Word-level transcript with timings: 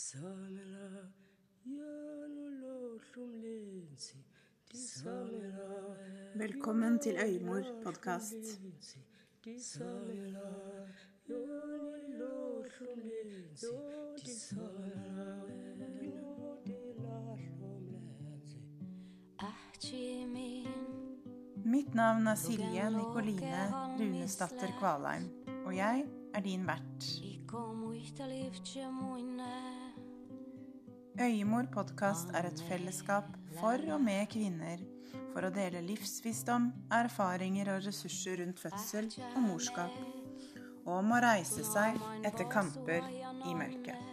Disamela, 0.00 1.12
janololum 1.66 3.32
lensi. 3.42 4.16
Disamela, 4.72 5.68
Velkommen 6.34 6.98
til 6.98 7.16
Øymor 7.24 7.62
podkast. 7.84 8.34
Disamela, 9.44 10.40
janololum 11.28 12.98
lensi. 13.10 13.66
Disamela, 14.24 15.28
janololum 16.08 17.84
lensi. 17.90 18.58
Ahti 19.38 20.24
min 20.26 20.68
Mitt 21.64 21.94
navn 21.94 22.26
er 22.26 22.34
Silje 22.34 22.90
Nikoline 22.90 23.68
Runesdatter 23.98 24.78
Kvalheim, 24.78 25.30
og 25.66 25.76
jeg 25.76 26.06
er 26.34 26.40
din 26.40 26.66
vert. 26.66 27.20
Øyemor 31.18 31.66
podkast 31.72 32.30
er 32.34 32.46
et 32.46 32.60
fellesskap 32.68 33.24
for 33.58 33.82
og 33.90 34.00
med 34.00 34.28
kvinner 34.30 34.78
for 35.32 35.46
å 35.46 35.50
dele 35.50 35.82
livsvisdom, 35.82 36.68
erfaringer 36.94 37.72
og 37.72 37.82
ressurser 37.86 38.38
rundt 38.38 38.62
fødsel 38.62 39.08
og 39.32 39.40
morskap, 39.42 39.96
og 40.84 40.92
om 41.00 41.10
å 41.10 41.18
reise 41.24 41.64
seg 41.66 41.98
etter 42.22 42.46
kamper 42.52 43.02
i 43.10 43.56
mørket. 43.58 44.06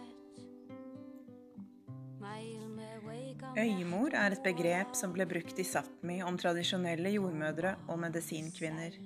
Øyemor 3.58 4.14
er 4.18 4.34
et 4.34 4.42
begrep 4.42 4.98
som 4.98 5.14
ble 5.14 5.26
brukt 5.30 5.58
i 5.58 5.66
Sápmi 5.66 6.18
om 6.26 6.36
tradisjonelle 6.38 7.14
jordmødre 7.14 7.76
og 7.86 8.02
medisinkvinner. 8.02 8.98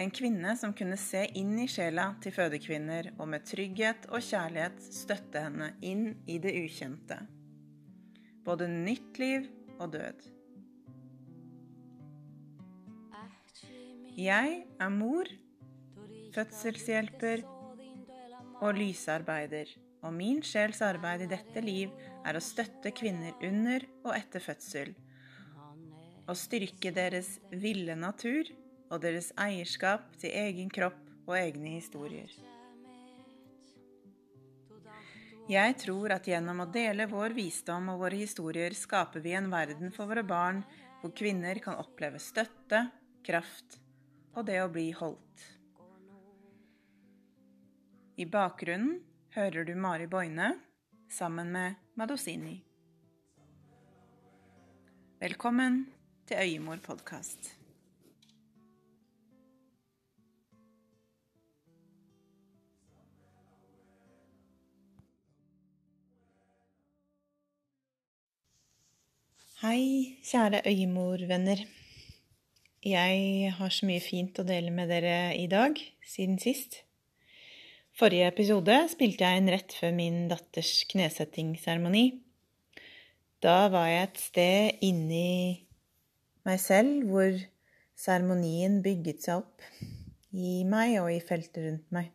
En 0.00 0.10
kvinne 0.10 0.54
som 0.56 0.72
kunne 0.72 0.96
se 0.96 1.26
inn 1.36 1.52
i 1.60 1.66
sjela 1.68 2.14
til 2.24 2.32
fødekvinner 2.32 3.10
og 3.18 3.28
med 3.28 3.44
trygghet 3.44 4.06
og 4.08 4.24
kjærlighet 4.24 4.78
støtte 4.88 5.42
henne 5.44 5.72
inn 5.84 6.06
i 6.24 6.38
det 6.40 6.54
ukjente. 6.62 7.18
Både 8.46 8.70
nytt 8.70 9.20
liv 9.20 9.50
og 9.78 9.92
død. 9.92 10.24
Jeg 14.16 14.56
er 14.80 14.90
mor, 14.92 15.28
fødselshjelper 16.32 17.44
og 18.62 18.74
lysarbeider, 18.76 19.68
og 20.02 20.12
min 20.16 20.42
sjels 20.44 20.80
arbeid 20.84 21.24
i 21.26 21.30
dette 21.30 21.62
liv 21.64 21.92
er 22.24 22.36
å 22.36 22.42
støtte 22.44 22.92
kvinner 22.96 23.36
under 23.44 23.84
og 24.02 24.12
etter 24.16 24.44
fødsel, 24.44 24.92
og 26.26 26.36
styrke 26.38 26.92
deres 26.94 27.36
ville 27.50 27.96
natur 27.98 28.48
og 28.92 29.00
deres 29.00 29.30
eierskap 29.40 30.10
til 30.20 30.34
egen 30.36 30.68
kropp 30.72 31.00
og 31.24 31.36
egne 31.38 31.78
historier. 31.78 32.30
Jeg 35.50 35.74
tror 35.80 36.14
at 36.14 36.28
gjennom 36.28 36.62
å 36.62 36.70
dele 36.70 37.08
vår 37.10 37.34
visdom 37.36 37.88
og 37.92 38.04
våre 38.04 38.20
historier 38.20 38.76
skaper 38.78 39.24
vi 39.24 39.32
en 39.34 39.50
verden 39.52 39.90
for 39.94 40.10
våre 40.10 40.22
barn 40.24 40.62
hvor 41.00 41.14
kvinner 41.18 41.58
kan 41.64 41.80
oppleve 41.82 42.20
støtte, 42.22 42.84
kraft 43.26 43.80
og 44.36 44.46
det 44.46 44.60
å 44.62 44.70
bli 44.72 44.90
holdt. 44.96 45.48
I 48.22 48.28
bakgrunnen 48.28 49.00
hører 49.34 49.66
du 49.66 49.72
Mari 49.74 50.06
Boine 50.06 50.52
sammen 51.10 51.50
med 51.52 51.80
Madosini. 51.98 52.60
Velkommen 55.22 55.84
til 56.28 56.38
Øyemor 56.44 56.80
podkast. 56.84 57.61
Hei, 69.62 70.18
kjære 70.26 70.58
øyemorvenner. 70.66 71.60
Jeg 72.82 73.52
har 73.54 73.70
så 73.70 73.86
mye 73.86 74.02
fint 74.02 74.40
å 74.42 74.44
dele 74.48 74.72
med 74.74 74.88
dere 74.90 75.36
i 75.38 75.44
dag, 75.46 75.78
siden 76.02 76.40
sist. 76.42 76.80
Forrige 77.94 78.32
episode 78.32 78.74
spilte 78.90 79.22
jeg 79.22 79.38
inn 79.38 79.52
rett 79.54 79.76
før 79.78 79.94
min 79.94 80.16
datters 80.32 80.72
knesettingsseremoni. 80.90 82.02
Da 83.38 83.68
var 83.70 83.86
jeg 83.86 84.08
et 84.08 84.20
sted 84.24 84.82
inni 84.82 85.30
meg 86.42 86.58
selv 86.58 87.06
hvor 87.12 87.38
seremonien 87.94 88.80
bygget 88.82 89.28
seg 89.28 89.44
opp 89.44 89.62
i 90.34 90.64
meg 90.66 90.98
og 91.04 91.12
i 91.14 91.22
feltet 91.22 91.68
rundt 91.68 91.86
meg. 91.94 92.10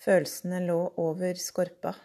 Følelsene 0.00 0.64
lå 0.70 0.86
over 1.04 1.36
skorpa. 1.36 1.98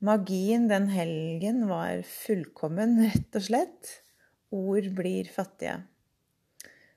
Magien 0.00 0.62
den 0.64 0.88
helgen 0.88 1.68
var 1.68 2.00
fullkommen, 2.08 2.96
rett 3.04 3.36
og 3.36 3.42
slett. 3.44 4.00
Ord 4.48 4.88
blir 4.96 5.28
fattige. 5.28 5.84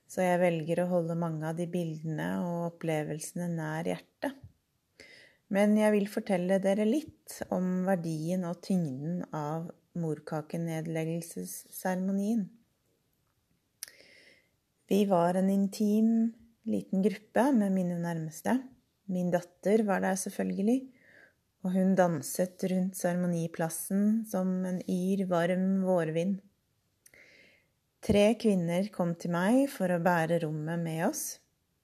Så 0.08 0.24
jeg 0.24 0.40
velger 0.40 0.80
å 0.80 0.88
holde 0.88 1.12
mange 1.20 1.44
av 1.50 1.58
de 1.58 1.66
bildene 1.68 2.40
og 2.46 2.70
opplevelsene 2.70 3.50
nær 3.52 3.84
hjertet. 3.92 4.32
Men 5.52 5.76
jeg 5.76 5.92
vil 5.98 6.08
fortelle 6.08 6.64
dere 6.64 6.88
litt 6.88 7.44
om 7.52 7.84
verdien 7.90 8.46
og 8.48 8.64
tyngden 8.64 9.28
av 9.36 9.68
morkakenedleggelsesseremonien. 10.00 12.48
Vi 14.88 15.04
var 15.12 15.36
en 15.44 15.52
intim, 15.52 16.32
liten 16.64 17.04
gruppe 17.04 17.52
med 17.52 17.68
mine 17.76 18.00
nærmeste. 18.00 18.64
Min 19.12 19.28
datter 19.36 19.84
var 19.84 20.00
der 20.08 20.16
selvfølgelig 20.16 20.93
og 21.64 21.72
hun 21.78 21.94
danset 21.96 22.64
rundt 22.72 22.98
seremoniplassen 23.00 24.24
som 24.28 24.50
en 24.68 24.82
yr, 24.90 25.24
varm 25.32 25.84
vårvind. 25.88 26.42
Tre 28.04 28.24
kvinner 28.36 28.90
kom 28.92 29.14
til 29.16 29.32
meg 29.32 29.70
for 29.72 29.92
å 29.94 30.02
bære 30.04 30.42
rommet 30.44 30.82
med 30.84 31.06
oss, 31.08 31.38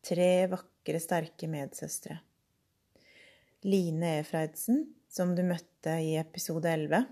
tre 0.03 0.49
vakre, 0.51 0.99
sterke 0.99 1.47
medsøstre. 1.47 2.17
Line 3.63 4.17
Efreidsen, 4.19 4.83
som 5.07 5.31
du 5.35 5.45
møtte 5.47 5.95
i 6.03 6.17
episode 6.19 6.67
11. 6.75 7.07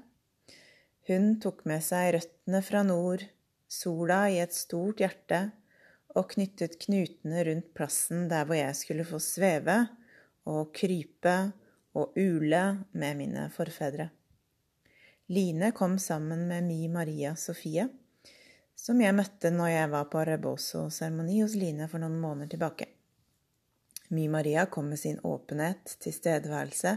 Hun 1.08 1.30
tok 1.44 1.64
med 1.72 1.84
seg 1.84 2.18
røttene 2.18 2.62
fra 2.68 2.82
nord, 2.84 3.24
sola 3.72 4.26
i 4.28 4.42
et 4.44 4.56
stort 4.56 5.00
hjerte, 5.04 5.40
og 6.20 6.34
knyttet 6.34 6.76
knutene 6.82 7.46
rundt 7.48 7.72
plassen 7.78 8.28
der 8.32 8.44
hvor 8.48 8.60
jeg 8.60 8.76
skulle 8.80 9.08
få 9.08 9.22
sveve 9.24 9.78
og 10.48 10.74
krype 10.76 11.38
og 11.98 12.18
ule 12.18 12.64
med 12.92 13.18
mine 13.18 13.48
forfedre. 13.54 14.10
Line 15.34 15.72
kom 15.76 15.98
sammen 16.00 16.46
med 16.48 16.64
Mi 16.64 16.88
Maria 16.88 17.34
Sofie, 17.36 17.88
som 18.78 19.02
jeg 19.02 19.16
møtte 19.18 19.50
når 19.52 19.72
jeg 19.74 19.90
var 19.92 20.06
på 20.12 20.22
reboso-seremoni 20.30 21.42
hos 21.42 21.58
Line 21.58 21.90
for 21.92 22.00
noen 22.04 22.20
måneder 22.22 22.54
tilbake. 22.54 22.88
Mi 24.14 24.28
Maria 24.32 24.68
kom 24.72 24.88
med 24.94 25.02
sin 25.02 25.20
åpenhet, 25.26 25.98
tilstedeværelse 26.00 26.94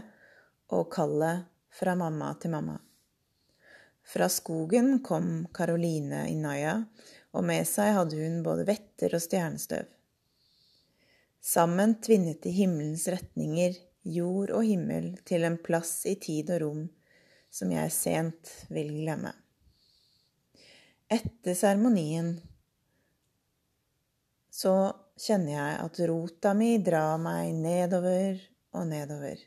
og 0.71 0.87
kallet 0.93 1.49
fra 1.75 1.97
mamma 1.99 2.31
til 2.39 2.53
mamma. 2.53 2.77
Fra 4.07 4.29
skogen 4.31 5.01
kom 5.03 5.47
Caroline 5.53 6.23
Inaya, 6.31 6.77
og 7.35 7.43
med 7.47 7.67
seg 7.67 7.95
hadde 7.97 8.19
hun 8.21 8.41
både 8.45 8.65
vetter 8.69 9.11
og 9.15 9.23
stjernestøv. 9.23 9.89
Sammen 11.41 11.97
tvinnet 12.03 12.43
de 12.43 12.53
himmelens 12.53 13.07
retninger 13.11 13.75
jord 14.03 14.51
og 14.55 14.65
himmel 14.65 15.13
til 15.27 15.45
en 15.45 15.57
plass 15.61 16.05
i 16.09 16.15
tid 16.21 16.49
og 16.55 16.61
rom 16.63 16.81
som 17.51 17.71
jeg 17.73 17.91
sent 17.93 18.51
vil 18.71 18.93
glemme. 19.01 19.33
Etter 21.11 21.57
seremonien 21.57 22.33
så 24.51 24.73
kjenner 25.19 25.53
jeg 25.53 25.79
at 25.85 25.99
rota 26.09 26.53
mi 26.55 26.73
drar 26.83 27.17
meg 27.21 27.51
nedover 27.55 28.39
og 28.77 28.87
nedover. 28.87 29.39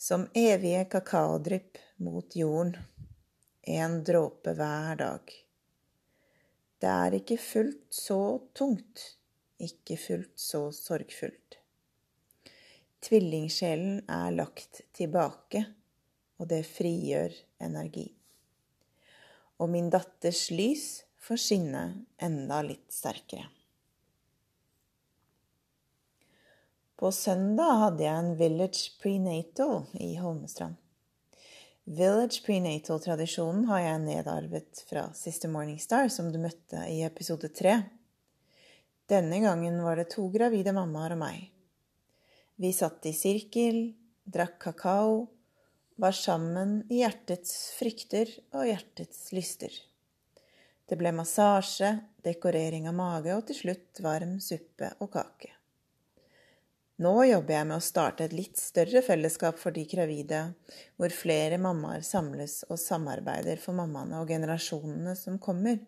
Som 0.00 0.26
evige 0.36 0.86
kakaodrypp 0.92 1.80
mot 2.04 2.36
jorden, 2.36 2.76
en 3.62 4.00
dråpe 4.04 4.54
hver 4.56 4.96
dag. 5.00 5.32
Det 6.80 6.88
er 6.88 7.16
ikke 7.18 7.36
fullt 7.40 7.92
så 7.92 8.22
tungt, 8.56 9.02
ikke 9.60 9.98
fullt 10.00 10.36
så 10.40 10.66
sorgfullt. 10.72 11.39
Tvillingsjelen 13.00 14.02
er 14.12 14.34
lagt 14.36 14.82
tilbake, 14.96 15.64
og 16.40 16.48
det 16.52 16.64
frigjør 16.68 17.32
energi. 17.64 18.10
Og 19.60 19.70
min 19.72 19.88
datters 19.92 20.48
lys 20.52 20.84
får 21.20 21.40
skinne 21.40 21.84
enda 22.20 22.60
litt 22.64 22.92
sterkere. 22.92 23.48
På 27.00 27.08
søndag 27.16 27.78
hadde 27.80 28.04
jeg 28.04 28.22
en 28.22 28.34
Village 28.36 28.90
Prenatal 29.00 29.86
i 29.96 30.12
Holmestrand. 30.20 30.76
Village 31.88 32.42
Prenatal-tradisjonen 32.44 33.64
har 33.70 33.80
jeg 33.80 34.02
nedarvet 34.04 34.82
fra 34.86 35.06
Sister 35.16 35.48
Morningstar, 35.48 36.10
som 36.12 36.28
du 36.30 36.36
møtte 36.38 36.84
i 36.92 37.00
episode 37.06 37.48
tre. 37.56 37.78
Denne 39.08 39.40
gangen 39.42 39.80
var 39.82 39.96
det 39.96 40.10
to 40.12 40.28
gravide 40.30 40.76
mammaer 40.76 41.16
og 41.16 41.22
meg. 41.24 41.49
Vi 42.60 42.72
satt 42.76 43.06
i 43.08 43.12
sirkel, 43.16 43.94
drakk 44.28 44.58
kakao, 44.60 45.28
var 45.96 46.12
sammen 46.12 46.82
i 46.92 46.98
hjertets 46.98 47.54
frykter 47.72 48.28
og 48.52 48.66
hjertets 48.68 49.30
lyster. 49.32 49.72
Det 50.84 50.98
ble 51.00 51.08
massasje, 51.16 51.94
dekorering 52.20 52.84
av 52.90 52.98
mage 52.98 53.32
og 53.32 53.46
til 53.48 53.56
slutt 53.56 54.02
varm 54.04 54.34
suppe 54.44 54.90
og 55.00 55.08
kake. 55.14 55.54
Nå 57.00 57.14
jobber 57.30 57.54
jeg 57.54 57.68
med 57.70 57.78
å 57.78 57.86
starte 57.86 58.26
et 58.26 58.34
litt 58.36 58.60
større 58.60 59.00
fellesskap 59.06 59.56
for 59.56 59.72
de 59.72 59.86
gravide, 59.88 60.42
hvor 61.00 61.14
flere 61.16 61.56
mammaer 61.56 62.04
samles 62.04 62.58
og 62.68 62.76
samarbeider 62.82 63.62
for 63.62 63.78
mammaene 63.78 64.20
og 64.20 64.28
generasjonene 64.28 65.14
som 65.16 65.40
kommer. 65.40 65.80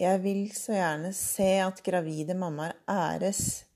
Jeg 0.00 0.24
vil 0.24 0.46
så 0.56 0.78
gjerne 0.78 1.12
se 1.12 1.50
at 1.60 1.84
gravide 1.84 2.38
mammaer 2.40 2.78
æres 2.88 3.66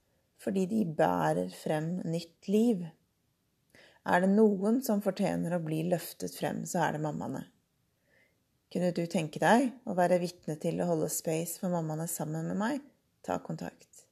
fordi 0.47 0.63
de 0.71 0.85
bærer 0.87 1.51
frem 1.51 1.97
nytt 2.07 2.47
liv. 2.47 2.85
Er 4.07 4.23
det 4.23 4.31
noen 4.31 4.79
som 4.87 5.03
fortjener 5.03 5.57
å 5.57 5.63
bli 5.65 5.81
løftet 5.91 6.37
frem, 6.39 6.63
så 6.71 6.85
er 6.85 6.95
det 6.95 7.03
mammaene. 7.03 7.43
Kunne 8.71 8.93
du 8.95 9.03
tenke 9.11 9.43
deg 9.43 9.73
å 9.83 9.97
være 9.99 10.21
vitne 10.23 10.55
til 10.63 10.79
å 10.79 10.87
holde 10.87 11.11
space 11.11 11.59
for 11.59 11.75
mammaene 11.75 12.07
sammen 12.11 12.47
med 12.53 12.61
meg? 12.61 12.87
Ta 13.27 13.41
kontakt. 13.43 14.07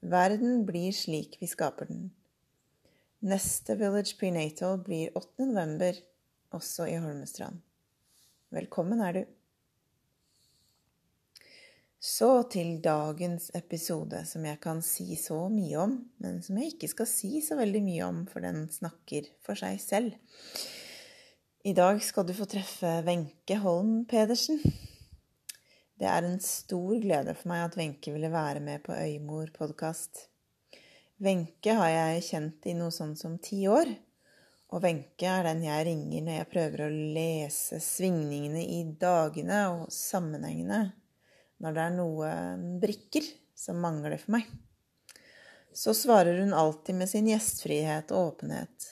Verden 0.00 0.64
blir 0.64 0.96
slik 0.96 1.36
vi 1.40 1.48
skaper 1.48 1.92
den. 1.92 2.08
Neste 3.24 3.76
Village 3.80 4.16
Prenatal 4.20 4.80
blir 4.84 5.12
8. 5.12 5.44
november, 5.50 6.00
også 6.56 6.88
i 6.88 6.96
Holmestrand. 7.00 7.60
Velkommen 8.52 9.04
er 9.04 9.16
du. 9.16 9.33
Så 12.04 12.42
til 12.52 12.82
dagens 12.84 13.46
episode, 13.56 14.18
som 14.28 14.44
jeg 14.44 14.58
kan 14.60 14.82
si 14.84 15.14
så 15.16 15.38
mye 15.48 15.78
om, 15.80 15.92
men 16.20 16.42
som 16.44 16.58
jeg 16.60 16.74
ikke 16.74 16.90
skal 16.90 17.06
si 17.08 17.38
så 17.40 17.56
veldig 17.56 17.80
mye 17.80 18.02
om, 18.04 18.18
for 18.28 18.44
den 18.44 18.66
snakker 18.68 19.30
for 19.46 19.56
seg 19.56 19.78
selv. 19.80 20.18
I 21.64 21.72
dag 21.72 22.02
skal 22.04 22.26
du 22.28 22.34
få 22.36 22.44
treffe 22.50 22.90
Wenche 23.06 23.56
Holm 23.62 24.02
Pedersen. 24.10 24.60
Det 25.96 26.10
er 26.10 26.26
en 26.28 26.36
stor 26.44 26.98
glede 27.00 27.32
for 27.38 27.48
meg 27.54 27.70
at 27.70 27.78
Wenche 27.80 28.12
ville 28.12 28.28
være 28.34 28.60
med 28.60 28.82
på 28.84 28.92
Øymor-podkast. 28.92 30.26
Wenche 31.24 31.76
har 31.78 31.88
jeg 31.88 32.26
kjent 32.26 32.68
i 32.68 32.74
noe 32.76 32.92
sånn 32.92 33.14
som 33.16 33.38
ti 33.40 33.62
år. 33.64 33.88
Og 34.76 34.84
Wenche 34.84 35.30
er 35.38 35.48
den 35.48 35.64
jeg 35.64 35.88
ringer 35.88 36.28
når 36.28 36.36
jeg 36.36 36.50
prøver 36.52 36.84
å 36.84 36.90
lese 37.16 37.80
svingningene 37.80 38.66
i 38.76 38.82
dagene 39.00 39.62
og 39.78 39.88
sammenhengene, 39.94 40.82
når 41.62 41.76
det 41.76 41.84
er 41.84 41.96
noen 41.96 42.66
brikker 42.82 43.26
som 43.58 43.80
mangler 43.82 44.16
for 44.20 44.36
meg. 44.36 44.48
Så 45.74 45.94
svarer 45.96 46.38
hun 46.40 46.54
alltid 46.54 46.94
med 46.94 47.10
sin 47.10 47.28
gjestfrihet 47.30 48.12
og 48.14 48.34
åpenhet, 48.34 48.90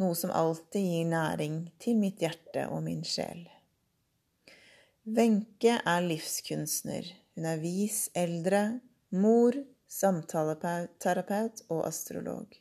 noe 0.00 0.16
som 0.16 0.32
alltid 0.34 0.84
gir 0.84 1.08
næring 1.08 1.62
til 1.80 1.96
mitt 2.00 2.20
hjerte 2.22 2.66
og 2.68 2.82
min 2.84 3.00
sjel. 3.06 3.46
Wenche 5.08 5.78
er 5.88 6.04
livskunstner. 6.04 7.06
Hun 7.34 7.46
er 7.48 7.60
vis 7.62 8.08
eldre, 8.18 8.80
mor, 9.16 9.56
samtaleterapeut 9.88 11.62
og 11.72 11.86
astrolog. 11.88 12.58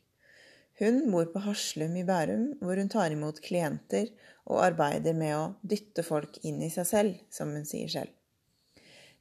Hun 0.80 1.02
bor 1.12 1.28
på 1.34 1.42
Haslum 1.44 1.96
i 1.98 2.06
Bærum, 2.08 2.52
hvor 2.62 2.80
hun 2.80 2.92
tar 2.94 3.12
imot 3.12 3.42
klienter 3.44 4.14
og 4.46 4.62
arbeider 4.64 5.18
med 5.18 5.34
å 5.36 5.46
dytte 5.66 6.06
folk 6.06 6.38
inn 6.46 6.62
i 6.64 6.70
seg 6.72 6.88
selv, 6.88 7.18
som 7.34 7.52
hun 7.52 7.66
sier 7.68 7.90
selv. 7.92 8.17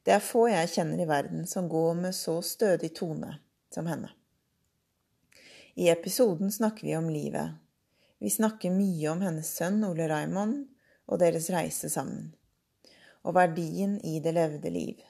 Det 0.07 0.15
er 0.15 0.23
få 0.23 0.47
jeg 0.47 0.71
kjenner 0.71 1.03
i 1.03 1.09
verden 1.11 1.49
som 1.51 1.67
går 1.69 1.99
med 1.99 2.15
så 2.15 2.39
stødig 2.47 2.93
tone 2.95 3.33
som 3.75 3.91
henne. 3.91 4.13
I 5.75 5.91
episoden 5.91 6.53
snakker 6.55 6.87
vi 6.87 6.95
om 6.97 7.11
livet. 7.11 7.59
Vi 8.23 8.31
snakker 8.31 8.73
mye 8.73 9.11
om 9.11 9.27
hennes 9.27 9.51
sønn 9.59 9.83
Ole 9.85 10.07
Raymond 10.09 10.63
og 11.11 11.19
deres 11.21 11.51
reise 11.53 11.91
sammen 11.93 12.31
og 13.27 13.35
verdien 13.35 13.99
i 14.07 14.21
det 14.23 14.33
levde 14.37 14.71
liv. 14.71 15.03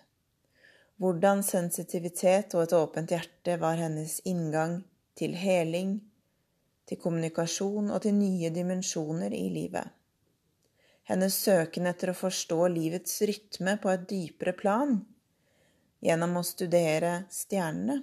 Hvordan 0.96 1.42
sensitivitet 1.44 2.54
og 2.56 2.64
et 2.64 2.74
åpent 2.76 3.12
hjerte 3.12 3.58
var 3.60 3.76
hennes 3.76 4.18
inngang 4.24 4.78
til 5.18 5.36
heling, 5.36 5.98
til 6.88 7.00
kommunikasjon 7.02 7.90
og 7.92 8.00
til 8.06 8.16
nye 8.16 8.50
dimensjoner 8.54 9.34
i 9.36 9.48
livet. 9.52 9.84
Hennes 11.06 11.36
søken 11.38 11.86
etter 11.86 12.10
å 12.10 12.18
forstå 12.18 12.64
livets 12.74 13.20
rytme 13.30 13.76
på 13.78 13.90
et 13.92 14.08
dypere 14.10 14.56
plan, 14.58 14.96
gjennom 16.02 16.40
å 16.40 16.42
studere 16.46 17.20
stjernene, 17.30 18.00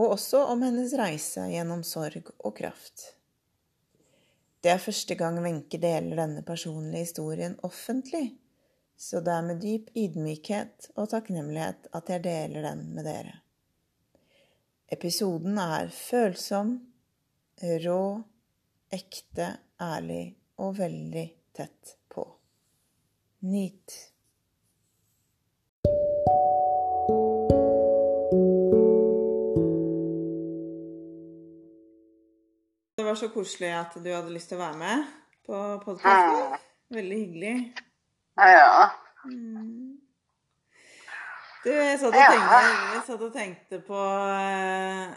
og 0.00 0.14
også 0.14 0.46
om 0.48 0.62
hennes 0.64 0.94
reise 0.96 1.44
gjennom 1.52 1.82
sorg 1.84 2.30
og 2.38 2.54
kraft. 2.56 3.10
Det 4.64 4.72
er 4.72 4.80
første 4.80 5.16
gang 5.18 5.42
Wenche 5.44 5.76
deler 5.82 6.22
denne 6.22 6.40
personlige 6.46 7.04
historien 7.04 7.58
offentlig, 7.68 8.30
så 8.96 9.20
det 9.20 9.34
er 9.34 9.44
med 9.44 9.60
dyp 9.60 9.92
ydmykhet 9.92 10.92
og 10.94 11.10
takknemlighet 11.12 11.90
at 11.92 12.12
jeg 12.14 12.24
deler 12.24 12.64
den 12.70 12.86
med 12.96 13.10
dere. 13.10 13.42
Episoden 14.92 15.60
er 15.60 15.92
følsom, 15.92 16.78
rå, 17.84 18.02
ekte, 18.92 19.52
ærlig 19.82 20.24
og 20.62 20.78
veldig 20.80 21.28
tett 21.52 21.96
på. 22.08 22.28
Nyt. 23.38 24.12
Det 32.96 33.02
var 33.02 33.14
så 33.14 33.28
koselig 33.28 33.72
at 33.74 33.96
du 34.04 34.12
hadde 34.14 34.32
lyst 34.32 34.52
til 34.52 34.60
å 34.60 34.62
være 34.62 34.78
med 34.78 35.08
på 35.46 35.58
podkasten. 35.84 36.60
Veldig 36.92 37.18
hyggelig. 37.18 37.56
Ja. 38.36 38.88
Mm. 39.24 39.98
Du, 41.64 41.70
jeg 41.70 41.98
satt 42.00 42.14
og 42.14 42.18
tenkte, 42.18 42.60
jeg 42.92 43.02
satt 43.06 43.26
og 43.26 43.34
tenkte 43.34 43.80
på 43.86 43.98
eh, 44.36 45.12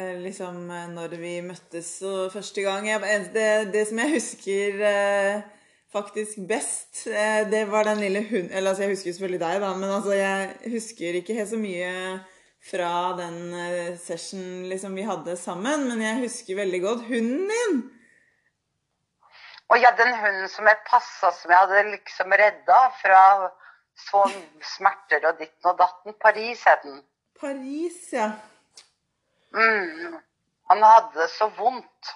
eh 0.00 0.16
liksom 0.24 0.64
eh, 0.70 0.88
når 0.90 1.14
vi 1.20 1.34
møttes 1.46 1.90
første 2.32 2.64
gang 2.64 2.88
jeg, 2.88 3.28
det, 3.34 3.46
det, 3.74 3.84
som 3.90 4.00
jeg 4.02 4.14
husker 4.16 4.82
eh, 4.90 5.44
faktisk 5.92 6.38
best, 6.48 7.06
eh, 7.06 7.42
det 7.50 7.64
var 7.70 7.84
den 7.84 8.00
lille 8.00 8.22
hunden 8.30 8.50
Eller 8.50 8.70
altså, 8.70 8.82
jeg 8.82 8.90
husker 8.90 9.12
selvfølgelig 9.12 9.40
deg, 9.40 9.60
da, 9.60 9.74
men 9.74 9.90
altså, 9.90 10.12
jeg 10.12 10.72
husker 10.72 11.20
ikke 11.20 11.34
helt 11.34 11.50
så 11.50 11.60
mye 11.60 11.92
fra 12.70 12.92
den 13.18 13.54
eh, 13.54 13.98
session 13.98 14.66
liksom, 14.70 14.96
vi 14.96 15.06
hadde 15.06 15.36
sammen. 15.36 15.88
Men 15.88 16.02
jeg 16.02 16.22
husker 16.24 16.58
veldig 16.58 16.80
godt 16.82 17.06
hunden 17.10 17.52
din. 17.52 17.78
Og 19.68 19.80
ja, 19.82 19.90
den 19.98 20.12
hunden 20.14 20.48
som 20.48 20.66
jeg 20.70 20.82
passa, 20.86 21.32
som 21.34 21.50
jeg 21.50 21.58
hadde 21.58 21.94
liksom 21.94 22.34
redda 22.42 22.80
fra 23.00 23.22
så 23.96 24.22
smerter 24.76 25.24
og 25.30 25.40
ditten 25.40 25.70
og 25.70 25.78
datten. 25.80 26.14
Paris 26.22 26.62
het 26.68 26.84
den. 26.84 27.00
Paris, 27.40 27.98
ja. 28.12 28.30
Mm. 29.56 30.18
Han 30.70 30.82
hadde 30.82 31.20
det 31.20 31.30
så 31.32 31.48
vondt. 31.58 32.12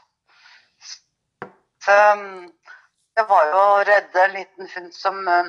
Så 1.81 1.97
um, 2.13 2.53
det 3.21 3.27
var 3.29 3.51
jo 3.51 3.57
å 3.61 3.81
redde 3.85 4.21
en 4.25 4.33
liten 4.33 4.69
hund 4.75 4.93
som 4.97 5.19
um, 5.29 5.49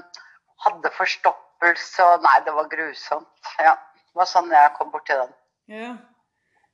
hadde 0.65 0.89
forstoppelse 0.97 2.03
og 2.03 2.25
Nei, 2.25 2.37
det 2.43 2.53
var 2.57 2.67
grusomt. 2.71 3.51
Ja. 3.61 3.77
Det 4.11 4.19
var 4.19 4.27
sånn 4.27 4.51
jeg 4.51 4.73
kom 4.75 4.89
borti 4.91 5.15
den. 5.15 5.31
Ja. 5.71 5.91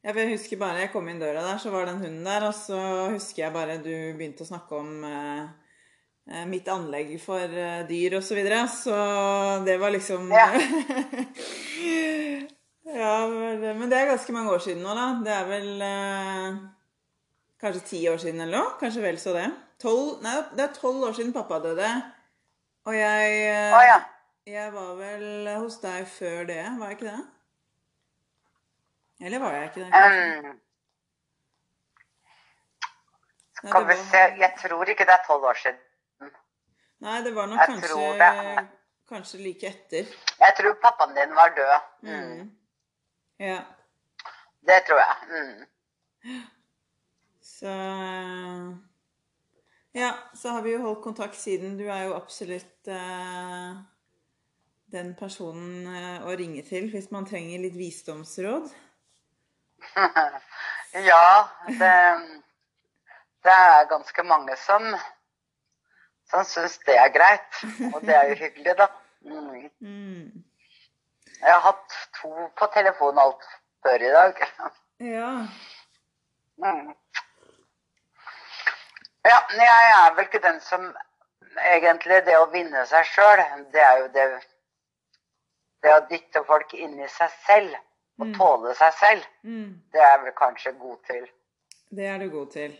Jeg 0.08 0.30
husker 0.32 0.58
bare 0.62 0.86
jeg 0.86 0.92
kom 0.94 1.10
inn 1.12 1.20
døra 1.22 1.42
der, 1.44 1.58
så 1.62 1.70
var 1.74 1.86
den 1.86 2.02
hunden 2.02 2.26
der. 2.26 2.48
Og 2.48 2.56
så 2.58 2.80
husker 3.14 3.44
jeg 3.44 3.54
bare 3.54 3.78
du 3.84 3.94
begynte 4.18 4.44
å 4.46 4.50
snakke 4.50 4.72
om 4.80 5.04
eh, 5.06 5.44
eh 6.32 6.46
mitt 6.50 6.68
anlegg 6.72 7.12
for 7.22 7.46
eh, 7.46 7.86
dyr 7.90 8.12
osv. 8.18 8.28
Så, 8.32 8.36
videre. 8.40 8.60
så 8.72 8.96
det 9.68 9.78
var 9.84 9.92
liksom 9.94 10.22
Ja. 10.34 10.48
ja. 13.04 13.14
Men 13.28 13.90
det 13.92 13.98
er 14.00 14.12
ganske 14.16 14.34
mange 14.34 14.56
år 14.56 14.62
siden 14.66 14.82
nå, 14.88 14.92
da. 14.98 15.08
Det 15.28 15.34
er 15.36 15.46
vel 15.52 15.70
eh, 15.92 16.50
kanskje 17.62 17.86
ti 17.92 18.02
år 18.10 18.18
siden 18.24 18.42
eller 18.48 18.58
noe? 18.64 18.78
Kanskje 18.82 19.06
vel 19.06 19.22
så 19.22 19.32
det. 19.38 19.52
12, 19.84 20.22
nei, 20.24 20.36
det 20.58 20.64
er 20.66 20.74
tolv 20.74 21.04
år 21.10 21.18
siden 21.18 21.34
pappa 21.34 21.60
døde. 21.62 21.90
Og 22.88 22.96
jeg, 22.96 23.34
eh, 23.46 23.74
Å 23.76 23.82
ja. 23.86 23.98
jeg 24.48 24.74
var 24.74 24.94
vel 24.98 25.50
hos 25.60 25.78
deg 25.84 26.08
før 26.10 26.48
det, 26.50 26.64
var 26.80 26.92
jeg 26.92 26.98
ikke 26.98 27.12
det? 27.12 27.26
Eller 29.28 29.42
var 29.42 29.54
jeg 29.54 29.70
ikke 29.70 29.84
det? 29.84 30.02
Um, 30.02 30.60
skal 33.58 33.88
vi 33.90 33.96
se 33.98 34.20
Jeg 34.38 34.52
tror 34.62 34.90
ikke 34.94 35.06
det 35.10 35.16
er 35.16 35.24
tolv 35.28 35.48
år 35.50 35.62
siden. 35.62 35.80
Nei, 37.06 37.22
det 37.26 37.34
var 37.36 37.46
nok 37.50 37.62
Jeg 37.62 37.68
kanskje, 37.70 38.68
kanskje 39.10 39.40
like 39.42 39.68
etter. 39.70 40.14
Jeg 40.42 40.54
tror 40.58 40.78
pappaen 40.82 41.16
din 41.18 41.36
var 41.38 41.54
død. 41.58 41.74
Mm. 42.02 42.14
Mm. 42.14 42.52
Ja. 43.40 43.60
Det 44.68 44.80
tror 44.88 45.02
jeg. 45.04 45.16
Mm. 45.30 46.40
Så 47.42 47.74
Ja, 49.98 50.14
så 50.34 50.50
har 50.50 50.62
vi 50.62 50.76
jo 50.76 50.82
holdt 50.84 51.02
kontakt 51.02 51.36
siden. 51.36 51.78
Du 51.78 51.88
er 51.90 52.04
jo 52.06 52.14
absolutt 52.14 52.90
eh, 52.94 53.78
den 54.94 55.16
personen 55.18 55.88
eh, 55.90 56.28
å 56.28 56.36
ringe 56.38 56.62
til 56.68 56.92
hvis 56.92 57.10
man 57.16 57.26
trenger 57.26 57.64
litt 57.66 57.78
visdomsråd. 57.78 58.70
Ja, 60.98 61.50
det, 61.68 61.96
det 63.46 63.54
er 63.54 63.90
ganske 63.90 64.24
mange 64.26 64.56
som, 64.58 64.86
som 66.32 66.46
syns 66.48 66.78
det 66.88 66.96
er 66.98 67.12
greit. 67.14 67.60
Og 67.92 68.00
det 68.08 68.16
er 68.16 68.32
jo 68.32 68.38
hyggelig, 68.40 68.78
da. 68.80 68.88
Mm. 69.28 69.68
Mm. 69.84 70.46
Jeg 71.42 71.52
har 71.52 71.62
hatt 71.68 71.98
to 72.18 72.32
på 72.58 72.70
telefon 72.74 73.20
alt 73.22 73.44
før 73.86 74.08
i 74.08 74.14
dag. 74.16 74.42
Ja. 75.04 75.30
Mm. 76.64 76.96
Ja, 79.28 79.38
jeg 79.52 79.92
er 79.98 80.16
vel 80.16 80.26
ikke 80.30 80.42
den 80.44 80.60
som 80.64 80.88
Egentlig, 81.58 82.20
det 82.28 82.36
å 82.38 82.46
vinne 82.54 82.84
seg 82.86 83.06
sjøl, 83.10 83.40
det 83.74 83.82
er 83.82 83.98
jo 84.04 84.08
det 84.14 84.26
Det 85.84 85.94
å 85.96 86.04
dytte 86.10 86.44
folk 86.46 86.74
inn 86.78 87.00
i 87.02 87.08
seg 87.10 87.32
selv 87.48 87.74
og 88.20 88.26
Mm. 88.28 88.34
tåle 88.38 88.74
seg 88.76 88.94
selv, 88.98 89.26
Mm. 89.44 89.82
det 89.94 90.02
er 90.02 90.12
jeg 90.12 90.22
vel 90.24 90.32
kanskje 90.34 90.72
god 90.80 90.98
til. 91.06 91.28
Det 91.92 92.06
er 92.10 92.18
du 92.20 92.30
god 92.30 92.52
til. 92.52 92.72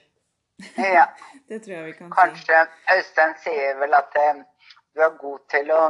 Ja. 0.98 1.06
Det 1.50 1.62
tror 1.64 1.74
jeg 1.76 1.86
vi 1.86 1.94
kan 1.94 2.10
si. 2.10 2.16
Kanskje 2.20 2.68
Øystein 2.96 3.36
sier 3.44 3.76
vel 3.80 3.94
at 3.94 4.16
eh, 4.16 4.44
du 4.96 5.02
er 5.02 5.18
god 5.22 5.40
til 5.50 5.72
å 5.72 5.84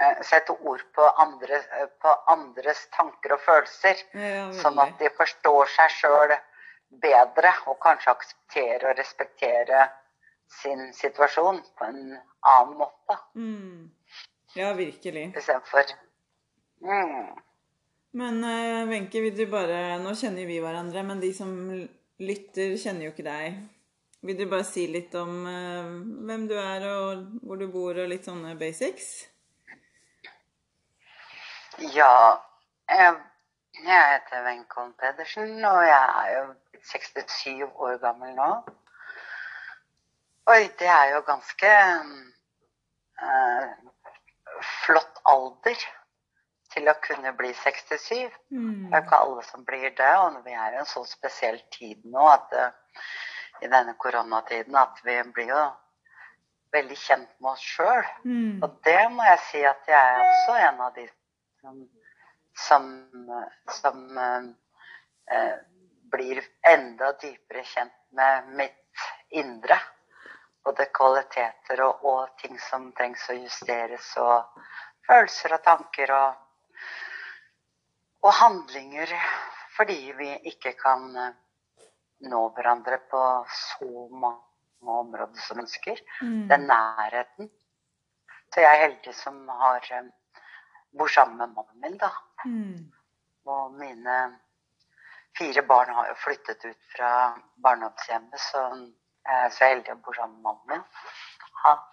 eh, 0.00 0.22
sette 0.22 0.50
ord 0.60 0.82
på, 0.94 1.02
andre, 1.18 1.54
eh, 1.80 1.86
på 2.02 2.16
andres 2.28 2.86
tanker 2.96 3.32
og 3.34 3.40
følelser. 3.40 4.02
Ja, 4.14 4.50
Sånn 4.52 4.78
at 4.82 4.98
de 4.98 5.08
forstår 5.10 5.66
seg 5.76 5.90
sjøl 5.90 6.34
bedre, 6.90 7.52
og 7.70 7.78
kanskje 7.82 8.12
akseptere 8.12 8.90
og 8.90 8.98
respektere 8.98 9.86
sin 10.60 10.92
situasjon 10.94 11.60
på 11.78 11.88
en 11.90 12.16
annen 12.46 12.76
måte. 12.78 13.18
Mm. 13.34 13.90
Ja, 14.56 14.72
virkelig. 14.72 15.32
Istedenfor 15.36 15.90
mm, 16.80 17.26
Men 18.16 18.44
eh, 18.44 18.88
Wenche, 18.88 19.20
vil 19.20 19.34
du 19.36 19.44
bare 19.52 19.98
Nå 20.00 20.14
kjenner 20.16 20.46
vi 20.48 20.60
hverandre, 20.62 21.02
men 21.04 21.20
de 21.20 21.32
som 21.36 21.50
lytter, 22.16 22.76
kjenner 22.80 23.08
jo 23.08 23.12
ikke 23.12 23.26
deg. 23.26 23.58
Vil 24.26 24.38
du 24.38 24.46
bare 24.48 24.64
si 24.64 24.86
litt 24.88 25.14
om 25.18 25.44
eh, 25.50 25.90
hvem 26.28 26.46
du 26.48 26.56
er, 26.56 26.86
og 26.88 27.26
hvor 27.42 27.60
du 27.60 27.66
bor, 27.72 27.98
og 27.98 28.08
litt 28.10 28.28
sånne 28.28 28.54
basics? 28.58 29.10
Ja, 31.92 32.40
jeg, 32.88 33.16
jeg 33.84 34.12
heter 34.12 34.44
Wenche 34.46 34.86
Pedersen, 35.00 35.64
og 35.64 35.82
jeg 35.86 36.04
er 36.22 36.38
jo 36.38 36.54
67 36.92 37.62
år 37.74 37.98
gammel 38.02 38.34
nå. 38.36 38.50
Oi, 40.46 40.62
det 40.78 40.88
er 40.88 41.12
jo 41.14 41.20
ganske 41.26 41.70
eh, 43.26 43.70
flott 44.84 45.22
alder 45.26 45.86
til 46.74 46.90
å 46.90 46.94
kunne 47.02 47.32
bli 47.38 47.50
67. 47.54 48.30
Mm. 48.54 48.86
Det 48.90 48.98
er 48.98 49.02
ikke 49.04 49.22
alle 49.24 49.42
som 49.48 49.64
blir 49.66 49.88
det, 49.98 50.12
og 50.20 50.38
vi 50.46 50.54
er 50.54 50.76
i 50.76 50.80
en 50.82 50.88
så 50.88 51.02
spesiell 51.08 51.58
tid 51.74 52.04
nå 52.12 52.28
at 52.30 52.54
eh, 52.54 53.02
i 53.64 53.70
denne 53.72 53.96
koronatiden 53.98 54.76
at 54.78 55.02
vi 55.04 55.16
blir 55.34 55.50
jo 55.50 55.64
veldig 56.76 56.98
kjent 57.00 57.30
med 57.40 57.52
oss 57.54 57.64
sjøl. 57.64 58.04
Mm. 58.24 58.62
Og 58.62 58.80
det 58.84 59.00
må 59.14 59.26
jeg 59.30 59.44
si 59.50 59.62
at 59.64 59.90
jeg 59.90 60.16
er 60.16 60.24
også 60.26 60.58
en 60.68 60.82
av 60.86 60.96
de 60.96 61.06
som, 61.60 61.78
som, 62.56 62.86
som 63.70 64.18
eh, 64.18 65.54
blir 66.12 66.42
enda 66.66 67.12
dypere 67.20 67.64
kjent 67.64 67.96
med 68.16 68.48
mitt 68.56 69.04
indre. 69.30 69.78
Både 70.64 70.88
kvaliteter 70.94 71.82
og, 71.84 72.04
og 72.04 72.38
ting 72.40 72.58
som 72.58 72.88
trengs 72.96 73.28
å 73.30 73.36
justeres, 73.36 74.08
og 74.18 74.62
følelser 75.06 75.54
og 75.54 75.62
tanker 75.62 76.10
og, 76.16 76.40
og 78.26 78.32
handlinger. 78.40 79.12
Fordi 79.76 80.00
vi 80.16 80.32
ikke 80.50 80.72
kan 80.80 81.10
eh, 81.20 81.34
nå 82.30 82.42
hverandre 82.56 82.98
på 83.10 83.22
så 83.52 84.08
mange 84.10 84.42
områder 84.86 85.40
som 85.42 85.60
ønsker 85.60 86.00
Mm. 86.22 86.48
den 86.48 86.66
nærheten. 86.70 87.50
Så 88.54 88.60
jeg 88.62 88.72
er 88.72 88.82
heldig 88.88 89.12
som 89.14 89.48
har 89.48 89.84
eh, 89.92 90.06
bor 90.98 91.08
sammen 91.12 91.38
med 91.38 91.54
mannen 91.54 91.80
min, 91.80 91.96
da. 92.00 92.10
Mm. 92.44 92.92
Og 93.46 93.74
mine 93.80 94.16
fire 95.38 95.62
barn 95.62 95.92
har 95.94 96.08
jo 96.08 96.14
flyttet 96.24 96.64
ut 96.64 96.88
fra 96.96 97.10
barndomshjemmet, 97.64 98.40
så 98.40 98.62
jeg 99.26 99.42
er 99.44 99.52
så 99.54 99.68
heldig 99.70 99.94
å 99.94 100.00
bo 100.04 100.14
sammen 100.16 100.38
med 100.40 100.46
mannen 100.48 100.72
min. 100.72 100.86
Han, 101.64 101.84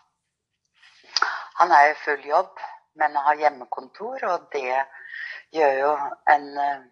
han 1.59 1.75
er 1.75 1.91
i 1.91 1.99
full 2.05 2.25
jobb, 2.27 2.63
men 3.01 3.17
har 3.27 3.41
hjemmekontor, 3.41 4.25
og 4.29 4.49
det 4.53 4.83
gjør 5.53 5.79
jo 5.79 5.93
en 6.29 6.49
eh, 6.61 6.83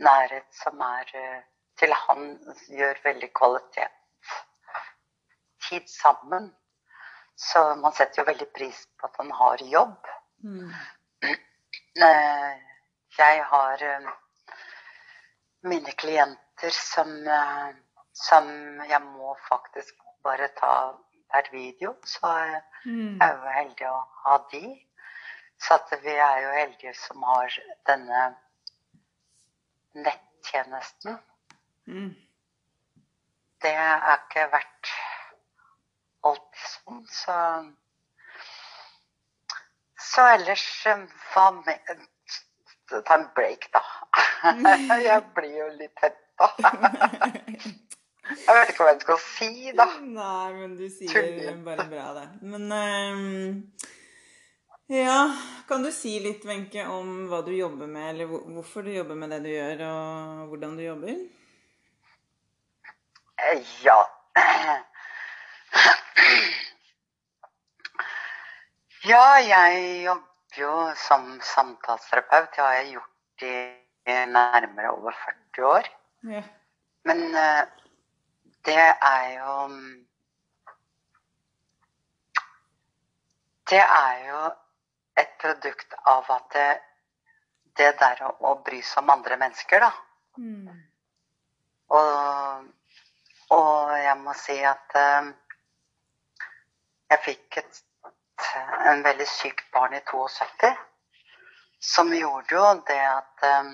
nærhet 0.00 0.48
som 0.62 0.80
er 0.84 1.12
eh, 1.16 1.42
til 1.80 1.92
han 1.96 2.30
gjør 2.68 3.00
veldig 3.04 3.30
kvalitet. 3.36 3.92
Tid 5.68 5.86
sammen. 5.88 6.50
Så 7.36 7.60
man 7.80 7.94
setter 7.96 8.20
jo 8.20 8.28
veldig 8.28 8.48
pris 8.56 8.82
på 9.00 9.08
at 9.08 9.20
han 9.20 9.30
har 9.32 9.62
jobb. 9.64 10.10
Mm. 10.44 10.72
Eh, 11.22 12.58
Jeg 13.18 13.44
har 13.44 13.82
eh, 13.82 14.10
mine 15.62 15.92
klienter 15.98 16.70
som, 16.72 17.10
eh, 17.26 17.74
som 18.12 18.46
jeg 18.88 19.00
må 19.02 19.34
faktisk 19.48 19.94
bare 20.24 20.48
ta 20.56 20.92
per 21.32 21.50
video. 21.52 21.96
Så 22.04 22.26
jeg 22.26 22.62
Mm. 22.86 23.18
er 23.20 23.32
jo 23.36 23.50
heldig 23.52 23.86
å 23.90 23.98
ha 24.24 24.38
de. 24.52 24.86
Så 25.60 25.76
vi 26.02 26.14
er 26.14 26.38
jo 26.42 26.50
heldige 26.50 26.94
som 26.96 27.22
har 27.22 27.50
denne 27.86 28.36
nettjenesten. 29.94 31.18
Mm. 31.86 32.14
Det 33.60 33.74
er 33.74 34.16
ikke 34.16 34.46
verdt 34.52 34.92
alltid 36.24 36.64
sånn, 36.64 37.02
så 37.06 37.36
Så 40.10 40.24
ellers 40.34 40.66
eh, 40.90 41.04
hva 41.32 41.46
med 41.60 42.06
Ta 42.90 43.14
en 43.14 43.28
break, 43.36 43.68
da. 43.70 43.82
Jeg 45.06 45.20
blir 45.36 45.52
jo 45.60 45.66
litt 45.78 46.00
hetta. 46.02 46.46
Jeg 48.30 48.56
vet 48.56 48.72
ikke 48.72 48.82
hva 48.82 48.90
jeg 48.90 49.02
skal 49.04 49.20
si, 49.22 49.50
da. 49.78 49.86
Nei, 50.02 50.48
men 50.56 50.74
du 50.78 50.88
sier 50.90 51.54
bare 51.66 51.86
bra, 51.90 52.06
det. 52.18 52.26
Men 52.42 52.62
um 52.74 53.62
ja, 54.90 55.30
kan 55.68 55.84
du 55.86 55.92
si 55.94 56.16
litt, 56.18 56.42
Wenche, 56.42 56.82
om 56.90 57.28
hva 57.30 57.44
du 57.46 57.52
jobber 57.54 57.86
med, 57.86 58.08
eller 58.10 58.26
hvorfor 58.26 58.82
du 58.82 58.90
jobber 58.90 59.14
med 59.14 59.30
det 59.30 59.38
du 59.44 59.50
gjør, 59.52 59.84
og 59.86 60.48
hvordan 60.50 60.74
du 60.74 60.82
jobber? 60.82 61.14
Eh, 63.38 63.62
Ja. 63.84 64.02
Ja, 69.08 69.40
jeg 69.40 70.02
jobber 70.04 70.60
jo 70.60 70.72
som 71.00 71.38
samtaleterapeut. 71.40 72.50
Det 72.52 72.64
har 72.64 72.74
jeg 72.80 72.90
gjort 72.92 73.44
i 73.46 74.16
nærmere 74.28 74.90
over 74.92 75.16
40 75.56 75.64
år. 75.64 75.88
Ja. 76.28 76.42
Men 77.08 77.22
eh, 77.34 77.62
det 78.68 78.76
er 78.76 79.26
jo 79.38 79.54
Det 83.70 83.78
er 83.80 84.14
jo 84.28 84.38
et 85.22 85.34
produkt 85.38 85.94
av 86.10 86.26
at 86.34 86.46
det, 86.52 86.70
det 87.78 87.90
der 88.00 88.22
å, 88.26 88.30
å 88.50 88.54
bry 88.66 88.80
seg 88.82 89.04
om 89.04 89.12
andre 89.14 89.36
mennesker, 89.38 89.84
da. 89.84 89.90
Mm. 90.42 90.80
Og, 91.94 92.64
og 93.54 93.92
jeg 93.94 94.16
må 94.24 94.34
si 94.34 94.56
at 94.66 94.96
eh, 94.98 95.30
jeg 97.14 97.22
fikk 97.28 97.60
et, 97.62 97.80
en 98.90 99.02
veldig 99.02 99.26
sykt 99.28 99.70
barn 99.72 99.94
i 99.94 100.00
72, 100.06 100.72
som 101.80 102.12
gjorde 102.14 102.54
jo 102.54 102.64
det 102.88 103.00
at 103.06 103.46
um, 103.60 103.72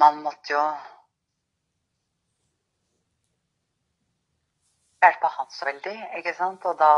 man 0.00 0.20
måtte 0.22 0.52
jo 0.52 0.62
hjelpe 5.04 5.30
han 5.36 5.50
så 5.50 5.68
veldig, 5.68 5.96
ikke 6.18 6.34
sant? 6.36 6.64
Og 6.64 6.78
da 6.80 6.92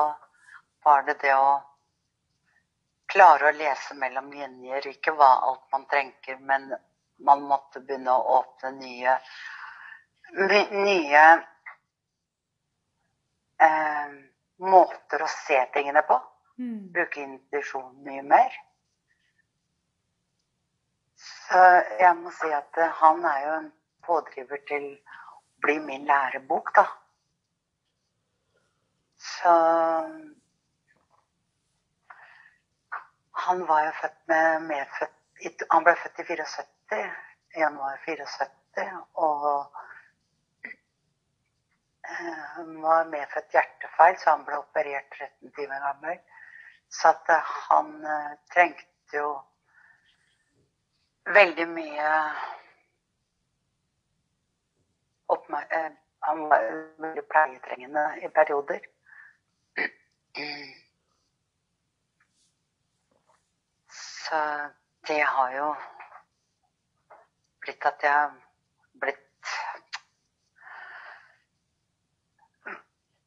var 0.86 1.06
det 1.06 1.18
det 1.22 1.34
å 1.34 1.56
klare 3.10 3.50
å 3.50 3.56
lese 3.56 3.94
mellom 3.98 4.30
linjer, 4.34 4.86
ikke 4.90 5.14
hva 5.18 5.32
alt 5.48 5.66
man 5.72 5.86
trenger, 5.90 6.38
men 6.38 6.70
man 7.26 7.42
måtte 7.48 7.80
begynne 7.80 8.12
å 8.12 8.40
åpne 8.40 8.74
nye 8.76 9.18
nye 10.36 11.22
eh, 13.62 14.16
måter 14.62 15.22
å 15.22 15.28
se 15.30 15.58
tingene 15.74 16.02
på. 16.08 16.18
Mm. 16.58 16.92
Bruke 16.92 17.20
intuisjonen 17.20 17.96
mye 18.06 18.22
mer. 18.24 18.54
Så 21.16 21.62
jeg 22.00 22.12
må 22.20 22.32
si 22.36 22.48
at 22.52 22.78
eh, 22.80 22.94
han 23.00 23.24
er 23.24 23.42
jo 23.44 23.52
en 23.60 23.68
pådriver 24.06 24.62
til 24.68 24.86
å 24.94 25.42
bli 25.64 25.76
min 25.82 26.06
lærebok, 26.08 26.72
da. 26.76 26.86
Så 29.26 29.52
Han 33.46 33.62
var 33.66 33.84
jo 33.84 33.92
født 34.00 34.18
med 34.28 34.62
medfødt 34.68 35.62
Han 35.70 35.84
ble 35.84 35.94
født 36.02 36.20
i 36.20 36.24
74. 36.28 37.00
Januar 37.56 37.98
74. 38.04 38.86
Og 39.14 39.76
han 42.08 42.82
var 42.82 43.04
medfødt 43.04 43.54
hjertefeil, 43.54 44.16
så 44.18 44.30
han 44.30 44.44
ble 44.46 44.58
operert 44.60 45.08
13 45.18 45.52
timer 45.56 45.80
gammel. 45.82 46.18
Så 46.88 47.08
at 47.08 47.30
eh, 47.34 47.52
han 47.70 48.04
eh, 48.04 48.34
trengte 48.54 49.18
jo 49.18 49.30
veldig 51.34 51.66
mye 51.68 52.10
eh, 55.30 55.90
Han 56.26 56.40
var 56.50 56.62
veldig 56.98 57.22
pleietrengende 57.30 58.04
i 58.22 58.28
perioder. 58.28 58.80
Så 63.98 64.40
det 65.08 65.20
har 65.22 65.52
jo 65.54 65.68
blitt 67.62 67.86
at 67.86 68.02
jeg 68.02 68.12
har 68.12 68.34
blitt 69.00 69.26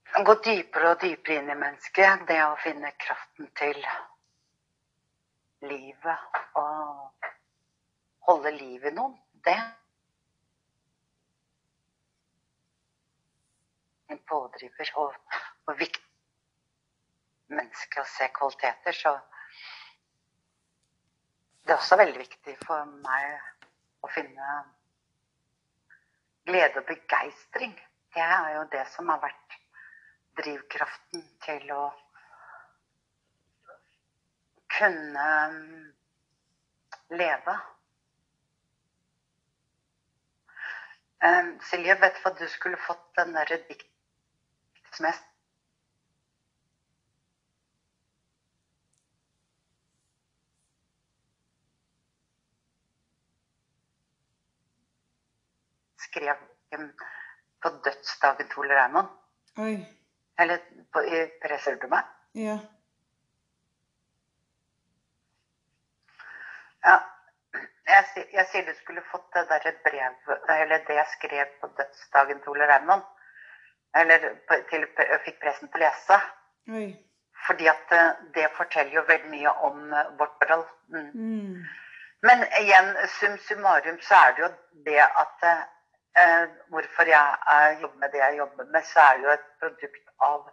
Gå 0.10 0.34
dypere 0.44 0.94
og 0.94 1.02
dypere 1.04 1.40
inn 1.40 1.52
i 1.54 1.58
mennesket. 1.58 2.26
Det 2.28 2.40
å 2.44 2.56
finne 2.64 2.92
kraften 2.98 3.50
til 3.60 3.78
livet 5.70 6.40
og 6.58 7.30
holde 8.30 8.52
liv 8.58 8.88
i 8.90 8.94
noen. 8.96 9.14
Det 9.46 9.58
en 14.10 14.22
pådriver 14.30 14.92
og, 14.98 15.14
og 15.70 15.78
viktig 15.78 16.06
menneske 17.54 18.02
å 18.02 18.10
se 18.10 18.28
kvaliteter, 18.34 18.94
så 18.94 19.14
det 21.66 21.74
er 21.74 21.78
også 21.78 21.98
veldig 22.02 22.22
viktig 22.22 22.56
for 22.66 22.90
meg 23.06 24.06
å 24.06 24.10
finne 24.14 24.60
glede 26.50 26.82
og 26.82 26.88
begeistring. 26.90 27.76
Det 28.14 28.26
er 28.26 28.54
jo 28.56 28.66
det 28.74 28.86
som 28.94 29.10
har 29.14 29.22
vært 29.22 29.59
drivkraften 30.40 31.26
til 31.46 31.72
å 31.76 31.84
kunne 34.78 35.28
leve. 37.10 37.56
Um, 41.20 41.58
Silje, 41.68 41.98
vet 42.00 42.16
du 42.16 42.22
hva 42.24 42.32
du 42.40 42.46
skulle 42.48 42.80
fått 42.80 43.02
den 43.20 43.34
derre 43.36 43.58
dikt 43.68 43.90
som 44.96 45.10
jeg 45.10 45.20
skrev 56.10 56.40
um, 56.78 56.90
på 57.62 57.76
dødsdagen 57.86 58.48
til 58.48 58.64
Ole 58.64 58.80
Raymond. 58.80 59.12
Oi. 59.60 59.99
Eller 60.40 60.62
på, 60.94 61.04
i 61.04 61.92
meg? 61.92 62.12
Ja. 62.40 62.58
Ja. 66.88 66.98
Jeg, 67.90 68.26
jeg 68.34 68.46
sier 68.52 68.66
du 68.68 68.74
skulle 68.78 69.02
fått 69.10 69.26
det 69.34 69.48
derre 69.50 69.72
brevet 69.84 70.52
Eller 70.54 70.84
det 70.88 70.96
jeg 70.96 71.12
skrev 71.16 71.56
på 71.62 71.72
dødsdagen 71.80 72.42
til 72.44 72.54
Ole 72.54 72.68
Raymond. 72.70 73.04
Eller 73.98 74.30
på, 74.48 74.60
til, 74.70 74.86
fikk 75.26 75.40
pressen 75.42 75.72
til 75.74 75.82
å 75.82 75.86
lese. 75.88 76.20
Oi. 76.70 76.88
Fordi 77.48 77.68
at 77.72 77.94
eh, 77.96 78.10
det 78.36 78.50
forteller 78.58 79.00
jo 79.00 79.06
veldig 79.08 79.32
mye 79.32 79.54
om 79.68 79.94
eh, 79.94 80.12
vårt 80.20 80.36
forhold. 80.44 80.68
Mm. 80.94 81.10
Mm. 81.14 81.68
Men 82.28 82.44
igjen, 82.62 82.90
sum 83.18 83.38
summarum, 83.48 84.00
så 84.06 84.16
er 84.26 84.36
det 84.36 84.44
jo 84.44 84.50
det 84.86 85.02
at 85.08 85.46
eh, 85.50 85.64
hvorfor 86.70 87.10
jeg 87.10 87.36
eh, 87.54 87.82
jobber 87.82 87.98
med 87.98 88.10
det 88.14 88.18
jeg 88.18 88.38
jobber 88.38 88.66
med, 88.66 88.84
så 88.84 89.00
er 89.00 89.18
det 89.18 89.24
jo 89.24 89.32
et 89.32 89.48
produkt 89.60 90.10
av 90.20 90.50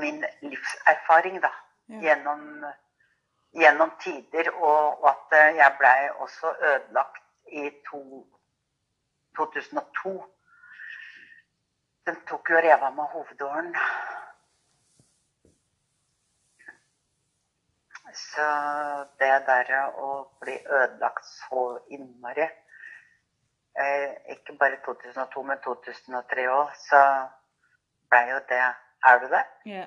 min 0.00 0.24
livserfaring, 0.42 1.40
da. 1.42 1.50
Ja. 1.88 2.00
Gjennom, 2.00 2.64
gjennom 3.52 3.90
tider. 4.00 4.50
Og, 4.54 5.02
og 5.02 5.08
at 5.10 5.38
eh, 5.38 5.56
jeg 5.56 5.76
blei 5.78 6.10
også 6.26 6.54
ødelagt 6.70 7.22
i 7.52 7.70
to, 7.90 8.02
2002. 9.36 10.14
Den 12.06 12.20
tok 12.28 12.50
jo 12.50 12.56
og 12.60 12.64
rev 12.64 12.84
av 12.88 12.96
meg 12.96 13.16
hovedåren. 13.16 13.72
Så 18.14 18.48
det 19.18 19.32
der 19.48 19.72
å 19.98 20.10
bli 20.40 20.54
ødelagt 20.62 21.26
så 21.26 21.64
innmari 21.90 22.44
eh, 22.46 22.63
Ikke 24.30 24.54
bare 24.58 24.76
2002, 24.84 25.42
men 25.42 25.58
2003 25.64 26.46
òg, 26.46 26.74
så 26.78 27.00
blei 28.10 28.28
jo 28.30 28.40
det 28.48 28.60
Er 29.04 29.18
du 29.20 29.26
det? 29.32 29.44
Ja. 29.66 29.86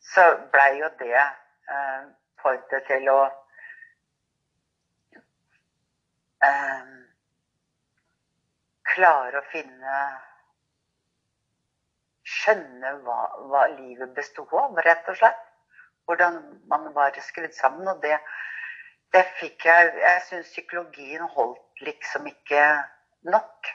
Så 0.00 0.22
blei 0.52 0.78
jo 0.78 0.88
det 0.98 1.16
eh, 1.18 2.06
pointet 2.42 2.86
til 2.88 3.08
å 3.10 3.18
eh, 6.46 6.86
klare 8.94 9.42
å 9.42 9.48
finne 9.52 9.98
Skjønne 12.26 12.92
hva, 13.06 13.18
hva 13.50 13.66
livet 13.76 14.14
bestod 14.14 14.50
av, 14.58 14.78
rett 14.82 15.06
og 15.10 15.18
slett. 15.18 15.42
Hvordan 16.06 16.40
man 16.70 16.88
var 16.94 17.14
skrudd 17.22 17.54
sammen. 17.54 17.86
Og 17.92 18.00
det, 18.02 18.16
det 19.16 19.24
fikk 19.40 19.64
jeg 19.64 19.92
Jeg 20.02 20.22
syns 20.28 20.52
psykologien 20.52 21.24
holdt 21.36 21.84
liksom 21.88 22.26
ikke 22.28 22.62
nok. 23.32 23.70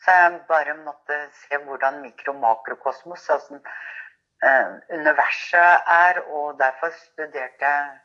Så 0.00 0.12
jeg 0.12 0.40
bare 0.48 0.76
måtte 0.84 1.18
se 1.42 1.58
hvordan 1.64 2.00
mikro- 2.04 2.32
og 2.32 2.40
makrokosmos, 2.40 3.28
altså 3.30 3.58
eh, 4.44 4.72
universet 4.98 5.92
er. 5.96 6.20
Og 6.38 6.58
derfor 6.58 6.90
studerte 6.96 7.64
jeg 7.64 7.98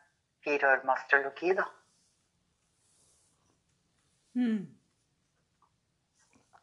fire 0.44 0.72
år 0.72 0.84
med 0.84 0.94
astrologi, 0.94 1.54
da. 1.56 1.64
Mm. 4.34 4.66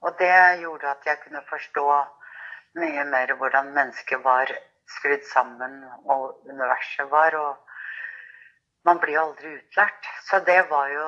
Og 0.01 0.15
det 0.19 0.31
gjorde 0.61 0.89
at 0.89 1.05
jeg 1.05 1.21
kunne 1.23 1.43
forstå 1.49 1.85
mye 2.81 3.05
mer 3.05 3.33
hvordan 3.33 3.73
mennesket 3.73 4.23
var 4.23 4.51
skrudd 4.97 5.25
sammen, 5.33 5.83
og 6.05 6.41
universet 6.49 7.11
var. 7.11 7.35
Og 7.35 7.68
man 8.87 8.99
blir 9.01 9.13
jo 9.15 9.21
aldri 9.27 9.47
utlært. 9.57 10.03
Så 10.27 10.39
det 10.47 10.61
var 10.69 10.87
jo 10.93 11.05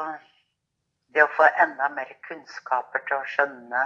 det 1.16 1.24
å 1.24 1.34
få 1.36 1.46
enda 1.64 1.90
mer 1.96 2.10
kunnskaper 2.28 3.00
til 3.08 3.16
å 3.18 3.30
skjønne 3.34 3.82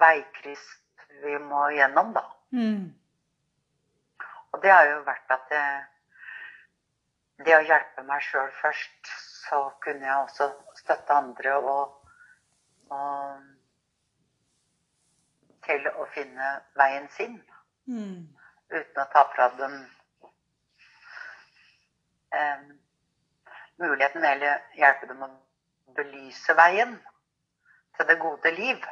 veikryss 0.00 0.66
vi 1.22 1.34
må 1.38 1.62
gjennom, 1.76 2.08
da. 2.16 2.24
Mm. 2.56 2.84
Og 4.52 4.56
det 4.64 4.72
har 4.72 4.86
jo 4.88 4.98
vært 5.06 5.28
at 5.32 5.44
det, 5.52 5.64
det 7.46 7.54
å 7.56 7.66
hjelpe 7.68 8.02
meg 8.08 8.20
sjøl 8.24 8.50
først, 8.60 9.00
så 9.42 9.58
kunne 9.84 10.06
jeg 10.06 10.16
også 10.16 10.44
støtte 10.80 11.12
andre 11.16 11.52
og, 11.60 11.82
og 12.92 13.02
til 15.66 15.88
å 15.88 16.06
finne 16.14 16.52
veien 16.78 17.08
sin. 17.16 17.38
Mm. 17.86 18.28
Uten 18.72 19.02
å 19.02 19.06
ta 19.12 19.24
fra 19.34 19.48
dem 19.58 19.76
eh, 22.32 22.64
muligheten 23.82 24.24
eller 24.24 24.62
hjelpe 24.78 25.08
dem 25.10 25.24
å 25.26 25.30
belyse 25.96 26.56
veien 26.58 26.98
til 27.96 28.10
det 28.10 28.18
gode 28.22 28.54
liv. 28.56 28.84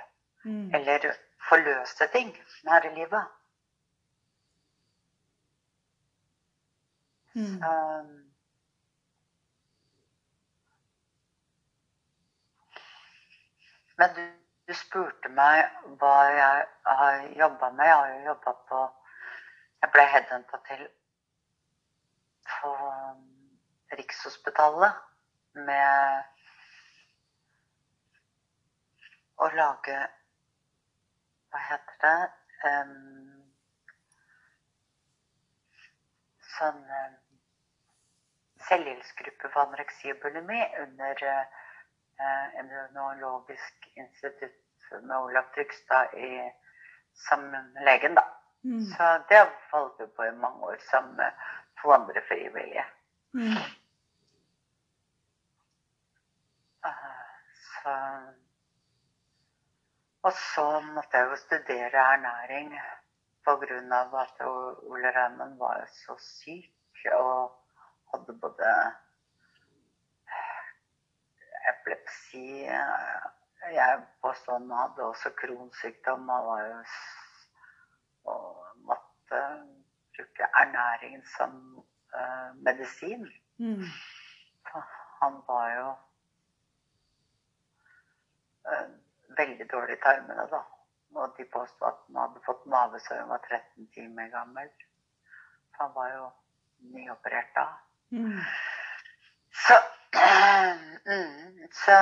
Mm. 0.44 0.70
Eller 0.74 1.12
forløse 1.48 2.08
ting 2.14 2.32
her 2.68 2.88
i 2.88 2.94
livet. 2.96 3.36
Mm. 7.34 7.60
Så, 7.62 7.70
Men 14.00 14.14
du, 14.16 14.39
du 14.70 14.74
spurte 14.78 15.28
meg 15.34 15.60
hva 15.98 16.16
jeg 16.30 16.66
har 16.86 17.22
jobba 17.38 17.70
med. 17.74 17.86
Jeg 17.88 17.96
har 17.96 18.10
jo 18.12 18.26
jobba 18.28 18.52
på 18.68 18.80
Jeg 19.82 19.90
ble 19.94 20.04
headhunta 20.12 20.58
til 20.68 20.82
på 22.50 22.70
Rikshospitalet 23.98 25.00
med 25.68 26.28
å 29.42 29.48
lage 29.56 29.96
Hva 31.50 31.64
heter 31.70 31.98
det? 32.04 32.20
Um, 32.70 33.42
sånn 36.52 36.82
um, 36.84 37.16
selvhjelpsgruppe 38.68 39.50
for 39.50 39.64
anoreksi 39.64 40.12
og 40.14 40.20
bulimi 40.22 40.60
under 40.84 41.24
eh, 41.26 41.60
Immunologisk 42.60 43.88
institutt 43.96 44.92
med 45.02 45.16
Olav 45.16 45.44
Trygstad 45.54 46.14
i, 46.14 46.50
som 47.28 47.56
legen, 47.84 48.14
da. 48.14 48.24
Mm. 48.64 48.80
Så 48.92 49.04
det 49.28 49.40
holdt 49.72 50.00
vi 50.00 50.06
på 50.16 50.24
i 50.24 50.32
mange 50.36 50.72
år 50.72 50.76
sammen 50.90 51.16
med 51.16 51.32
to 51.82 51.92
andre 51.92 52.22
frivillige. 52.28 52.84
Mm. 53.34 53.56
Eh, 56.84 57.16
Så 57.82 57.94
Og 60.22 60.32
så 60.32 60.80
måtte 60.80 61.16
jeg 61.16 61.30
jo 61.30 61.36
studere 61.36 62.02
ernæring 62.14 62.74
av 63.48 64.14
at 64.14 64.42
Ole 64.46 65.10
Raymond 65.16 65.58
var 65.58 65.86
så 65.88 66.16
syk 66.20 67.06
og 67.12 67.56
hadde 68.12 68.38
både 68.40 68.74
epilepsi 71.68 72.64
eh, 72.66 73.28
Jeg 73.74 74.02
påstod 74.22 74.54
han 74.58 74.70
hadde 74.72 75.04
også 75.04 75.30
kronsykdom 75.36 76.28
og 76.28 76.60
jo 76.60 76.78
s- 76.82 77.48
og 78.24 78.66
måtte 78.88 79.40
bruke 80.16 80.46
ernæring 80.62 81.20
som 81.36 81.52
uh, 82.14 82.50
medisin. 82.64 83.26
Mm. 83.58 83.84
Han 85.22 85.42
var 85.48 85.66
jo 85.76 85.88
uh, 88.70 88.88
veldig 89.38 89.70
dårlig 89.72 89.96
i 89.96 90.00
tarmene, 90.04 90.46
da. 90.50 90.62
Og 91.14 91.34
de 91.38 91.44
påsto 91.52 91.84
at 91.84 92.00
han 92.06 92.16
hadde 92.22 92.42
fått 92.46 92.66
mavesår 92.66 93.14
da 93.14 93.20
han 93.20 93.32
var 93.34 93.44
13 93.48 93.88
timer 93.94 94.28
gammel. 94.28 94.68
Han 95.80 95.94
var 95.94 96.12
jo 96.16 96.30
nyoperert 96.96 97.54
da. 97.56 97.66
Mm. 98.10 98.40
Så 99.66 99.74
Så 101.70 101.96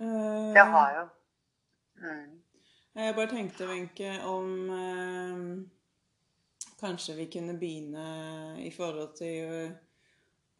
Eh, 0.00 0.52
det 0.54 0.60
har 0.60 0.92
jo 0.98 1.08
mm, 2.06 2.42
Jeg 2.94 3.14
bare 3.14 3.26
tenkte, 3.26 3.66
Wenche, 3.66 4.22
om 4.24 4.70
eh, 4.70 5.38
kanskje 6.80 7.14
vi 7.14 7.26
kunne 7.32 7.58
begynne 7.58 8.04
i 8.62 8.70
forhold 8.70 9.16
til 9.18 9.36
eh, 9.44 9.72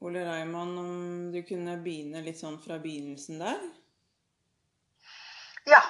Ole 0.01 0.25
Raymond, 0.27 0.79
om 0.79 1.33
du 1.33 1.43
kunne 1.43 1.77
begynne 1.83 2.23
litt 2.23 2.39
sånn 2.39 2.59
fra 2.63 2.81
begynnelsen 2.83 3.39
der? 3.43 3.63
Ja. 5.71 5.83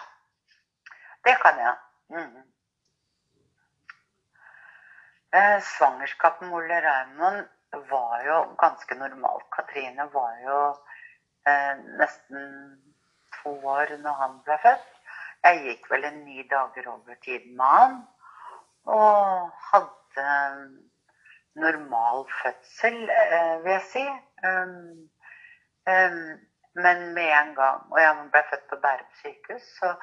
Det 1.24 1.36
kan 1.42 1.60
jeg. 1.60 1.74
Mm. 2.12 2.47
Eh, 5.32 5.60
svangerskapet 5.60 6.48
med 6.48 6.56
Ole 6.56 6.80
Raymond 6.80 7.48
var 7.90 8.22
jo 8.24 8.36
ganske 8.58 8.94
normalt. 8.94 9.44
Katrine 9.52 10.06
var 10.12 10.38
jo 10.44 10.60
eh, 11.48 11.74
nesten 12.00 12.46
to 13.42 13.52
år 13.74 13.92
når 14.04 14.16
han 14.22 14.38
ble 14.46 14.56
født. 14.62 14.88
Jeg 15.44 15.60
gikk 15.66 15.90
vel 15.90 16.08
en 16.08 16.22
ni 16.24 16.46
dager 16.48 16.88
over 16.94 17.20
tiden 17.24 17.56
med 17.60 17.74
han. 17.76 18.00
Og 18.88 19.52
hadde 19.68 20.26
normal 21.60 22.24
fødsel, 22.42 22.98
eh, 23.10 23.54
vil 23.64 23.72
jeg 23.72 23.86
si. 23.92 24.08
Um, 24.48 25.10
um, 25.92 26.20
men 26.78 27.14
med 27.14 27.32
en 27.34 27.54
gang 27.54 27.80
Og 27.90 27.98
jeg 28.00 28.28
ble 28.32 28.42
født 28.50 28.68
på 28.70 28.76
Bærum 28.76 29.14
sykehus, 29.20 29.62
så 29.80 29.94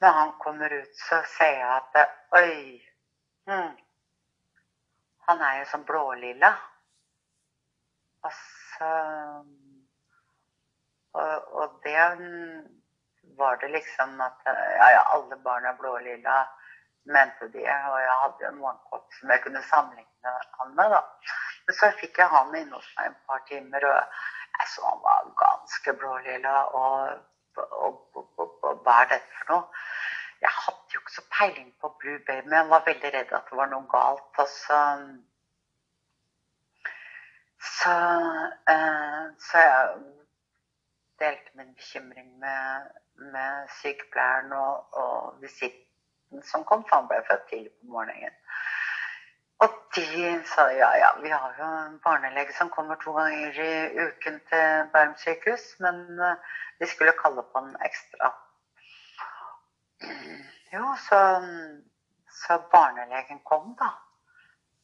når 0.00 0.08
han 0.08 0.32
kommer 0.40 0.80
ut, 0.80 0.94
så 1.08 1.20
ser 1.38 1.58
jeg 1.58 1.80
at 1.80 2.08
Oi! 2.40 2.82
Hmm, 3.46 3.74
han 5.28 5.42
er 5.42 5.60
jo 5.60 5.68
sånn 5.72 5.86
blålilla. 5.88 6.52
Og 8.26 8.32
og, 11.16 11.52
og 11.60 11.78
det 11.84 12.02
var 13.38 13.56
det 13.62 13.68
liksom 13.72 14.20
at 14.20 14.46
Ja, 14.46 14.88
ja, 14.96 15.02
alle 15.14 15.36
barn 15.44 15.64
er 15.64 15.78
blålilla, 15.80 16.36
mente 17.04 17.48
de. 17.54 17.62
Og 17.92 18.00
jeg 18.02 18.16
hadde 18.22 18.44
jo 18.44 18.50
en 18.50 18.58
morgenkopp 18.62 19.18
som 19.18 19.32
jeg 19.32 19.42
kunne 19.44 19.62
sammenligne 19.70 20.34
han 20.58 20.74
med, 20.78 20.92
da. 20.92 21.02
Men 21.66 21.78
så 21.78 21.90
fikk 22.00 22.20
jeg 22.20 22.32
han 22.34 22.54
inne 22.54 22.76
hos 22.76 22.90
meg 22.98 23.10
et 23.10 23.22
par 23.30 23.40
timer, 23.48 23.86
og 23.92 24.20
jeg 24.58 24.68
så 24.74 24.84
han 24.90 25.00
var 25.06 25.30
ganske 25.44 25.96
blålilla. 26.02 26.58
Og, 26.82 27.24
og, 27.62 28.02
og, 28.16 28.28
og, 28.36 28.58
og 28.62 28.84
hva 28.84 29.00
er 29.02 29.14
dette 29.14 29.40
for 29.40 29.54
noe? 29.54 29.82
Jeg 30.40 30.52
hadde 30.52 30.94
jo 30.94 31.00
ikke 31.00 31.12
så 31.14 31.24
peiling 31.38 31.70
på 31.80 31.96
Blue 32.00 32.18
Baby, 32.26 32.44
men 32.48 32.58
jeg 32.58 32.68
var 32.70 32.84
veldig 32.86 33.12
redd 33.14 33.32
at 33.38 33.48
det 33.50 33.58
var 33.60 33.72
noe 33.72 33.88
galt. 33.94 34.30
Og 34.44 34.48
så 34.48 34.82
Så, 37.66 37.94
eh, 38.72 39.22
så 39.46 39.58
jeg 39.58 39.88
delte 41.20 41.50
min 41.54 41.74
bekymring 41.74 42.38
med, 42.38 42.90
med 43.32 43.68
sykepleieren 43.80 44.52
og, 44.52 44.94
og 45.02 45.42
visitten 45.42 46.42
som 46.42 46.64
kom, 46.64 46.84
for 46.88 46.96
han 47.00 47.08
ble 47.10 47.22
født 47.30 47.48
tidlig 47.50 47.72
på 47.80 47.90
morgenen. 47.96 48.36
Og 49.64 49.76
de 49.96 50.06
sa 50.52 50.66
ja, 50.76 50.90
ja, 51.00 51.10
vi 51.22 51.32
har 51.32 51.54
jo 51.58 51.66
en 51.88 52.00
barnelege 52.04 52.52
som 52.58 52.70
kommer 52.70 52.98
to 53.00 53.12
ganger 53.16 53.60
i 53.66 54.06
uken 54.06 54.40
til 54.50 54.90
Bærum 54.92 55.14
sykehus, 55.22 55.64
men 55.80 56.20
eh, 56.20 56.36
de 56.80 56.86
skulle 56.92 57.16
kalle 57.22 57.42
på 57.52 57.64
en 57.64 57.76
ekstra. 57.88 58.34
Jo, 60.72 60.96
så, 61.08 61.20
så 62.28 62.58
barnelegen 62.72 63.40
kom, 63.44 63.72
da. 63.80 63.92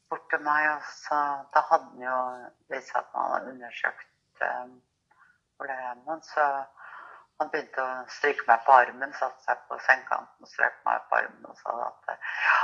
Bort 0.09 0.25
til 0.31 0.40
meg, 0.44 0.68
og 0.77 0.87
så 0.88 1.18
Da 1.55 1.62
hadde 1.68 1.88
han 1.90 2.07
jo 2.07 2.16
vist 2.72 2.96
at 2.96 3.11
han 3.14 3.35
hadde 3.35 3.53
undersøkt 3.53 4.44
um, 4.48 4.72
problemet. 5.57 6.25
Så 6.33 6.46
han 7.40 7.51
begynte 7.53 7.85
å 7.85 8.09
stryke 8.16 8.46
meg 8.48 8.64
på 8.66 8.75
armen, 8.77 9.14
satte 9.18 9.44
seg 9.46 9.62
på 9.68 9.79
sengekanten 9.87 10.46
og 10.46 10.51
strøk 10.53 10.77
meg 10.88 11.07
på 11.09 11.20
armen 11.20 11.48
og 11.51 11.57
sa 11.61 11.79
at 11.87 12.12
ja, 12.12 12.59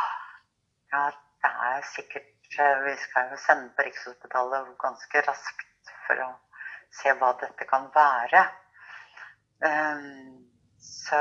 ja, 0.93 1.01
det 1.43 1.51
er 1.71 1.89
sikkert 1.95 2.61
eh, 2.63 2.85
Vi 2.85 2.95
skal 3.03 3.33
jo 3.33 3.41
sende 3.43 3.73
på 3.77 3.85
Rikshospitalet 3.87 4.71
ganske 4.85 5.25
raskt 5.27 5.93
for 6.07 6.23
å 6.25 6.29
se 7.01 7.13
hva 7.21 7.33
dette 7.43 7.67
kan 7.69 7.91
være. 7.95 8.45
Um, 9.61 10.47
så 10.81 11.19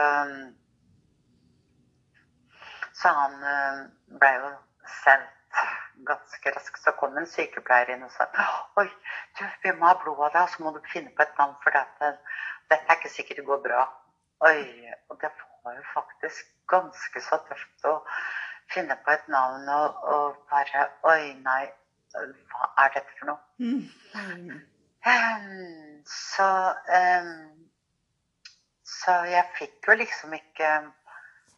så 2.98 3.12
han 3.14 3.44
eh, 3.54 3.82
ble 4.22 4.32
jo 4.40 4.52
sendt 5.04 5.62
ganske 6.08 6.52
raskt. 6.56 6.82
Så 6.84 6.94
kom 7.00 7.18
en 7.18 7.30
sykepleier 7.30 7.94
inn 7.94 8.06
og 8.06 8.12
sa 8.14 8.28
Oi, 8.82 8.88
du, 9.38 9.44
vi 9.64 9.74
må 9.78 9.90
ha 9.90 9.96
blod 10.02 10.22
av 10.28 10.34
deg, 10.36 10.52
så 10.54 10.64
må 10.66 10.74
du 10.76 10.82
finne 10.92 11.14
på 11.16 11.26
et 11.26 11.40
navn, 11.40 11.56
for 11.64 11.76
dette, 11.76 12.14
dette 12.72 12.86
er 12.86 13.00
ikke 13.00 13.14
sikkert 13.14 13.42
det 13.42 13.48
går 13.50 13.64
bra. 13.66 13.86
Oi, 14.48 14.60
og 15.10 15.20
det 15.22 15.32
var 15.66 15.78
jo 15.78 15.86
faktisk 15.94 16.54
ganske 16.70 17.24
så 17.24 17.40
tøft 17.48 17.88
å 17.90 17.98
finne 18.74 18.98
på 19.04 19.14
et 19.14 19.28
navn 19.32 19.70
og, 19.72 20.02
og 20.14 20.40
bare 20.52 20.90
Oi, 21.10 21.34
nei, 21.46 21.64
hva 22.18 22.72
er 22.84 22.98
dette 22.98 23.20
for 23.20 23.32
noe? 23.32 23.40
Mm. 23.62 24.60
Um, 25.08 26.04
Så 26.08 26.48
um, 27.00 27.32
Så 28.88 29.14
jeg 29.32 29.46
fikk 29.58 29.88
jo 29.88 29.96
liksom 30.02 30.34
ikke 30.36 30.70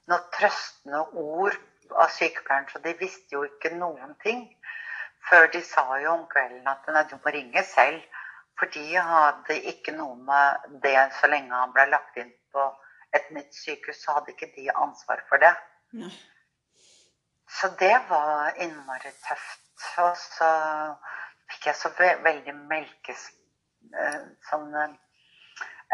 noe 0.09 0.25
trøstende 0.35 1.01
ord 1.21 1.57
av 1.95 2.09
sykepleieren, 2.13 2.67
så 2.71 2.81
de 2.83 2.93
visste 2.99 3.35
jo 3.35 3.45
ikke 3.47 3.73
noen 3.77 4.15
ting. 4.23 4.45
Før 5.29 5.49
de 5.53 5.61
sa 5.65 5.85
jo 6.01 6.13
om 6.15 6.25
kvelden 6.31 6.67
at 6.71 6.87
nei, 6.93 7.05
du 7.09 7.15
må 7.17 7.33
ringe 7.35 7.63
selv. 7.67 8.01
For 8.59 8.71
de 8.73 8.83
hadde 8.97 9.55
ikke 9.71 9.93
noe 9.95 10.17
med 10.27 10.81
det 10.83 10.97
så 11.19 11.29
lenge 11.31 11.55
han 11.55 11.71
ble 11.75 11.85
lagt 11.93 12.17
inn 12.19 12.31
på 12.53 12.65
et 13.15 13.29
nytt 13.33 13.55
sykehus, 13.55 14.01
så 14.03 14.17
hadde 14.17 14.33
ikke 14.33 14.51
de 14.55 14.67
ansvar 14.73 15.23
for 15.29 15.41
det. 15.41 15.53
Nei. 15.97 16.11
Så 17.49 17.71
det 17.79 17.95
var 18.09 18.57
innmari 18.61 19.11
tøft. 19.25 19.65
Og 20.03 20.17
så 20.19 20.49
fikk 21.49 21.69
jeg 21.69 21.79
så 21.79 21.91
ve 21.97 22.11
veldig 22.25 22.55
melkes... 22.69 23.29
eh, 23.95 24.19
Sånn 24.49 24.67
jeg, 24.75 24.91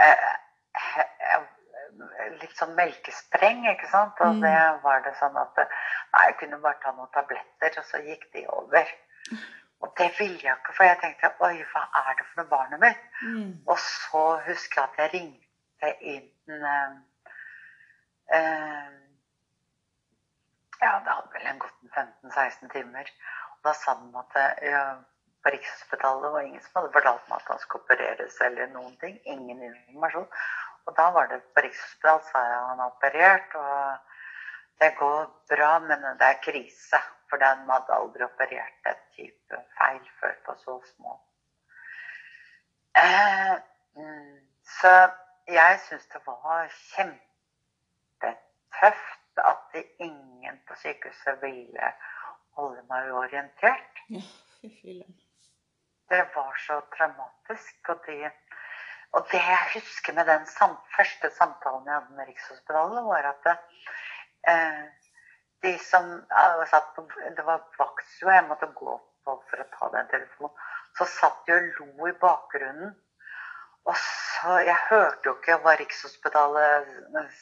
eh, 0.01 1.45
Litt 2.41 2.55
sånn 2.57 2.75
melkespreng, 2.75 3.65
ikke 3.71 3.87
sant? 3.91 4.19
Og 4.21 4.35
Mm. 4.35 4.41
det 4.41 4.83
var 4.83 4.99
det 5.05 5.13
sånn 5.19 5.37
at 5.41 5.57
Nei, 6.13 6.25
jeg 6.27 6.37
kunne 6.39 6.59
bare 6.61 6.79
ta 6.83 6.91
noen 6.91 7.11
tabletter, 7.13 7.79
og 7.79 7.85
så 7.85 7.97
gikk 8.03 8.25
de 8.33 8.45
over. 8.47 8.85
Og 9.81 9.93
det 9.97 10.11
ville 10.19 10.39
jeg 10.39 10.55
ikke, 10.57 10.73
for 10.73 10.83
jeg 10.83 10.97
tenkte 11.01 11.31
oi, 11.43 11.63
hva 11.73 11.81
er 12.01 12.13
det 12.17 12.25
for 12.27 12.41
noe 12.41 12.49
barnet 12.49 12.79
mitt? 12.79 13.01
Mm. 13.21 13.49
Og 13.67 13.77
så 13.79 14.21
husker 14.47 14.81
jeg 14.81 14.89
at 14.89 14.97
jeg 14.97 15.13
ringte 15.13 15.91
inn 16.01 16.63
eh, 16.63 16.93
øh, 18.35 18.93
Ja, 20.81 20.99
det 21.03 21.11
hadde 21.15 21.33
vel 21.33 21.47
en 21.51 21.59
gått 21.59 21.77
15-16 21.95 22.69
timer. 22.73 23.11
Og 23.55 23.59
da 23.67 23.73
sa 23.73 23.93
de 23.99 24.17
at 24.21 24.63
ja, 24.63 24.81
på 25.43 25.49
Rikshospitalet 25.53 26.31
var 26.33 26.41
ingen 26.41 26.61
som 26.61 26.81
hadde 26.81 26.93
fortalt 26.93 27.29
meg 27.29 27.37
at 27.41 27.51
han 27.53 27.59
skulle 27.63 27.83
opereres 27.85 28.39
eller 28.41 28.67
noen 28.73 28.97
ting. 29.03 29.19
Ingen 29.25 29.61
informasjon. 29.69 30.27
Og 30.85 30.97
da 30.97 31.09
var 31.15 31.27
det 31.31 31.41
brystet, 31.57 32.09
altså. 32.09 32.37
han 32.37 32.79
er 32.79 32.85
operert. 32.85 33.55
Og 33.55 33.97
det 34.81 34.91
går 34.99 35.21
bra, 35.49 35.79
men 35.79 36.07
det 36.19 36.27
er 36.29 36.41
krise. 36.43 37.01
For 37.29 37.41
den 37.41 37.69
hadde 37.69 37.99
aldri 37.99 38.23
operert 38.23 38.89
et 38.91 39.03
type 39.17 39.61
feil 39.79 40.03
før 40.19 40.35
på 40.45 40.57
så 40.63 40.79
små. 40.93 41.19
Eh, 43.01 43.55
så 44.79 44.91
jeg 45.47 45.79
syns 45.87 46.05
det 46.13 46.21
var 46.25 46.67
kjempetøft 46.69 47.25
tøft 48.79 49.43
at 49.51 49.83
ingen 49.99 50.57
på 50.67 50.75
sykehuset 50.83 51.41
ville 51.41 51.91
holde 52.57 52.81
meg 52.89 53.11
orientert. 53.11 54.01
Det 56.09 56.21
var 56.35 56.57
så 56.67 56.75
traumatisk. 56.95 57.89
Og, 57.89 58.01
de, 58.07 58.29
og 59.15 59.27
det 59.31 59.39
jeg 59.39 59.71
husker 59.73 60.13
med 60.13 60.27
den 60.27 60.45
sam, 60.51 60.75
første 60.95 61.29
samtalen 61.37 61.87
jeg 61.87 61.95
hadde 61.95 62.17
med 62.17 62.27
Rikshospitalet, 62.27 63.05
var 63.05 63.29
at 63.31 63.47
det, 63.47 63.55
eh, 64.51 64.83
de 65.63 65.73
som 65.79 66.09
satt 66.71 66.89
på, 66.95 67.05
Det 67.37 67.45
var 67.45 67.63
vaktstua 67.79 68.33
jeg 68.33 68.47
måtte 68.49 68.67
gå 68.75 68.91
opp 68.91 69.43
for 69.49 69.63
å 69.63 69.67
ta 69.77 69.89
den 69.93 70.11
telefonen. 70.11 70.53
Så 70.97 71.07
satt 71.09 71.45
de 71.47 71.55
og 71.55 71.79
lo 71.79 72.07
i 72.07 72.17
bakgrunnen. 72.25 72.95
Og 73.85 73.95
så 73.95 74.59
Jeg 74.65 74.77
hørte 74.89 75.29
jo 75.29 75.35
ikke 75.35 75.57
hva 75.63 75.75
Rikshospitalet 75.79 76.91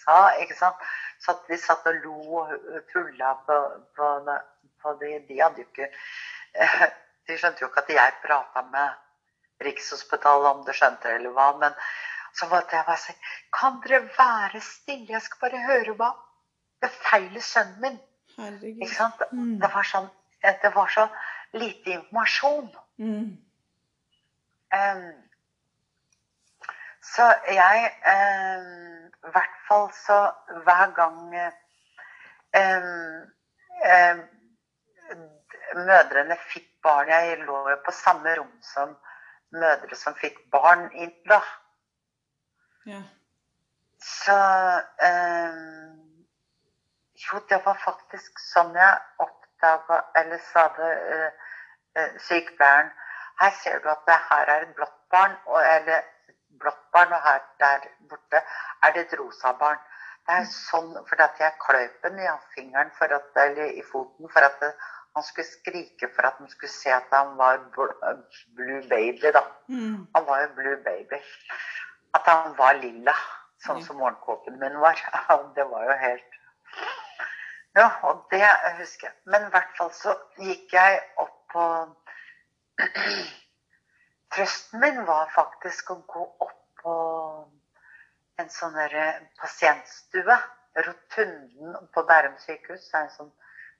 sa, 0.04 0.18
ikke 0.40 0.56
sant. 0.56 0.76
Så 1.20 1.36
de 1.48 1.58
satt 1.58 1.88
og 1.90 1.96
lo 2.06 2.44
og 2.44 2.54
tulla 2.92 3.34
på, 3.48 3.58
på, 3.98 4.38
på 4.82 4.94
de 5.02 5.20
De 5.28 5.42
hadde 5.42 5.64
jo 5.64 5.68
ikke 5.72 5.90
De 7.28 7.38
skjønte 7.38 7.64
jo 7.64 7.68
ikke 7.72 7.86
at 7.86 7.94
jeg 7.98 8.22
prata 8.24 8.62
med 8.72 9.03
Rikshospitalet, 9.66 10.50
om 10.52 10.66
du 10.66 10.74
skjønte 10.76 11.08
det 11.08 11.20
eller 11.20 11.36
hva. 11.36 11.50
Men 11.62 11.78
så 12.34 12.50
måtte 12.52 12.76
jeg 12.76 12.88
bare 12.88 13.02
si 13.02 13.14
Kan 13.54 13.80
dere 13.86 14.02
være 14.18 14.62
stille? 14.62 15.12
Jeg 15.14 15.22
skal 15.22 15.44
bare 15.46 15.66
høre 15.68 15.96
hva 16.00 16.12
befeiler 16.84 17.42
sønnen 17.42 17.82
min. 17.82 18.00
Herregud. 18.38 18.82
Ikke 18.82 18.96
sant? 18.96 19.22
Mm. 19.32 19.60
Det 19.62 19.70
var, 19.74 19.88
sånn, 19.88 20.10
det 20.42 20.72
var 20.76 20.90
så 20.92 21.08
lite 21.54 21.98
informasjon. 22.00 22.72
Mm. 22.98 23.38
Um, 24.74 25.12
så 27.04 27.28
jeg 27.52 27.92
I 27.94 29.32
hvert 29.36 29.58
fall 29.68 29.90
så 29.94 30.18
hver 30.66 30.94
gang 30.98 31.20
um, 32.58 34.24
mødrene 35.76 36.38
fikk 36.50 36.70
barn 36.84 37.12
Jeg 37.12 37.38
lå 37.46 37.60
jo 37.70 37.78
på 37.86 37.94
samme 37.96 38.36
rom 38.40 38.52
som 38.74 38.96
mødre 39.54 39.96
som 39.96 40.16
fikk 40.20 40.40
barn 40.52 40.90
inn 40.94 41.14
da. 41.30 41.42
Ja. 42.86 43.02
Så 44.04 44.38
eh, 45.08 45.60
Jo, 47.24 47.40
det 47.50 47.60
var 47.66 47.78
faktisk 47.86 48.42
sånn 48.44 48.74
jeg 48.76 48.98
oppdaga 49.24 50.02
Eller 50.20 50.42
sa 50.50 50.66
det 50.76 50.90
eh, 51.14 51.46
eh, 52.02 52.18
sykepleieren 52.26 52.92
Her 53.40 53.54
ser 53.62 53.80
du 53.80 53.88
at 53.94 54.04
det 54.10 54.18
her 54.28 54.52
er 54.58 54.66
et 54.66 54.76
blått 54.76 54.98
barn, 55.14 55.38
og, 55.48 55.62
eller 55.62 56.04
blått 56.60 56.84
barn, 56.92 57.16
og 57.16 57.24
her 57.24 57.40
der 57.64 57.88
borte 58.10 58.44
er 58.84 58.94
det 58.94 59.06
et 59.08 59.16
rosa 59.20 59.54
barn. 59.58 59.80
Det 60.28 60.36
er 60.38 60.46
sånn 60.52 60.92
fordi 61.08 61.26
at 61.26 61.40
jeg 61.42 61.58
kløp 61.64 61.96
den 62.06 62.20
i 62.22 62.28
fingeren 62.54 62.92
for 63.00 63.16
at, 63.18 63.32
eller 63.46 63.74
i 63.74 63.82
foten 63.90 64.30
for 64.36 64.46
at 64.46 64.60
det, 64.62 64.70
han 65.16 65.24
skulle 65.24 65.48
skrike 65.48 66.10
for 66.16 66.26
at 66.28 66.38
han 66.38 66.50
skulle 66.50 66.72
se 66.72 66.90
at 66.94 67.12
han 67.12 67.38
var 67.38 67.60
blue 68.56 68.82
baby, 68.90 69.32
da. 69.34 69.44
Mm. 69.70 70.08
Han 70.16 70.26
var 70.26 70.42
jo 70.42 70.48
blue 70.56 70.78
baby. 70.84 71.20
At 72.14 72.26
han 72.26 72.56
var 72.58 72.80
lilla, 72.82 73.14
sånn 73.66 73.82
mm. 73.82 73.86
som 73.88 74.00
morgenkåpen 74.02 74.58
min 74.62 74.80
var. 74.82 74.98
Det 75.58 75.68
var 75.70 75.86
jo 75.90 76.00
helt 76.06 76.40
Ja, 77.74 77.88
og 78.06 78.26
det 78.32 78.42
husker 78.78 79.08
jeg. 79.08 79.16
Men 79.26 79.48
i 79.48 79.54
hvert 79.54 79.78
fall 79.78 79.94
så 79.98 80.14
gikk 80.38 80.74
jeg 80.74 81.00
opp 81.22 81.38
på 81.54 81.64
Trøsten 84.34 84.82
min 84.82 85.00
var 85.06 85.30
faktisk 85.34 85.92
å 85.94 86.00
gå 86.10 86.26
opp 86.42 86.60
på 86.82 86.94
en 88.42 88.50
sånn 88.50 88.78
pasientstue. 89.42 90.38
Rotunden 90.74 91.90
på 91.94 92.04
Bærum 92.10 92.38
sykehus. 92.42 92.88
Det 92.90 92.98
er 92.98 93.04
en 93.06 93.14
sånn 93.14 93.34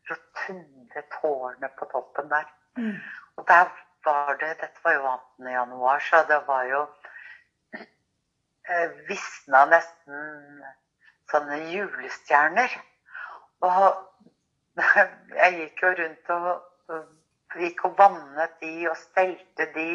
rotunde 0.10 1.04
tårnet 1.16 1.76
på 1.80 1.88
toppen 1.92 2.30
der. 2.30 2.48
Mm. 2.78 2.98
Og 3.38 3.48
der 3.48 3.72
var 4.06 4.36
det 4.42 4.58
Dette 4.62 4.84
var 4.84 4.94
jo 4.94 5.04
18. 5.08 5.52
januar, 5.52 6.00
så 6.00 6.24
det 6.28 6.42
var 6.48 6.64
jo 6.64 6.82
eh, 8.70 8.90
Visna 9.08 9.66
nesten 9.66 10.64
sånne 11.32 11.60
julestjerner. 11.72 12.76
Og 13.64 13.86
jeg 15.42 15.60
gikk 15.60 15.84
jo 15.86 15.94
rundt 16.02 16.34
og, 16.36 16.50
og 16.92 17.60
gikk 17.62 17.86
og 17.88 17.98
vannet 17.98 18.58
de 18.62 18.74
og 18.90 18.98
stelte 18.98 19.70
de 19.76 19.88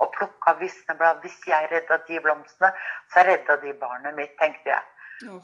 og 0.00 0.12
plukka 0.16 0.56
visneblad. 0.60 1.20
Hvis 1.24 1.38
jeg 1.46 1.68
redda 1.72 2.00
de 2.08 2.20
blomstene, 2.24 2.72
så 3.12 3.26
redda 3.26 3.58
de 3.64 3.74
barnet 3.80 4.16
mitt, 4.16 4.36
tenkte 4.40 4.72
jeg. 4.72 4.86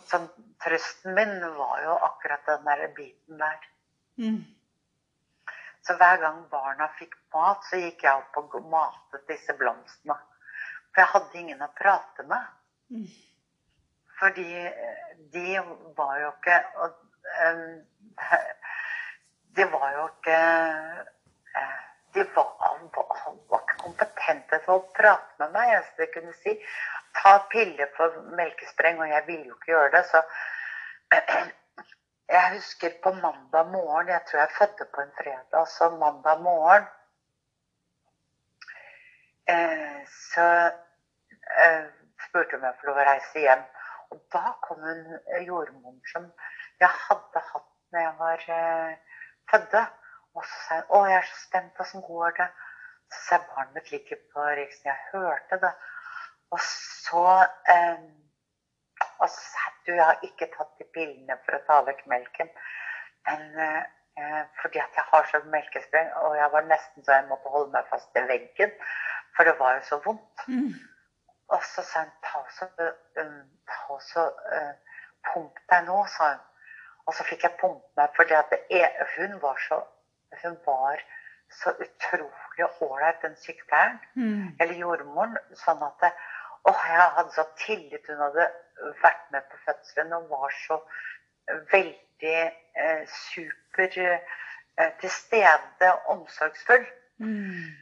Så 0.09 0.23
trøsten 0.65 1.17
min 1.19 1.35
var 1.59 1.81
jo 1.85 1.97
akkurat 2.09 2.47
den 2.49 2.69
der 2.71 2.87
biten 2.97 3.43
der. 3.43 3.59
Mm. 4.19 4.45
Så 5.87 5.95
hver 5.95 6.19
gang 6.23 6.41
barna 6.51 6.89
fikk 6.99 7.15
mat, 7.35 7.63
så 7.71 7.79
gikk 7.79 8.03
jeg 8.03 8.23
opp 8.23 8.39
og 8.41 8.57
matet 8.71 9.29
disse 9.31 9.55
blomstene. 9.59 10.17
For 10.91 11.03
jeg 11.03 11.13
hadde 11.13 11.41
ingen 11.41 11.63
å 11.63 11.69
prate 11.79 12.25
med. 12.27 12.49
Mm. 12.91 13.07
Fordi 14.19 14.47
eh, 14.65 15.11
de 15.35 15.59
var 15.99 16.15
jo 16.23 16.31
ikke 16.33 16.57
og, 16.85 16.95
um, 17.45 17.67
De 19.57 19.65
var 19.73 19.91
jo 19.97 20.07
ikke 20.07 20.39
eh, 21.61 21.77
De 22.15 22.25
var, 22.37 22.55
var, 22.97 23.13
var 23.51 23.63
ikke 23.63 23.79
kompetente 23.83 24.61
til 24.65 24.75
å 24.75 24.87
prate 24.97 25.43
med 25.43 25.53
meg. 25.59 25.77
Så 25.85 26.03
de 26.03 26.09
kunne 26.15 26.35
si 26.41 26.57
ta 27.21 27.37
piller 27.53 27.93
for 27.97 28.17
melkespreng, 28.39 28.99
og 29.01 29.13
jeg 29.13 29.27
ville 29.29 29.51
jo 29.51 29.59
ikke 29.59 29.75
gjøre 29.75 29.93
det. 29.99 30.05
Så 30.11 30.25
jeg 32.29 32.55
husker 32.55 32.91
på 33.03 33.13
mandag 33.13 33.71
morgen 33.73 34.09
Jeg 34.09 34.23
tror 34.27 34.41
jeg 34.41 34.57
fødte 34.59 34.87
på 34.95 35.01
en 35.01 35.13
fredag, 35.19 35.67
så 35.67 35.91
mandag 35.91 36.43
morgen 36.43 36.85
eh, 39.49 40.01
Så 40.07 40.47
eh, 41.65 41.85
spurte 42.29 42.57
hun 42.57 42.61
om 42.61 42.67
jeg 42.67 42.79
fikk 42.79 42.89
lov 42.91 43.01
å 43.01 43.07
reise 43.09 43.45
hjem. 43.45 43.63
Og 44.11 44.21
da 44.35 44.53
kom 44.67 44.83
hun 44.83 45.03
eh, 45.17 45.47
jordmoren 45.47 46.03
som 46.13 46.29
jeg 46.83 46.91
hadde 47.07 47.43
hatt 47.53 47.71
når 47.95 48.03
jeg 48.03 48.15
var 48.19 48.45
eh, 48.59 49.23
fødte. 49.51 49.87
Og 50.37 50.45
så 50.45 50.63
sa 50.67 50.81
hun 50.81 50.91
'Å, 50.91 51.05
jeg 51.11 51.19
er 51.19 51.29
så 51.31 51.39
spent. 51.47 51.81
Åssen 51.81 52.03
går 52.09 52.37
det?' 52.39 52.53
Så 53.13 53.23
sa 53.29 53.39
'Barnet 53.39 53.75
mitt 53.75 53.91
ligger 53.91 54.19
på 54.33 54.49
Riksen.' 54.59 54.91
Jeg 54.91 54.99
hørte 55.13 55.61
det. 55.65 55.73
Og 56.51 56.61
så 56.61 57.27
eh, 57.75 58.03
og 59.19 59.29
så 59.29 59.43
sa 59.53 59.69
du, 59.87 59.93
jeg 59.93 60.05
har 60.05 60.25
ikke 60.27 60.49
tatt 60.55 60.73
de 60.81 60.87
pillene 60.97 61.39
for 61.45 61.59
å 61.59 61.63
ta 61.69 61.79
vekk 61.87 62.03
melken. 62.11 62.51
Men 63.29 63.61
eh, 63.67 63.83
eh, 64.21 64.43
fordi 64.63 64.83
at 64.83 64.99
jeg 64.99 65.09
har 65.13 65.31
så 65.31 65.41
melkespreng, 65.55 66.13
og 66.23 66.37
jeg 66.39 66.51
var 66.53 66.69
nesten 66.71 67.07
så 67.07 67.19
jeg 67.19 67.29
måtte 67.31 67.55
holde 67.55 67.73
meg 67.75 67.89
fast 67.93 68.21
i 68.21 68.25
veggen. 68.31 68.75
For 69.37 69.49
det 69.49 69.57
var 69.61 69.79
jo 69.79 69.87
så 69.89 70.01
vondt. 70.05 70.47
Mm. 70.49 70.73
Og 71.55 71.65
så 71.65 71.85
sa 71.87 72.03
hun 72.05 72.15
ta 72.27 72.43
så, 72.59 72.69
um, 73.23 73.43
ta 73.71 73.99
så 74.03 74.25
uh, 74.57 75.03
pump 75.29 75.61
deg 75.71 75.85
nå, 75.87 75.99
sa 76.11 76.33
hun. 76.35 76.47
Og 77.07 77.15
så 77.15 77.27
fikk 77.29 77.45
jeg 77.47 77.59
pumpe 77.61 77.87
meg, 78.01 78.57
er, 78.75 78.97
hun 79.15 79.37
var 79.43 79.61
så 79.69 79.85
hun 80.43 80.57
var 80.67 81.03
så 81.51 81.71
utrolig 81.71 82.67
ålreit, 82.81 83.23
den 83.23 83.37
sykepleieren. 83.37 83.99
Mm. 84.15 84.57
Eller 84.61 84.75
jordmoren. 84.75 85.37
Sånn 85.55 85.83
at 85.87 86.01
det, 86.03 86.11
åh, 86.67 86.87
jeg 86.91 87.11
hadde 87.19 87.35
så 87.37 87.45
tillit. 87.63 88.09
Hun 88.11 88.23
hadde 88.25 88.49
vært 89.03 89.31
med 89.35 89.47
på 89.51 89.59
fødselen 89.65 90.13
og 90.13 90.31
var 90.31 90.55
så 90.67 90.81
veldig 91.73 92.39
eh, 92.83 93.03
super 93.09 93.99
eh, 94.05 94.93
til 95.01 95.11
stede 95.11 95.93
og 95.93 96.11
omsorgsfull. 96.17 96.87
Mm. 97.19 97.77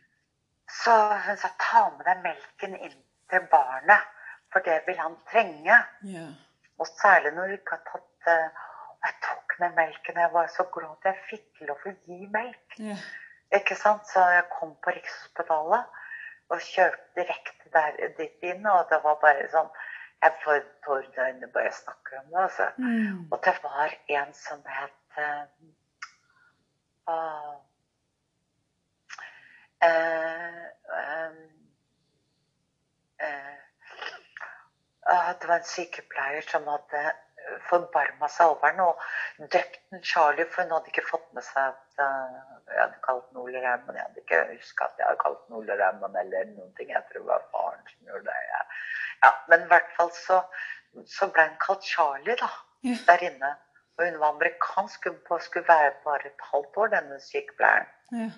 Så 0.82 0.92
hun 1.26 1.36
sa 1.36 1.50
ta 1.60 1.88
med 1.96 2.04
deg 2.08 2.22
melken 2.24 2.76
inn 2.76 3.00
til 3.30 3.48
barnet, 3.50 4.06
for 4.52 4.64
det 4.66 4.82
vil 4.86 4.98
han 5.00 5.16
trenge. 5.30 5.80
Yeah. 6.04 6.32
Og 6.78 6.86
særlig 6.86 7.34
når 7.34 7.46
du 7.46 7.58
ikke 7.58 7.76
har 7.76 7.84
tatt 7.90 8.30
eh, 8.32 8.62
jeg 9.04 9.18
tok 9.26 9.58
med 9.60 9.74
melken, 9.76 10.20
jeg 10.20 10.32
var 10.32 10.46
så 10.48 10.64
glad 10.72 10.94
at 10.96 11.10
jeg 11.10 11.24
fikk 11.30 11.66
lov 11.68 11.82
å 11.84 11.92
gi 12.08 12.28
melk. 12.32 12.78
Yeah. 12.78 13.02
Ikke 13.58 13.76
sant? 13.76 14.06
Så 14.08 14.22
jeg 14.32 14.46
kom 14.58 14.72
på 14.82 14.94
Rikshospitalet 14.96 16.00
og 16.52 16.62
kjørte 16.64 17.20
direkte 17.20 17.70
der 17.74 18.14
dit 18.18 18.48
inn, 18.48 18.64
og 18.66 18.88
det 18.90 19.00
var 19.04 19.20
bare 19.22 19.44
sånn 19.52 19.68
Jeg 20.24 20.32
får 20.44 20.60
tårer 20.86 21.46
bare 21.52 21.64
jeg 21.64 21.74
snakker 21.76 22.18
om 22.18 22.26
det. 22.32 22.42
altså. 22.42 22.66
Mm. 22.78 23.32
Og 23.32 23.40
det 23.44 23.54
var 23.62 23.96
en 24.18 24.34
som 24.34 24.62
het 24.66 25.18
uh, 25.18 25.44
uh, 27.14 27.56
uh, 35.12 35.30
Det 35.40 35.48
var 35.48 35.56
en 35.56 35.72
sykepleier 35.74 36.40
som 36.48 36.68
hadde 36.72 37.10
forbarma 37.68 38.28
seg 38.32 38.52
over 38.52 38.72
den 38.72 38.82
og 38.84 39.00
døpt 39.52 39.80
den 39.92 40.02
Charlie, 40.10 40.46
for 40.50 40.64
hun 40.64 40.74
hadde 40.76 40.92
ikke 40.92 41.06
fått 41.08 41.26
med 41.36 41.46
seg 41.46 41.72
at 41.72 42.04
eh, 42.04 42.38
jeg 42.70 42.80
hadde 42.80 43.00
kalt 43.06 43.26
den 43.30 43.40
Ole 43.42 43.62
Raymond. 43.64 43.98
Jeg 43.98 44.06
hadde 44.06 44.24
ikke 44.24 44.42
huska 44.52 44.88
at 44.88 45.00
jeg 45.00 45.08
hadde 45.08 45.22
kalt 45.24 45.42
den 45.46 45.58
Ole 45.60 45.78
Raymond 45.80 46.20
eller 46.22 46.50
noen 46.52 46.72
ting. 46.78 46.92
Jeg 46.94 47.04
tror 47.10 47.20
det 47.20 47.30
var 47.32 47.48
faren 47.52 47.84
som 47.90 48.10
gjorde 48.10 48.24
det. 48.30 48.38
Ja, 48.50 48.62
ja 49.22 49.30
men 49.48 49.62
i 49.62 49.66
hvert 49.70 49.90
fall 49.96 50.10
så, 50.12 50.40
så 51.06 51.28
ble 51.32 51.42
hun 51.48 51.56
kalt 51.66 51.82
Charlie, 51.84 52.36
da 52.40 52.48
Ja. 52.84 52.96
der 53.06 53.22
inne. 53.30 53.56
Og 53.98 54.04
hun 54.08 54.18
var 54.20 54.28
amerikansk, 54.34 55.06
hun 55.28 55.40
skulle 55.40 55.68
være 55.68 55.92
bare 56.04 56.26
et 56.26 56.40
halvt 56.52 56.76
år, 56.76 56.86
denne 56.92 57.20
sykepleieren. 57.20 57.86
Ja. 58.12 58.30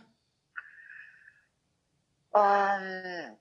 Og, 2.37 2.77
um, 2.77 3.39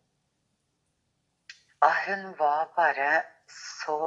og 1.81 1.91
hun 2.07 2.23
var 2.39 2.69
bare 2.75 3.21
så 3.51 3.97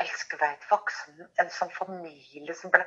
elskverdig 0.00 0.66
voksen. 0.70 1.20
En 1.40 1.50
sånn 1.52 1.70
familie 1.76 2.54
som 2.58 2.72
ble 2.74 2.84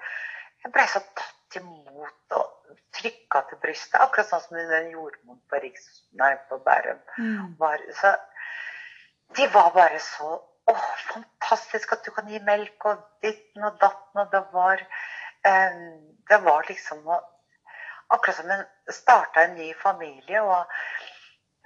Jeg 0.63 0.71
ble 0.73 0.83
så 0.89 0.99
tatt 1.15 1.55
imot 1.59 2.33
og 2.35 2.71
trykka 2.97 3.43
til 3.47 3.59
brystet. 3.61 3.99
Akkurat 4.01 4.27
sånn 4.31 4.41
som 4.41 4.57
den 4.57 4.89
jordmoren 4.89 5.39
på, 5.51 5.59
Riks, 5.61 5.85
nei, 6.17 6.31
på 6.49 6.57
Bærum 6.65 6.97
Mm. 7.21 7.53
var. 7.59 7.77
Så 7.93 8.15
de 9.35 9.47
var 9.53 9.73
bare 9.75 9.99
så 9.99 10.37
Å, 10.67 10.73
fantastisk 11.07 11.93
at 11.95 12.03
du 12.03 12.11
kan 12.11 12.27
gi 12.27 12.41
melk 12.43 12.85
og 12.89 13.03
ditten 13.23 13.63
og 13.63 13.77
datten. 13.79 14.19
Og 14.19 14.31
det 14.33 14.41
var 14.51 14.81
eh, 15.47 15.77
Det 16.27 16.39
var 16.43 16.67
liksom 16.67 17.07
Akkurat 18.07 18.35
som 18.35 18.51
en 18.51 18.65
starta 18.91 19.45
en 19.45 19.55
ny 19.55 19.73
familie. 19.79 20.41
Og 20.41 20.65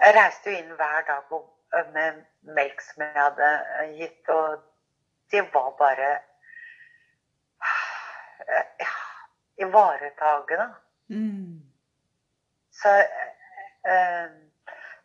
jeg 0.01 0.15
reiste 0.17 0.51
jo 0.51 0.57
inn 0.59 0.75
hver 0.77 1.01
dag 1.07 1.33
og, 1.37 1.49
med 1.95 2.21
melk 2.57 2.81
som 2.85 3.03
jeg 3.05 3.17
hadde 3.17 3.49
eh, 3.79 3.91
gitt. 4.03 4.29
Og 4.29 4.61
de 5.33 5.41
var 5.53 5.73
bare 5.81 6.11
eh, 8.45 8.69
ja, 8.85 8.93
ivaretagende. 9.65 10.69
Mm. 11.09 11.61
Så, 12.81 12.95
eh, 13.89 14.29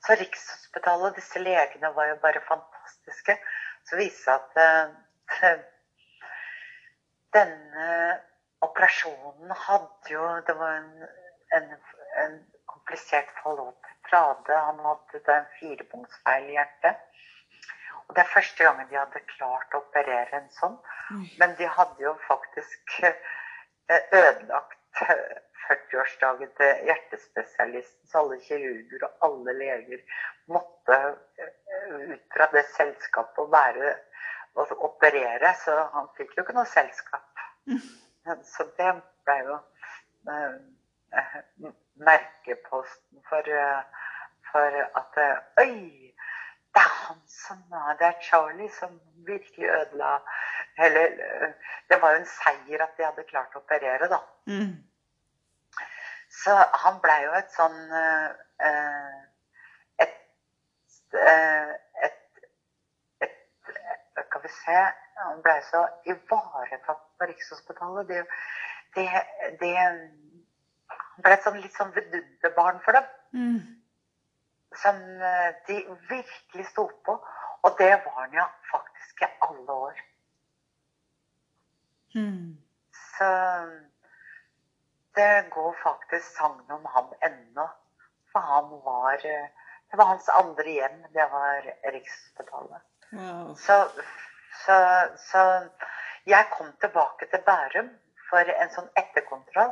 så 0.07 0.15
Rikshospitalet, 0.15 1.17
disse 1.19 1.43
legene 1.43 1.91
var 1.97 2.13
jo 2.13 2.19
bare 2.23 2.43
fantastiske. 2.49 3.39
Så 3.87 3.99
viste 3.99 4.33
det 4.33 4.63
seg 4.63 5.43
at 5.43 5.49
eh, 5.51 5.65
denne 7.37 7.89
operasjonen 8.65 9.51
hadde 9.67 10.13
jo 10.13 10.27
Det 10.47 10.55
var 10.59 10.77
en, 10.79 11.09
en, 11.59 11.73
en 12.25 12.39
komplisert 12.71 13.33
falloperade. 13.43 14.61
Han 14.69 14.81
hadde 14.87 15.35
en 15.35 15.51
firepunktsfeil 15.59 16.51
i 16.51 16.57
hjertet. 16.59 17.03
Og 18.07 18.15
det 18.15 18.23
er 18.23 18.35
første 18.35 18.65
gangen 18.65 18.89
de 18.91 18.99
hadde 19.01 19.25
klart 19.35 19.75
å 19.75 19.83
operere 19.83 20.39
en 20.39 20.51
sånn. 20.55 20.79
Men 21.41 21.57
de 21.59 21.67
hadde 21.79 22.03
jo 22.03 22.15
faktisk 22.29 23.01
eh, 23.03 23.19
ødelagt 24.15 25.03
eh, 25.03 25.43
40-årsdagen 25.69 26.53
til 26.59 26.87
hjertespesialisten, 26.89 28.09
så 28.11 28.23
alle 28.23 28.39
kirurger 28.47 29.07
og 29.09 29.27
alle 29.29 29.55
leger 29.59 30.03
måtte 30.53 30.99
eh, 31.43 32.13
ut 32.13 32.25
fra 32.35 32.49
det 32.53 32.65
selskapet 32.77 33.43
og 33.45 33.53
være 33.53 33.95
og 34.57 34.85
operere. 34.89 35.53
Så 35.65 35.75
han 35.95 36.09
fikk 36.17 36.37
jo 36.37 36.45
ikke 36.45 36.57
noe 36.57 36.69
selskap. 36.71 37.45
Så 38.55 38.67
det 38.79 38.93
ble 39.27 39.37
jo 39.49 39.59
eh, 40.33 40.57
eh, 41.21 41.37
merkeposten 42.09 43.23
for, 43.29 43.55
for 44.51 44.83
at 45.03 45.23
Oi! 45.63 46.03
Det 46.77 46.83
er 46.83 46.97
han 47.07 47.21
som 47.25 47.61
Det 47.99 48.05
er 48.05 48.19
Charlie 48.21 48.69
som 48.69 48.99
virkelig 49.27 49.69
ødela 49.69 50.19
Eller 50.85 51.07
Det 51.89 52.01
var 52.03 52.13
jo 52.13 52.19
en 52.21 52.29
seier 52.29 52.83
at 52.85 52.99
de 52.99 53.07
hadde 53.07 53.25
klart 53.31 53.57
å 53.57 53.63
operere, 53.63 54.11
da. 54.13 54.19
Mm. 54.51 54.75
Så 56.45 56.53
han 56.83 56.99
blei 57.05 57.23
jo 57.25 57.33
et 57.39 57.55
sånn 57.55 57.77
eh, 57.97 59.21
et, 60.05 60.17
eh, 61.17 61.73
et, 62.09 62.43
et, 63.25 63.39
et 63.73 64.27
Skal 64.27 64.45
vi 64.45 64.53
se 64.59 64.77
Han 65.23 65.41
blei 65.45 65.57
så 65.71 65.87
ivaretatt 66.13 67.03
på 67.17 67.31
Rikshospitalet. 67.31 68.11
Det, 68.11 68.21
det, 68.97 69.07
det 69.63 69.73
Han 69.79 71.33
et 71.33 71.47
sånn 71.47 71.61
litt 71.63 71.77
sånn 71.79 71.95
vidunderbarn 71.97 72.83
for 72.85 72.99
dem. 72.99 73.09
Mm. 73.33 73.63
Som 74.83 75.01
eh, 75.31 75.49
de 75.71 75.81
virkelig 76.11 76.69
sto 76.69 76.85
på. 77.09 77.17
Og 77.65 77.81
det 77.81 77.95
var 78.05 78.21
han 78.21 78.37
ja 78.37 78.45
faktisk 78.71 79.25
i 79.25 79.31
alle 79.49 79.79
år. 79.89 80.05
Mm. 82.17 82.57
Så 83.17 83.31
det 85.17 85.49
går 85.51 85.77
faktisk 85.83 86.37
sagn 86.37 86.71
om 86.71 86.85
ham 86.95 87.13
ennå. 87.29 87.69
For 88.33 88.41
han 88.41 88.71
var 88.85 89.27
eh, 89.27 89.49
Det 89.91 89.97
var 89.97 90.05
hans 90.05 90.29
andre 90.29 90.71
hjem. 90.71 91.03
Det 91.15 91.27
var 91.33 91.63
Rikshospitalet. 91.93 92.83
Wow. 93.13 93.55
Så, 93.55 93.77
så, 94.65 94.77
så 95.17 95.43
jeg 96.27 96.47
kom 96.51 96.73
tilbake 96.81 97.27
til 97.31 97.43
Bærum 97.47 97.91
for 98.31 98.51
en 98.63 98.73
sånn 98.75 98.89
etterkontroll. 99.03 99.71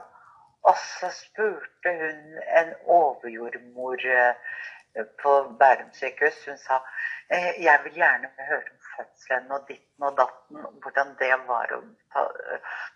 Og 0.71 0.79
så 0.81 1.11
spurte 1.13 1.93
hun 1.99 2.39
en 2.61 2.71
overjordmor 2.99 4.07
eh, 4.07 4.55
på 5.23 5.35
Bærum 5.61 5.91
sykehus. 5.99 6.39
Hun 6.47 6.63
sa 6.63 6.79
eh, 7.29 7.51
jeg 7.67 7.83
vil 7.85 8.01
gjerne 8.01 8.31
høre 8.39 8.71
om 8.71 8.81
fødselen 8.95 9.53
og 9.59 9.69
ditten 9.69 10.09
og 10.09 10.17
datten. 10.23 10.65
Hvordan 10.87 11.13
det 11.21 11.35
var 11.51 11.75
å 11.75 11.83
ta, 12.15 12.25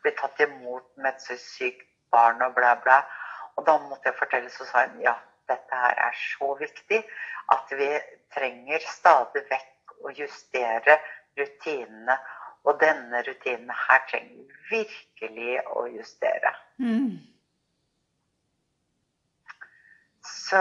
bli 0.06 0.14
tatt 0.22 0.46
imot 0.46 0.88
med 0.96 1.12
et 1.12 1.26
så 1.26 1.36
sykt 1.42 1.88
barn 2.10 2.42
og 2.42 2.54
bla, 2.54 2.74
bla. 2.84 3.02
Og 3.56 3.66
da 3.66 3.78
måtte 3.82 4.10
jeg 4.10 4.18
fortelle, 4.18 4.50
så 4.50 4.66
sa 4.68 4.86
hun 4.86 5.00
ja, 5.02 5.14
dette 5.48 5.80
her 5.82 6.00
er 6.08 6.18
så 6.18 6.54
viktig 6.60 7.00
at 7.54 7.72
vi 7.80 7.88
trenger 8.34 8.84
stadig 8.84 9.44
vekk 9.50 9.96
å 10.04 10.12
justere 10.16 10.98
rutinene. 11.38 12.18
Og 12.66 12.76
denne 12.82 13.22
rutinen 13.24 13.70
her 13.72 14.02
trenger 14.10 14.36
vi 14.36 14.60
virkelig 14.70 15.58
å 15.72 15.86
justere. 15.88 16.52
Mm. 16.82 17.16
Så, 20.28 20.60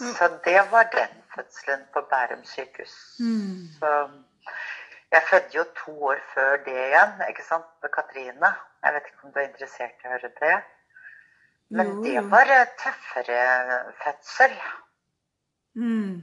så 0.00 0.28
det 0.46 0.62
var 0.70 0.88
den 0.94 1.18
fødselen 1.34 1.84
på 1.92 2.00
Bærum 2.10 2.44
sykehus. 2.44 2.94
Mm. 3.20 3.68
Så 3.78 3.92
jeg 5.12 5.22
fødte 5.30 5.58
jo 5.58 5.64
to 5.84 5.92
år 6.12 6.22
før 6.34 6.56
det 6.64 6.78
igjen, 6.86 7.20
ikke 7.28 7.44
sant, 7.44 7.68
med 7.82 7.92
Katrine. 7.92 8.54
Jeg 8.86 8.94
vet 8.94 9.06
ikke 9.10 9.26
om 9.26 9.32
du 9.34 9.38
er 9.40 9.48
interessert 9.48 10.02
i 10.04 10.06
å 10.06 10.12
høre 10.12 10.28
det. 10.40 10.56
Men 11.74 11.88
Jo, 11.90 12.02
det 12.04 12.20
var 12.30 12.52
eh, 12.54 12.68
tøffere 12.78 13.40
fødsel. 14.04 14.54
Mm. 15.74 16.22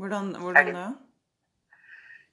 Hvordan, 0.00 0.30
hvordan 0.40 0.72
det-? 0.72 0.86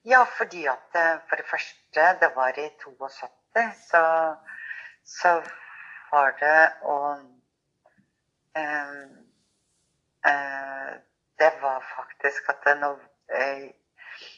Ja, 0.08 0.22
fordi 0.38 0.64
at 0.72 0.96
eh, 1.02 1.18
for 1.28 1.36
det 1.36 1.44
første, 1.50 2.06
det 2.22 2.30
var 2.34 2.56
i 2.56 2.68
72, 2.80 3.66
så, 3.90 4.02
så 5.04 5.32
var 6.12 6.36
det 6.40 6.60
å 6.82 6.96
eh, 8.56 9.02
eh, 10.30 10.92
Det 11.38 11.50
var 11.60 11.82
faktisk 11.96 12.48
at 12.48 12.62
det 12.64 12.78
nå 12.80 12.94
eh, 13.28 13.66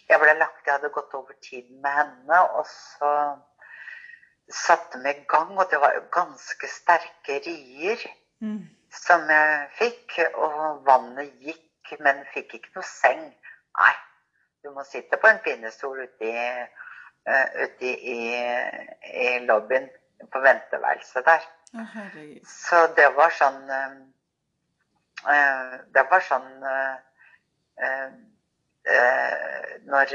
Jeg 0.08 0.20
ble 0.22 0.34
lagt 0.40 0.66
Jeg 0.66 0.74
hadde 0.78 0.90
gått 0.96 1.14
over 1.14 1.36
tiden 1.44 1.78
med 1.84 1.94
henne, 2.00 2.40
og 2.58 2.66
så 2.66 3.12
satte 4.50 4.98
dem 4.98 5.06
i 5.06 5.26
gang, 5.28 5.58
og 5.58 5.68
det 5.70 5.80
var 5.80 5.98
ganske 6.14 6.68
sterke 6.68 7.40
rier 7.46 8.08
Mm. 8.40 8.68
som 8.90 9.20
jeg 9.30 9.68
fikk, 9.78 10.18
og 10.34 10.84
vannet 10.86 11.32
gikk, 11.42 11.98
men 12.00 12.20
fikk 12.34 12.54
ikke 12.54 12.70
noe 12.76 12.86
seng. 12.86 13.24
Nei, 13.78 13.94
du 14.62 14.70
må 14.76 14.84
sitte 14.86 15.18
på 15.18 15.26
en 15.26 15.40
pinnestol 15.42 15.98
ute 16.04 16.28
i, 16.28 16.34
uh, 17.28 17.48
ute 17.64 17.90
i, 18.14 18.18
i 19.24 19.38
lobbyen 19.46 19.88
på 20.32 20.42
venteværelset 20.44 21.26
der. 21.26 21.42
Oh. 21.74 21.98
Så 22.46 22.86
det 22.96 23.10
var 23.16 23.34
sånn 23.36 23.58
eh, 23.68 23.96
Det 25.92 26.04
var 26.08 26.22
sånn 26.24 26.62
uh, 26.64 26.96
Når 29.84 30.14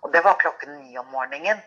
Og 0.00 0.08
det 0.14 0.22
var 0.24 0.40
klokken 0.40 0.78
ni 0.78 0.96
om 0.96 1.12
morgenen. 1.12 1.60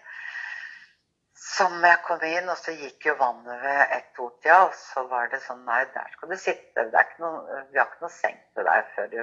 Som 1.37 1.83
jeg 1.85 2.01
kom 2.05 2.23
inn, 2.25 2.49
og 2.49 2.57
så 2.57 2.73
gikk 2.73 3.05
jo 3.05 3.13
vannet 3.19 3.61
ved 3.61 3.93
ett-to-tida, 3.99 4.57
og 4.65 4.73
så 4.77 5.03
var 5.11 5.29
det 5.29 5.39
sånn 5.45 5.63
Nei, 5.67 5.83
der 5.93 6.09
skal 6.15 6.33
du 6.33 6.37
sitte. 6.41 6.87
Noe, 7.21 7.61
vi 7.69 7.77
har 7.77 7.85
ikke 7.85 8.05
noe 8.07 8.13
seng 8.13 8.39
til 8.57 8.65
deg 8.65 8.91
før 8.95 9.09
du, 9.13 9.19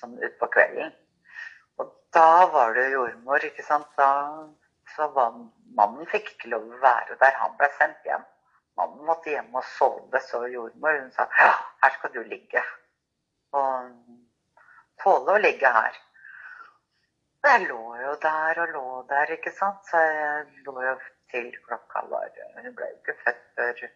sånn 0.00 0.16
utpå 0.28 0.48
kvelden. 0.56 0.94
Og 1.80 1.92
da 2.16 2.48
var 2.54 2.72
det 2.76 2.88
jordmor, 2.94 3.44
ikke 3.44 3.64
sant. 3.66 3.88
Da 4.00 4.08
så 4.96 5.08
var 5.16 5.34
mannen 5.76 6.08
fikk 6.10 6.34
ikke 6.34 6.52
lov 6.52 6.68
å 6.68 6.80
være 6.82 7.16
der. 7.20 7.36
Han 7.40 7.56
ble 7.60 7.68
sendt 7.78 8.08
hjem. 8.08 8.24
Mannen 8.80 9.04
måtte 9.08 9.32
hjem 9.32 9.52
og 9.56 9.64
sove, 9.76 10.20
så 10.24 10.44
jordmor. 10.48 10.98
Hun 11.00 11.12
sa 11.14 11.28
ja, 11.38 11.52
her 11.84 11.96
skal 11.98 12.12
du 12.16 12.22
ligge. 12.24 12.62
Og 13.56 13.92
tåle 15.02 15.36
å 15.36 15.42
ligge 15.42 15.72
her. 15.76 16.00
Og 17.42 17.50
jeg 17.50 17.66
lå 17.68 17.82
jo 18.04 18.12
der 18.22 18.60
og 18.62 18.76
lå 18.76 18.86
der, 19.10 19.34
ikke 19.36 19.52
sant. 19.56 19.80
Så 19.88 20.00
jeg 20.00 20.66
lå 20.66 20.76
jo 20.86 20.96
til 21.32 21.48
klokka 21.66 22.04
var 22.12 22.28
Hun 22.62 22.74
ble 22.76 22.88
ikke 22.92 23.16
født 23.24 23.42
før 23.56 23.88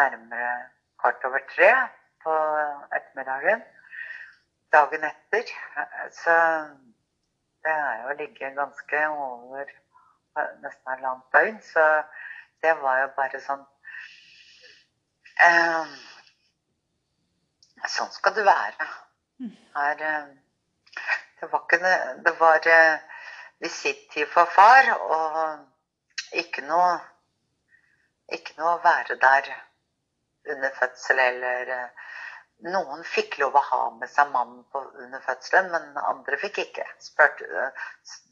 nærmere 0.00 0.54
kvart 1.00 1.24
over 1.24 1.42
tre 1.54 1.70
på 2.24 2.34
ettermiddagen. 2.96 3.62
Dagen 4.72 5.04
etter. 5.10 5.52
Så 6.22 6.34
Det 7.64 7.72
er 7.72 8.00
jo 8.02 8.08
å 8.12 8.16
ligge 8.18 8.48
ganske 8.56 8.98
over 9.08 9.68
eh, 9.70 10.48
nesten 10.60 10.90
halvannet 10.90 11.30
døgn, 11.32 11.60
så 11.64 11.84
det 12.60 12.74
var 12.82 12.98
jo 13.00 13.06
bare 13.16 13.40
sånn 13.40 13.62
eh, 15.46 15.94
Sånn 17.94 18.12
skal 18.12 18.36
det 18.36 18.44
være. 18.44 18.88
Her 19.78 20.04
eh, 20.10 20.28
Det 21.40 21.48
var 21.54 21.64
ikke 21.64 21.94
det 22.28 22.34
var 22.42 22.68
eh, 22.76 23.24
visittid 23.64 24.28
for 24.36 24.52
far, 24.58 24.92
og 24.98 25.64
ikke 26.42 26.64
noe 26.68 26.94
Ikke 28.32 28.54
noe 28.56 28.78
å 28.78 28.82
være 28.84 29.18
der 29.20 29.50
under 30.52 30.70
fødsel 30.78 31.18
eller 31.20 31.72
eh, 31.74 32.04
Noen 32.64 33.02
fikk 33.04 33.36
lov 33.42 33.56
å 33.58 33.62
ha 33.66 33.80
med 33.98 34.08
seg 34.08 34.30
mannen 34.32 34.62
på, 34.72 34.80
under 35.02 35.20
fødselen, 35.26 35.66
men 35.72 35.98
andre 36.00 36.38
fikk 36.40 36.60
ikke. 36.62 36.84
Spurte, 37.02 37.66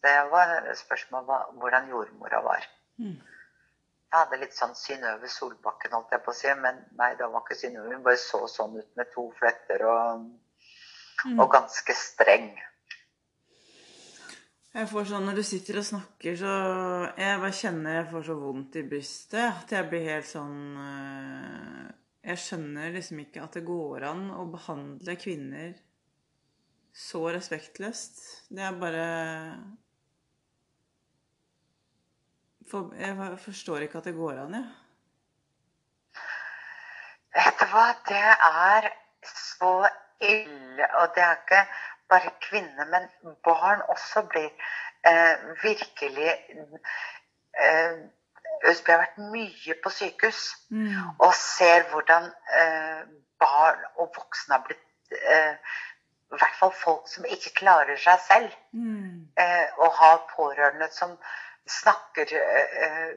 det 0.04 0.14
var 0.30 0.54
spørsmål 0.78 1.32
om 1.34 1.58
hvordan 1.60 1.90
jordmora 1.90 2.40
var. 2.46 2.68
Mm. 3.02 3.18
Jeg 4.12 4.14
hadde 4.16 4.38
litt 4.40 4.56
sånn 4.56 4.74
Synnøve 4.78 5.28
Solbakken, 5.28 5.92
holdt 5.96 6.14
jeg 6.14 6.24
på 6.24 6.32
å 6.32 6.38
si, 6.38 6.48
men 6.60 6.80
nei, 7.00 7.10
det 7.18 7.28
var 7.32 7.44
ikke 7.44 7.58
Synnøve. 7.58 7.92
Hun 7.92 8.06
bare 8.06 8.20
så 8.22 8.40
sånn 8.48 8.78
ut 8.78 8.90
med 9.00 9.10
to 9.12 9.26
fletter 9.40 9.84
og, 9.90 10.26
og 11.34 11.46
ganske 11.52 11.96
streng. 11.98 12.50
Jeg 14.72 14.88
får 14.88 15.04
sånn, 15.10 15.26
Når 15.28 15.36
du 15.36 15.42
sitter 15.44 15.78
og 15.80 15.84
snakker, 15.84 16.36
så 16.40 16.52
Jeg 17.20 17.40
bare 17.42 17.56
kjenner 17.56 17.98
jeg 17.98 18.10
får 18.12 18.22
så 18.28 18.36
vondt 18.40 18.78
i 18.80 18.84
brystet 18.88 19.44
at 19.44 19.74
jeg 19.76 19.88
blir 19.90 20.06
helt 20.08 20.28
sånn 20.28 20.78
øh, 20.80 21.90
Jeg 22.24 22.40
skjønner 22.40 22.94
liksom 22.94 23.20
ikke 23.20 23.42
at 23.44 23.58
det 23.58 23.64
går 23.68 24.06
an 24.08 24.30
å 24.32 24.46
behandle 24.48 25.16
kvinner 25.20 25.74
så 26.92 27.22
respektløst. 27.32 28.18
Det 28.52 28.64
er 28.64 28.74
bare 28.76 29.06
for, 32.68 32.92
Jeg 32.96 33.16
forstår 33.44 33.86
ikke 33.86 34.00
at 34.00 34.08
det 34.08 34.16
går 34.16 34.42
an, 34.44 34.56
jeg. 34.56 34.68
Vet 37.32 37.60
du 37.60 37.64
hva, 37.72 37.86
det 38.08 38.24
er 38.48 38.90
så 39.24 39.72
ille. 40.20 40.88
Og 41.00 41.16
det 41.16 41.24
er 41.24 41.40
ikke 41.40 41.62
bare 42.12 42.32
kvinner, 42.44 42.86
men 42.92 43.08
barn 43.46 43.82
også 43.94 44.22
blir 44.32 44.50
eh, 45.08 45.46
virkelig 45.64 46.32
eh, 47.66 48.02
Østby 48.68 48.92
har 48.92 49.00
vært 49.02 49.16
mye 49.32 49.74
på 49.82 49.90
sykehus 49.90 50.42
Mm. 50.70 50.92
og 51.18 51.32
ser 51.34 51.82
hvordan 51.90 52.28
eh, 52.58 53.00
barn 53.42 53.80
og 53.96 54.12
voksne 54.16 54.54
har 54.54 54.62
blitt 54.68 55.16
eh, 55.32 55.56
I 56.32 56.38
hvert 56.40 56.54
fall 56.60 56.70
folk 56.72 57.08
som 57.10 57.24
ikke 57.28 57.50
klarer 57.58 57.98
seg 58.00 58.20
selv. 58.24 58.52
Mm. 58.72 59.26
Eh, 59.36 59.66
og 59.82 59.90
har 59.98 60.22
pårørende 60.36 60.88
som 60.94 61.16
snakker 61.68 62.30
eh, 62.38 63.10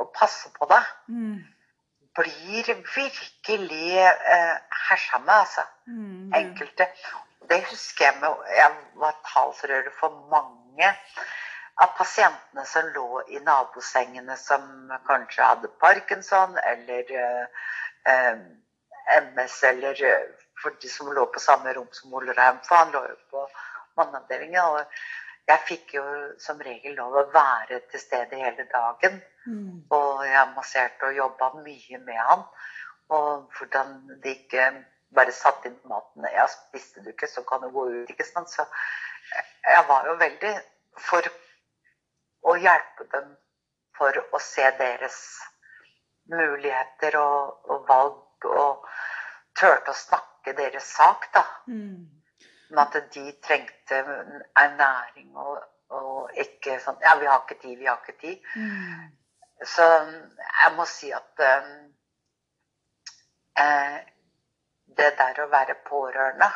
og 0.00 0.10
passer 0.16 0.50
på 0.56 0.66
deg. 0.72 0.88
Mm. 1.08 1.36
Blir 2.18 2.72
virkelig 2.96 3.92
eh, 4.00 4.56
hersa 4.88 5.20
med, 5.22 5.34
altså. 5.44 5.62
Mm. 5.86 6.32
Enkelte. 6.40 6.88
Det 7.48 7.62
husker 7.70 8.04
jeg 8.08 8.20
med 8.20 8.46
Jeg 8.56 8.72
var 9.00 9.16
talsrører 9.26 9.90
for 10.00 10.14
mange 10.32 10.92
av 11.84 11.92
pasientene 11.98 12.64
som 12.64 12.88
lå 12.94 13.22
i 13.28 13.40
nabosengene 13.44 14.36
som 14.40 14.92
kanskje 15.08 15.44
hadde 15.44 15.72
parkinson 15.82 16.56
eller 16.62 17.12
eh, 17.12 17.66
eh, 18.12 18.38
MS, 19.20 19.58
eller 19.70 20.02
eh, 20.04 20.24
for 20.62 20.76
de 20.80 20.88
som 20.88 21.12
lå 21.12 21.26
på 21.32 21.42
samme 21.42 21.74
rom 21.76 21.88
som 21.92 22.14
Ole 22.14 22.32
Raum, 22.32 22.62
for 22.64 22.80
han 22.80 22.94
lå 22.94 23.02
jo 23.10 23.16
på 23.30 23.44
manneavdelingen. 24.00 24.62
Og 24.64 25.50
jeg 25.50 25.64
fikk 25.68 25.94
jo 25.98 26.04
som 26.42 26.62
regel 26.64 26.96
lov 26.98 27.14
å 27.20 27.26
være 27.34 27.82
til 27.92 28.02
stede 28.02 28.40
hele 28.40 28.66
dagen. 28.72 29.20
Mm. 29.46 29.84
Og 29.94 30.24
jeg 30.26 30.54
masserte 30.56 31.10
og 31.10 31.20
jobba 31.20 31.52
mye 31.60 32.00
med 32.08 32.22
han. 32.30 32.46
Og 33.14 33.58
hvordan 33.58 33.98
de 34.24 34.32
ikke 34.32 34.70
bare 35.14 35.32
satt 35.32 35.66
inn 35.66 35.76
maten. 35.90 36.26
Ja, 36.34 36.46
spiste 36.50 37.02
du 37.04 37.10
ikke, 37.12 37.28
så 37.30 37.42
kan 37.46 37.62
du 37.62 37.70
gå 37.70 37.86
ut. 37.90 38.10
ikke 38.10 38.24
sant? 38.24 38.50
Så 38.50 38.66
jeg 39.66 39.84
var 39.88 40.06
jo 40.06 40.16
veldig 40.20 40.54
for 41.08 41.28
å 42.46 42.56
hjelpe 42.60 43.08
dem 43.12 43.34
for 43.96 44.18
å 44.32 44.40
se 44.42 44.66
deres 44.78 45.18
muligheter 46.30 47.16
og, 47.20 47.70
og 47.70 47.86
valg, 47.88 48.48
og 48.50 48.86
turte 49.56 49.92
å 49.92 49.96
snakke 49.96 50.54
deres 50.58 50.88
sak, 50.98 51.30
da. 51.34 51.44
Mm. 51.70 52.04
Men 52.70 52.82
at 52.82 52.96
de 53.14 53.24
trengte 53.46 54.00
ernæring 54.58 55.36
og, 55.38 55.62
og 55.94 56.40
ikke 56.42 56.80
sånn 56.82 56.98
Ja, 57.04 57.14
vi 57.20 57.28
har 57.30 57.44
ikke 57.44 57.60
tid, 57.62 57.76
vi 57.78 57.86
har 57.86 58.00
ikke 58.02 58.18
tid. 58.20 58.48
Mm. 58.58 59.06
Så 59.64 59.86
jeg 59.86 60.72
må 60.76 60.84
si 60.90 61.12
at 61.14 61.44
um, 61.46 61.70
eh, 63.62 64.00
det 64.96 65.12
der 65.18 65.42
å 65.44 65.50
være 65.52 65.76
pårørende 65.88 66.50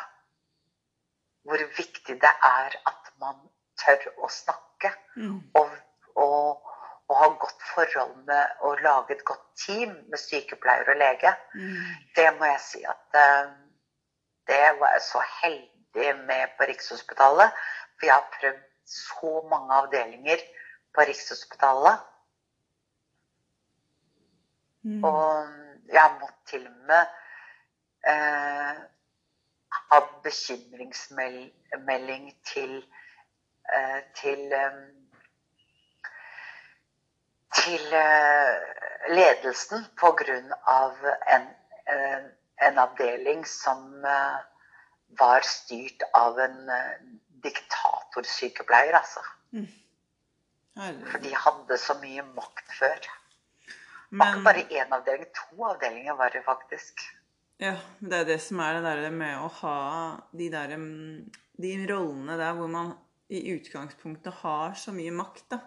Hvor 1.45 1.61
viktig 1.77 2.15
det 2.21 2.33
er 2.47 2.75
at 2.85 3.13
man 3.21 3.39
tør 3.81 4.11
å 4.17 4.29
snakke 4.29 4.91
Mm. 5.15 5.41
og, 5.59 5.71
og, 6.15 6.69
og 7.07 7.15
ha 7.19 7.27
godt 7.43 7.63
forhold 7.73 8.13
med 8.25 8.63
å 8.63 8.71
lage 8.79 9.15
et 9.17 9.23
godt 9.27 9.43
team 9.59 9.91
med 10.09 10.19
sykepleier 10.19 10.87
og 10.93 10.99
lege. 11.01 11.33
Mm. 11.53 11.89
Det 12.15 12.27
må 12.37 12.47
jeg 12.47 12.61
si 12.63 12.83
at 12.87 13.19
eh, 13.19 13.49
det 14.47 14.61
var 14.79 14.95
jeg 14.95 15.03
så 15.09 15.23
heldig 15.41 16.13
med 16.29 16.55
på 16.57 16.69
Rikshospitalet. 16.69 17.59
For 17.99 18.07
jeg 18.07 18.15
har 18.15 18.31
prøvd 18.37 18.63
så 18.91 19.33
mange 19.51 19.81
avdelinger 19.81 20.45
på 20.95 21.07
Rikshospitalet. 21.09 22.07
Mm. 24.87 25.03
Og 25.03 25.91
jeg 25.91 26.01
har 26.01 26.15
måttet 26.21 26.47
til 26.55 26.67
og 26.67 26.79
med 26.87 27.19
eh, 28.07 28.75
hatt 29.91 30.23
bekymringsmelding 30.23 32.31
til 32.47 32.77
eh, 33.73 34.01
til 34.15 34.53
eh, 34.53 34.71
til 37.61 37.93
eh, 37.93 38.55
ledelsen 39.11 39.85
på 39.99 40.11
grunn 40.21 40.53
av 40.71 40.95
en, 41.27 41.47
eh, 41.91 42.21
en 42.67 42.77
avdeling 42.79 43.43
som 43.45 44.05
var 45.19 45.41
styrt 45.43 46.03
av 46.15 46.39
en 46.39 46.71
diktatorsykepleier, 47.43 48.95
altså. 48.95 49.19
For 51.11 51.19
de 51.19 51.35
hadde 51.35 51.77
så 51.77 51.93
mye 51.99 52.23
makt 52.37 52.71
før. 52.77 52.99
Det 54.11 54.19
var 54.19 54.27
ikke 54.31 54.43
bare 54.45 54.63
én 54.79 54.93
avdeling, 54.95 55.27
to 55.35 55.63
avdelinger 55.67 56.13
var 56.19 56.29
det 56.29 56.43
faktisk. 56.45 56.99
Ja, 57.61 57.75
det 57.99 58.17
er 58.17 58.27
det 58.31 58.39
som 58.41 58.61
er 58.63 58.79
det 58.79 58.83
der 58.87 59.13
med 59.13 59.37
å 59.37 59.49
ha 59.61 59.77
de 60.33 60.49
der 60.53 60.75
mm, 60.81 61.29
De 61.61 61.73
rollene 61.91 62.37
der 62.39 62.55
hvor 62.57 62.71
man 62.71 62.95
i 63.31 63.43
utgangspunktet 63.53 64.41
har 64.41 64.73
så 64.75 64.91
mye 64.91 65.13
makt, 65.15 65.45
da. 65.53 65.59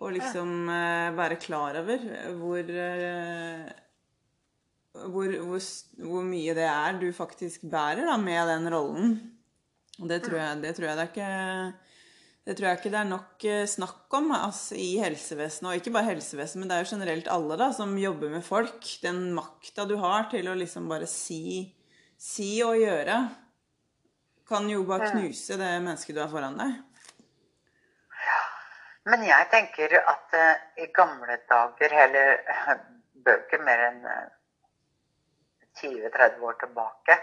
Og 0.00 0.16
liksom 0.16 0.70
eh, 0.72 1.12
være 1.14 1.38
klar 1.38 1.76
over 1.78 2.06
hvor 2.40 2.72
eh, 2.74 3.68
hvor, 4.92 5.36
hvor, 5.46 5.68
hvor 6.02 6.26
mye 6.26 6.56
det 6.56 6.66
er 6.66 6.98
du 7.00 7.06
faktisk 7.14 7.68
bærer 7.70 8.08
da, 8.08 8.16
med 8.20 8.48
den 8.50 8.72
rollen. 8.72 9.14
Og 10.00 10.08
det 10.10 10.22
tror 10.24 10.40
jeg 10.40 10.62
det 10.64 10.74
tror 10.76 10.88
jeg 10.88 10.98
det 10.98 11.04
er 11.04 11.12
ikke 11.12 11.91
det 12.42 12.56
tror 12.58 12.66
jeg 12.66 12.78
ikke 12.80 12.90
det 12.90 12.98
er 12.98 13.06
nok 13.06 13.44
eh, 13.46 13.66
snakk 13.70 14.14
om 14.18 14.32
altså, 14.34 14.74
i 14.74 14.96
helsevesenet. 14.98 15.68
Og 15.70 15.78
ikke 15.78 15.92
bare 15.94 16.08
helsevesenet, 16.10 16.58
men 16.58 16.70
det 16.70 16.76
er 16.76 16.82
jo 16.82 16.90
generelt 16.96 17.28
alle 17.30 17.58
da, 17.60 17.68
som 17.76 17.92
jobber 17.98 18.32
med 18.32 18.42
folk. 18.42 18.88
Den 19.04 19.28
makta 19.36 19.86
du 19.86 19.94
har 20.02 20.26
til 20.32 20.50
å 20.50 20.56
liksom 20.58 20.88
bare 20.90 21.06
si, 21.10 21.70
si 22.18 22.56
og 22.66 22.80
gjøre, 22.80 23.20
kan 24.50 24.66
jo 24.70 24.82
bare 24.88 25.12
knuse 25.12 25.54
det 25.60 25.70
mennesket 25.84 26.18
du 26.18 26.22
har 26.24 26.32
foran 26.34 26.58
deg. 26.58 26.80
Men 29.06 29.22
jeg 29.26 29.48
tenker 29.50 29.96
at 30.00 30.34
uh, 30.38 30.82
i 30.82 30.90
gamle 30.94 31.38
dager, 31.50 31.94
eller 32.04 32.42
bøker 33.26 33.62
mer 33.62 33.86
enn 33.86 34.02
uh, 34.02 34.28
20-30 35.80 36.42
år 36.44 36.58
tilbake 36.60 37.16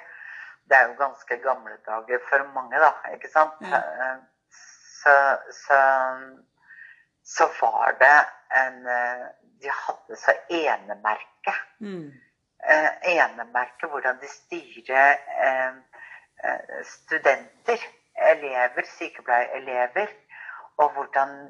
Det 0.65 0.75
er 0.75 0.87
jo 0.89 0.95
ganske 0.99 1.37
gamle 1.43 1.77
dager 1.85 2.23
for 2.31 2.43
mange, 2.55 2.79
da, 2.79 2.95
ikke 3.13 3.31
sant? 3.31 3.59
Ja. 3.67 3.83
Så, 5.01 5.15
så, 5.65 5.79
så 7.25 7.49
var 7.61 7.95
det 7.99 8.17
en 8.61 8.87
eh, 8.87 9.27
De 9.61 9.71
hadde 9.75 10.15
så 10.15 10.33
enemerke. 10.49 11.53
Mm. 11.79 12.11
eh, 12.63 12.91
enemerke 13.03 13.87
hvordan 13.87 14.19
de 14.21 14.27
styrer 14.27 15.17
eh, 15.43 15.73
studenter, 16.87 17.83
elever, 18.31 18.85
sykepleierelever, 18.97 20.07
og 20.77 20.93
hvordan 20.93 21.49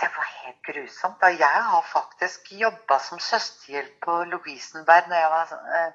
Det 0.00 0.08
var 0.16 0.28
helt 0.44 0.62
grusomt. 0.66 1.22
Og 1.22 1.38
jeg 1.38 1.62
har 1.70 1.82
faktisk 1.92 2.52
jobba 2.60 2.98
som 2.98 3.18
søsterhjelp 3.18 4.00
på 4.04 4.24
Lovisenberg 4.24 5.08
når 5.08 5.16
jeg 5.16 5.30
var 5.30 5.52
eh, 5.78 5.90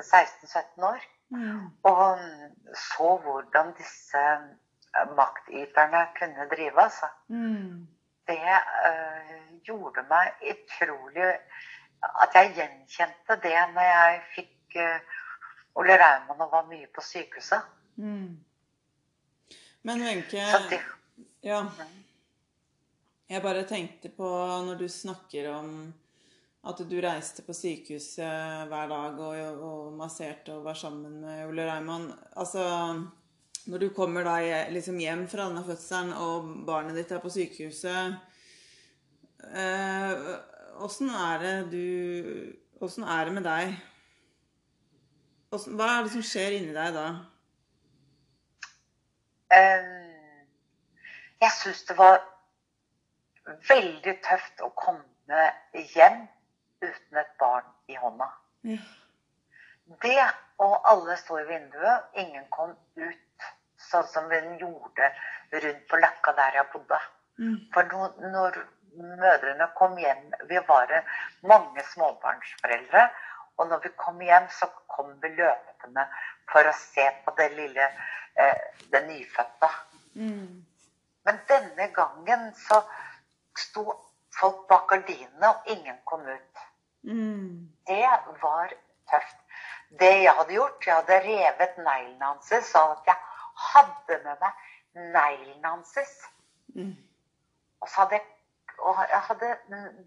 16-17 0.00 0.84
år. 0.92 1.00
Mm. 1.30 1.66
Og 1.82 2.18
så 2.74 3.08
hvordan 3.24 3.72
disse 3.78 4.18
eh, 4.18 5.08
maktyterne 5.16 6.06
kunne 6.18 6.48
drive, 6.56 6.82
altså. 6.82 7.06
Mm. 7.28 7.86
Det 8.28 8.40
eh, 8.88 9.36
gjorde 9.64 10.04
meg 10.08 10.42
utrolig 10.52 11.30
At 12.22 12.34
jeg 12.34 12.52
gjenkjente 12.54 13.36
det 13.42 13.60
når 13.74 13.86
jeg 13.86 14.18
fikk 14.34 14.76
eh, 14.76 15.16
Ole 15.74 15.96
Raymond 15.98 16.40
og 16.40 16.52
var 16.52 16.66
mye 16.68 16.86
på 16.94 17.02
sykehuset. 17.02 17.64
Mm. 17.96 18.38
Men 19.82 20.04
Wenche 20.04 20.44
Ja. 21.42 21.64
Jeg 23.28 23.42
bare 23.42 23.64
tenkte 23.68 24.08
på 24.08 24.28
når 24.66 24.74
du 24.74 24.88
snakker 24.88 25.50
om 25.52 25.94
at 26.66 26.80
du 26.90 26.96
reiste 27.00 27.44
på 27.46 27.54
sykehuset 27.54 28.66
hver 28.70 28.90
dag 28.90 29.20
og, 29.22 29.60
og 29.62 29.92
masserte 29.98 30.56
og 30.56 30.64
var 30.66 30.74
sammen 30.74 31.20
med 31.22 31.46
Ole 31.46 31.66
Reimann. 31.68 32.10
Altså, 32.36 32.64
når 33.66 33.78
du 33.78 33.88
kommer 33.94 34.26
da 34.26 34.38
liksom 34.72 34.98
hjem 34.98 35.26
fra 35.30 35.46
denne 35.48 35.64
fødselen, 35.64 36.12
og 36.12 36.66
barnet 36.66 36.98
ditt 36.98 37.12
er 37.14 37.22
på 37.22 37.30
sykehuset 37.32 38.16
eh, 39.54 40.12
er 41.18 41.44
det 41.44 41.56
du 41.72 41.84
Åssen 42.80 43.02
er 43.02 43.24
det 43.26 43.32
med 43.34 43.42
deg? 43.42 43.72
Åssen- 45.50 45.74
hva 45.74 45.88
er 45.96 46.04
det 46.06 46.12
som 46.12 46.22
skjer 46.22 46.54
inni 46.54 46.74
deg 46.76 46.94
da? 46.94 47.06
eh, 49.50 50.44
jeg 51.40 51.54
syns 51.58 51.82
det 51.88 51.96
var 51.98 52.20
veldig 53.68 54.14
tøft 54.26 54.62
å 54.62 54.70
komme 54.78 55.48
hjem 55.94 56.26
uten 56.80 57.20
et 57.20 57.32
barn 57.38 57.66
i 57.86 57.96
hånda. 57.96 58.30
Ja. 58.68 58.78
Det 60.02 60.24
og 60.58 60.90
alle 60.90 61.16
sto 61.16 61.38
i 61.38 61.46
vinduet, 61.48 62.08
ingen 62.20 62.44
kom 62.52 62.74
ut, 62.98 63.46
sånn 63.88 64.08
som 64.10 64.26
den 64.28 64.58
gjorde 64.60 65.12
rundt 65.54 65.86
på 65.88 66.00
Løkka 66.02 66.34
der 66.36 66.58
jeg 66.58 66.70
bodde. 66.72 66.98
Mm. 67.38 67.56
For 67.72 67.92
når, 67.92 68.16
når 68.34 68.58
mødrene 68.98 69.68
kom 69.78 69.98
hjem 69.98 70.32
Vi 70.48 70.58
var 70.68 70.92
mange 71.42 71.84
småbarnsforeldre. 71.92 73.08
Og 73.58 73.68
når 73.68 73.80
vi 73.84 73.90
kom 73.96 74.20
hjem, 74.22 74.46
så 74.50 74.68
kom 74.86 75.14
vi 75.22 75.28
løpende 75.34 76.04
for 76.50 76.66
å 76.66 76.74
se 76.78 77.06
på 77.24 77.34
det 77.38 77.48
lille 77.56 77.88
eh, 78.38 78.60
det 78.92 79.00
nyfødte. 79.06 79.70
Mm. 80.14 80.64
Men 81.26 81.40
denne 81.48 81.88
gangen 81.94 82.52
så 82.54 82.78
sto 83.58 83.84
folk 84.38 84.62
bak 84.70 84.86
gardinene, 84.92 85.50
og 85.50 85.66
ingen 85.74 85.98
kom 86.06 86.22
ut. 86.28 86.62
Mm. 87.02 87.68
Det 87.86 88.06
var 88.42 88.72
tøft. 89.10 89.36
Det 90.00 90.14
jeg 90.22 90.34
hadde 90.36 90.52
gjort, 90.52 90.86
jeg 90.86 90.94
hadde 90.94 91.20
revet 91.24 91.78
neglene 91.80 92.24
hans, 92.24 92.50
sånn 92.70 92.96
at 92.96 93.06
jeg 93.08 93.16
hadde 93.68 94.18
med 94.24 94.42
meg 94.42 94.66
neglene 95.14 95.68
hans. 95.68 95.94
Mm. 96.74 96.96
Og 97.80 97.88
så 97.88 98.02
hadde 98.02 98.18
jeg, 98.18 98.26
og 98.78 99.00
jeg 99.10 99.22
hadde 99.30 99.54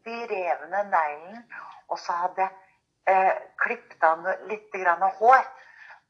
de 0.06 0.20
revne 0.34 0.84
neglene, 0.92 1.44
og 1.88 2.00
så 2.00 2.16
hadde 2.24 2.46
jeg 2.46 3.16
eh, 3.16 3.42
klippet 3.64 4.06
av 4.06 4.28
litt 4.52 4.72
grann 4.76 5.04
hår. 5.20 5.44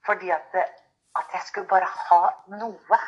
Fordi 0.05 0.31
at, 0.33 0.55
at 1.19 1.33
jeg 1.33 1.47
skulle 1.47 1.69
bare 1.69 1.89
ha 1.89 2.21
noe. 2.57 3.01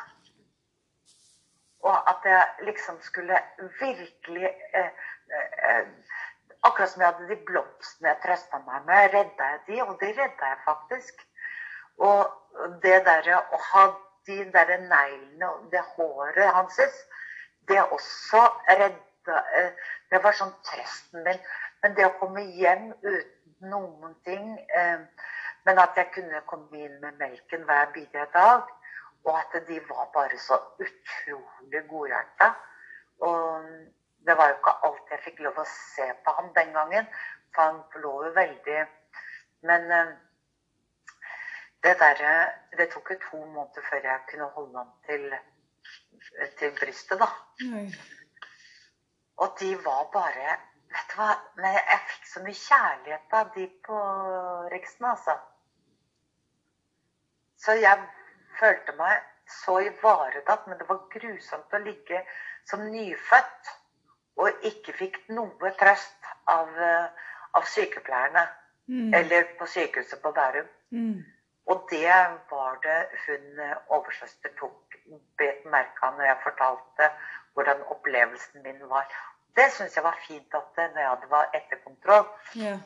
Og 1.83 2.09
at 2.09 2.25
jeg 2.29 2.67
liksom 2.69 2.99
skulle 3.01 3.39
virkelig 3.79 4.51
eh, 4.77 4.91
eh, 5.69 5.87
Akkurat 6.63 6.89
som 6.89 7.01
jeg 7.03 7.11
hadde 7.11 7.27
de 7.27 7.37
blomstene 7.47 8.11
jeg 8.11 8.21
trøsta 8.23 8.59
meg 8.67 8.85
med, 8.87 9.09
redda 9.13 9.49
jeg 9.51 9.61
de, 9.67 9.79
og 9.83 9.97
de 9.99 10.11
redda 10.15 10.51
jeg 10.53 10.59
faktisk. 10.65 11.25
Og 11.99 12.77
det 12.83 13.01
derre 13.07 13.41
å 13.51 13.59
ha 13.71 13.83
de 14.27 14.37
derre 14.53 14.77
neglene 14.85 15.49
og 15.49 15.65
det 15.73 15.81
håret 15.95 16.53
hans, 16.55 16.79
det 17.67 17.81
også 17.83 18.43
redda 18.69 19.41
eh, 19.57 19.71
Det 20.11 20.19
var 20.23 20.35
sånn 20.37 20.51
trøsten 20.67 21.23
min. 21.25 21.39
Men 21.81 21.95
det 21.97 22.05
å 22.05 22.15
komme 22.19 22.43
hjem 22.55 22.91
uten 23.01 23.69
noen 23.71 24.15
ting 24.27 24.59
eh, 24.75 24.99
Men 25.63 25.79
at 25.79 25.95
jeg 25.97 26.11
kunne 26.11 26.41
komme 26.45 26.83
inn 26.85 26.99
med 27.01 27.15
melken 27.19 27.63
hver 27.67 27.91
bidige 27.95 28.27
dag. 28.33 28.67
Og 29.23 29.37
at 29.39 29.55
de 29.67 29.79
var 29.87 30.09
bare 30.13 30.37
så 30.37 30.57
utrolig 30.83 31.83
godhjerta. 31.87 32.49
Det 34.25 34.37
var 34.37 34.49
jo 34.49 34.57
ikke 34.59 34.75
alt 34.87 35.11
jeg 35.11 35.23
fikk 35.23 35.39
lov 35.45 35.57
å 35.59 35.65
se 35.69 36.05
på 36.25 36.33
ham 36.37 36.51
den 36.57 36.73
gangen. 36.75 37.07
For 37.55 37.69
han 37.69 38.03
lå 38.03 38.13
jo 38.25 38.29
veldig 38.35 38.77
Men 39.69 39.91
eh, 39.91 40.13
det 41.85 41.91
derre 41.99 42.31
Det 42.77 42.87
tok 42.93 43.11
jo 43.13 43.17
to 43.27 43.41
måneder 43.45 43.85
før 43.89 44.07
jeg 44.09 44.23
kunne 44.31 44.49
holde 44.55 44.77
ham 44.77 44.91
til, 45.07 45.27
til 46.59 46.73
brystet, 46.79 47.21
da. 47.21 47.29
Mm. 47.61 47.91
Og 49.43 49.59
de 49.59 49.75
var 49.85 50.07
bare 50.15 50.57
Vet 50.93 51.13
du 51.13 51.19
hva? 51.19 51.29
Men 51.57 51.77
jeg 51.77 52.01
fikk 52.09 52.25
så 52.29 52.41
mye 52.45 52.59
kjærlighet 52.61 53.37
av 53.37 53.53
de 53.55 53.63
på 53.85 53.99
Riksen, 54.73 55.07
altså. 55.09 55.33
Så 57.57 57.73
jeg 57.79 58.03
følte 58.59 58.93
meg 58.99 59.23
så 59.49 59.79
ivaretatt, 59.87 60.67
men 60.67 60.77
det 60.77 60.85
var 60.89 61.07
grusomt 61.15 61.73
å 61.73 61.81
ligge 61.81 62.19
som 62.69 62.85
nyfødt 62.93 63.71
og 64.37 64.65
ikke 64.65 64.93
fikk 64.97 65.19
noe 65.29 65.71
trøst 65.79 66.31
av, 66.49 66.69
eh, 66.77 67.07
av 67.53 67.67
sykepleierne. 67.69 68.47
Mm. 68.87 69.13
Eller 69.13 69.45
på 69.59 69.65
sykehuset 69.65 70.21
på 70.21 70.31
Bærum. 70.35 70.67
Mm. 70.91 71.23
Og 71.71 71.87
det 71.91 72.15
var 72.51 72.79
det 72.83 72.97
hun 73.27 73.59
eh, 73.59 73.75
oversøster 73.87 74.51
tok 74.59 74.97
bet 75.37 75.65
merke 75.65 76.03
av 76.07 76.17
når 76.17 76.25
jeg 76.25 76.41
fortalte 76.43 77.11
hvordan 77.53 77.85
opplevelsen 77.93 78.63
min 78.63 78.81
var. 78.89 79.07
Det 79.55 79.69
syns 79.71 79.95
jeg 79.95 80.03
var 80.03 80.17
fint 80.27 80.57
at 80.59 80.81
eh, 80.81 80.89
når 80.91 80.99
jeg 81.01 81.09
hadde 81.09 81.29
var 81.29 81.55
etterkontroll, 81.59 82.27
Ja. 82.55 82.77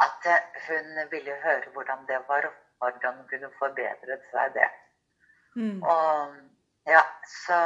at 0.00 0.28
hun 0.68 1.10
ville 1.10 1.34
høre 1.42 1.72
hvordan 1.72 2.06
det 2.08 2.20
var, 2.28 2.46
og 2.46 2.52
hvordan 2.78 3.16
hun 3.16 3.28
kunne 3.28 3.50
forbedre 3.58 4.18
seg 4.30 4.54
det. 4.54 4.68
Mm. 5.56 5.82
Og 5.82 6.36
ja, 6.86 7.02
så 7.46 7.58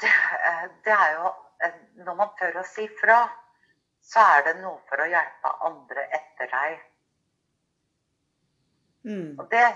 det, 0.00 0.12
eh, 0.48 0.64
det 0.84 0.94
er 0.94 1.12
jo 1.18 1.32
eh, 1.64 1.78
Når 2.06 2.14
man 2.18 2.34
tør 2.38 2.60
å 2.60 2.66
si 2.66 2.86
fra, 3.00 3.18
så 4.02 4.24
er 4.36 4.44
det 4.48 4.54
noe 4.60 4.78
for 4.88 5.02
å 5.02 5.08
hjelpe 5.10 5.54
andre 5.68 6.04
etter 6.18 6.50
deg. 6.52 6.84
Mm. 9.08 9.34
Og 9.38 9.44
det 9.50 9.66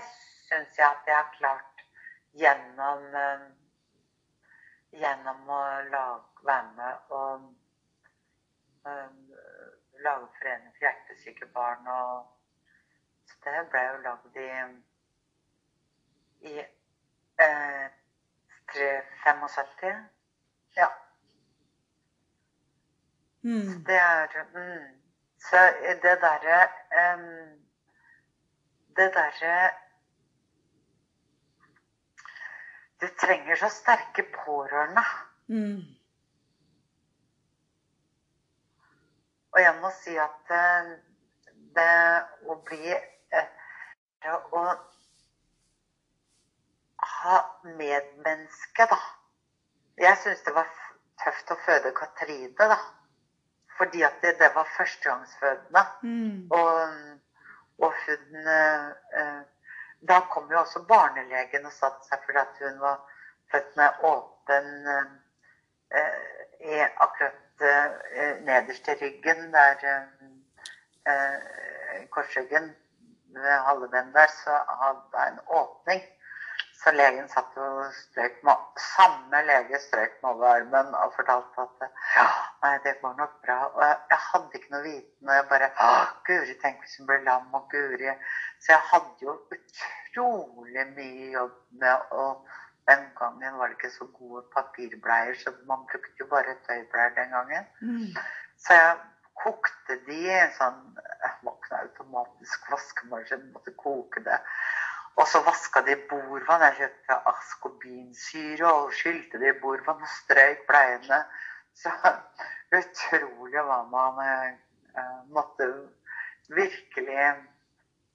syns 0.47 0.77
jeg 0.77 0.87
at 0.87 1.07
jeg 1.07 1.15
har 1.15 1.35
klart 1.37 1.83
gjennom 2.43 3.19
eh, 3.25 3.49
Gjennom 4.93 5.47
å 5.49 5.61
lage, 5.89 6.43
være 6.45 6.67
med 6.77 7.13
og 7.17 7.45
um, 8.85 9.15
lage 10.05 10.27
Forening 10.35 10.75
for 10.75 10.85
hjertesyke 10.85 11.47
barn. 11.55 11.87
Og 11.89 12.27
så 13.25 13.39
det 13.47 13.63
ble 13.71 13.81
jo 13.87 13.95
lagd 14.03 14.37
i 14.37 14.51
i 16.43 16.59
eh, 16.59 17.87
75. 18.75 20.09
Ja. 20.77 20.89
Mm. 23.43 23.83
Det 23.85 23.95
er 23.95 24.27
mm. 24.53 24.99
Så 25.39 25.57
det 26.03 26.17
derre 26.21 26.59
um, 27.15 27.65
Det 28.95 29.13
derre 29.13 29.69
Du 33.01 33.07
trenger 33.19 33.55
så 33.55 33.69
sterke 33.69 34.23
pårørende. 34.45 35.03
Mm. 35.47 35.81
Og 39.51 39.61
jeg 39.61 39.75
må 39.81 39.89
si 40.03 40.15
at 40.17 40.37
det, 40.49 40.99
det 41.75 41.89
å 42.47 42.55
bli 42.65 42.93
eh, 42.93 43.49
Å 44.31 44.63
ha 47.23 47.37
medmenneske, 47.63 48.87
da. 48.91 48.99
Jeg 49.97 50.17
syns 50.23 50.43
det 50.45 50.53
var 50.55 50.69
tøft 51.23 51.53
å 51.53 51.57
føde 51.65 51.93
Katrine, 51.95 52.53
da. 52.57 52.77
Fordi 53.77 54.03
at 54.05 54.19
det, 54.21 54.35
det 54.41 54.51
var 54.55 54.69
førstegangsfødende. 54.77 55.83
Mm. 56.03 56.51
Og, 56.51 56.79
og 57.85 57.93
hun 58.05 58.47
eh, 58.57 58.89
eh, 59.19 59.41
Da 60.07 60.19
kom 60.33 60.51
jo 60.51 60.59
også 60.59 60.81
barnelegen 60.87 61.65
og 61.65 61.71
satte 61.71 62.03
seg 62.09 62.25
fordi 62.25 62.39
at 62.41 62.57
hun 62.59 62.79
var 62.81 62.97
født 63.51 63.77
med 63.79 64.01
åpen 64.09 64.67
eh, 64.93 65.13
eh, 65.99 66.17
i 66.73 66.81
akkurat 66.83 67.63
eh, 67.69 68.41
nederst 68.43 68.89
i 68.91 68.97
ryggen, 68.99 69.45
der 69.53 69.85
eh, 69.93 70.27
eh, 71.13 72.03
korsryggen 72.11 72.73
ved 73.33 73.63
halve 73.69 73.87
den 73.95 74.11
der, 74.13 74.27
så 74.43 74.59
hadde 74.81 75.23
jeg 75.23 75.31
en 75.31 75.39
åpning. 75.61 76.03
Så 76.83 76.91
legen 76.91 77.29
satt 77.31 77.55
og 77.63 77.83
strøk 77.95 78.41
med 78.43 78.81
Samme 78.83 79.39
lege 79.47 79.79
strøk 79.79 80.17
med 80.23 80.29
over 80.33 80.49
armen 80.49 80.89
og 80.99 81.13
fortalte 81.15 81.63
at 81.63 81.85
ja, 82.17 82.25
nei, 82.63 82.73
det 82.83 82.97
går 83.01 83.13
nok 83.19 83.37
bra. 83.45 83.59
Og 83.69 83.83
jeg, 83.85 83.99
jeg 84.11 84.19
hadde 84.25 84.59
ikke 84.59 84.73
noe 84.73 84.83
viten. 84.87 85.29
Og 85.29 85.37
jeg 85.37 85.45
bare 85.53 85.69
Å, 85.85 85.93
Guri, 86.27 86.57
tenk 86.63 86.83
hvis 86.83 86.97
hun 86.99 87.07
blir 87.07 87.23
lam. 87.27 87.47
Og 87.55 87.69
Guri 87.71 88.11
Så 88.11 88.73
jeg 88.73 88.81
hadde 88.89 89.27
jo 89.27 89.37
utrolig 89.55 90.85
mye 90.97 91.31
jobb 91.37 91.55
med 91.85 92.13
å 92.19 92.27
Den 92.89 93.05
gangen 93.15 93.57
var 93.57 93.71
det 93.71 93.77
ikke 93.77 93.93
så 93.93 94.05
gode 94.11 94.41
papirbleier, 94.51 95.37
så 95.39 95.53
man 95.69 95.85
brukte 95.87 96.19
jo 96.19 96.25
bare 96.27 96.57
tøybleier 96.65 97.13
den 97.15 97.29
gangen. 97.31 97.69
Mm. 97.79 98.09
Så 98.59 98.75
jeg 98.75 98.97
kokte 99.39 99.95
de 100.07 100.17
i 100.25 100.33
en 100.35 100.51
sånn 100.57 100.81
Det 100.97 101.31
var 101.47 101.55
ikke 101.55 101.79
automatisk 101.79 102.67
vaskemaskin, 102.73 103.47
måtte 103.55 103.71
koke 103.79 104.23
det. 104.27 104.41
Og 105.15 105.27
så 105.29 105.41
vaska 105.45 105.81
de 105.85 105.95
bordvann. 106.09 106.65
Jeg 106.67 106.77
kjøpte 106.79 107.17
askobinsyre 107.29 108.69
og 108.73 108.93
skylte 108.97 109.41
det 109.41 109.51
i 109.53 109.59
bordvann 109.61 110.01
og 110.01 110.13
strøyk 110.17 110.63
bleiene. 110.69 111.19
Så 111.77 111.91
utrolig 112.73 113.61
hva 113.67 113.81
man 113.89 114.21
eh, 114.23 115.19
måtte 115.33 115.69
virkelig 116.53 117.27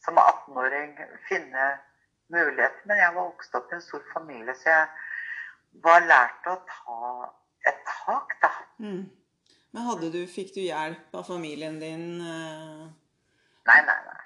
som 0.04 0.18
18-åring 0.18 0.98
finne 1.28 1.68
muligheter. 2.32 2.82
Men 2.84 3.02
jeg 3.02 3.14
var 3.14 3.30
vokst 3.30 3.54
opp 3.58 3.72
i 3.72 3.78
en 3.78 3.84
stor 3.84 4.04
familie, 4.12 4.54
så 4.58 4.70
jeg 4.74 5.82
var 5.84 6.06
lært 6.06 6.50
å 6.50 6.56
ta 6.66 7.30
et 7.68 7.82
tak, 7.86 8.34
da. 8.42 8.52
Mm. 8.82 9.04
Men 9.76 10.00
du, 10.12 10.22
fikk 10.30 10.54
du 10.56 10.62
hjelp 10.64 11.14
av 11.14 11.26
familien 11.28 11.78
din? 11.80 12.06
eh, 12.24 12.86
Nei, 13.68 13.80
nei, 13.84 13.98
nei. 14.06 14.22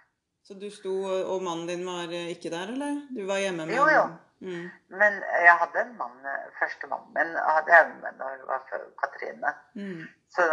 Så 0.52 0.58
du 0.60 0.70
sto, 0.70 0.92
og 1.32 1.38
mannen 1.40 1.64
din 1.64 1.86
var 1.86 2.10
eh, 2.12 2.28
ikke 2.34 2.50
der, 2.52 2.68
eller? 2.74 2.96
Du 3.16 3.22
var 3.24 3.38
hjemme 3.40 3.64
med 3.64 3.72
Jo, 3.72 3.86
jo. 3.88 4.02
Mm. 4.44 4.66
Men 5.00 5.14
jeg 5.46 5.54
hadde 5.62 5.80
en 5.80 5.94
mann, 5.96 6.26
første 6.58 6.90
mannen 6.90 7.14
min 7.14 7.30
hadde 7.40 7.72
jeg 7.72 7.86
med 8.02 8.18
når 8.18 8.34
jeg 8.34 8.48
var 8.50 8.66
før 8.68 8.82
Katrine. 9.00 9.52
Mm. 9.78 10.02
Så 10.34 10.48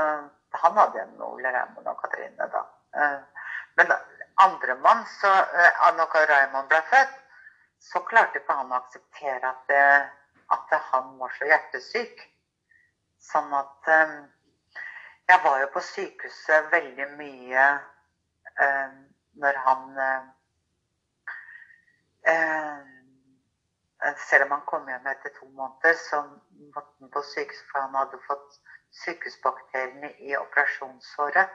han 0.61 0.79
hadde 0.79 1.01
en 1.01 1.25
Ole 1.25 1.51
Raymond 1.51 1.89
og 1.91 1.99
Katrine 2.05 2.47
da. 2.53 2.61
Eh, 2.95 3.43
Men 3.81 3.91
andre 4.45 4.77
mann, 4.85 5.03
så 5.19 5.33
eh, 5.65 5.91
når 5.99 6.15
Raymond 6.31 6.71
ble 6.71 6.79
født, 6.93 7.19
så 7.91 8.03
klarte 8.07 8.39
ikke 8.39 8.59
han 8.61 8.71
å 8.71 8.79
akseptere 8.79 9.51
at, 9.51 9.75
at 10.55 10.79
han 10.93 11.11
var 11.19 11.35
så 11.35 11.51
hjertesyk. 11.51 12.23
Sånn 13.19 13.51
at 13.51 13.93
eh, 13.99 14.17
Jeg 15.27 15.43
var 15.43 15.59
jo 15.65 15.71
på 15.75 15.83
sykehuset 15.91 16.71
veldig 16.71 17.11
mye 17.19 17.69
eh, 18.63 18.99
når 19.41 19.59
han 19.65 19.99
eh, 20.05 20.23
eh, 22.33 22.87
Selv 24.29 24.45
om 24.45 24.51
han 24.55 24.61
kom 24.67 24.85
hjem 24.87 25.07
etter 25.11 25.33
to 25.35 25.45
måneder, 25.47 25.97
så 25.99 26.21
måtte 26.75 26.93
han 27.01 27.09
på 27.11 27.23
sykehus, 27.33 27.65
for 27.71 27.83
han 27.83 27.97
hadde 27.99 28.19
fått 28.27 28.59
sykehusbakteriene 29.01 30.13
i 30.23 30.37
operasjonssåret. 30.39 31.51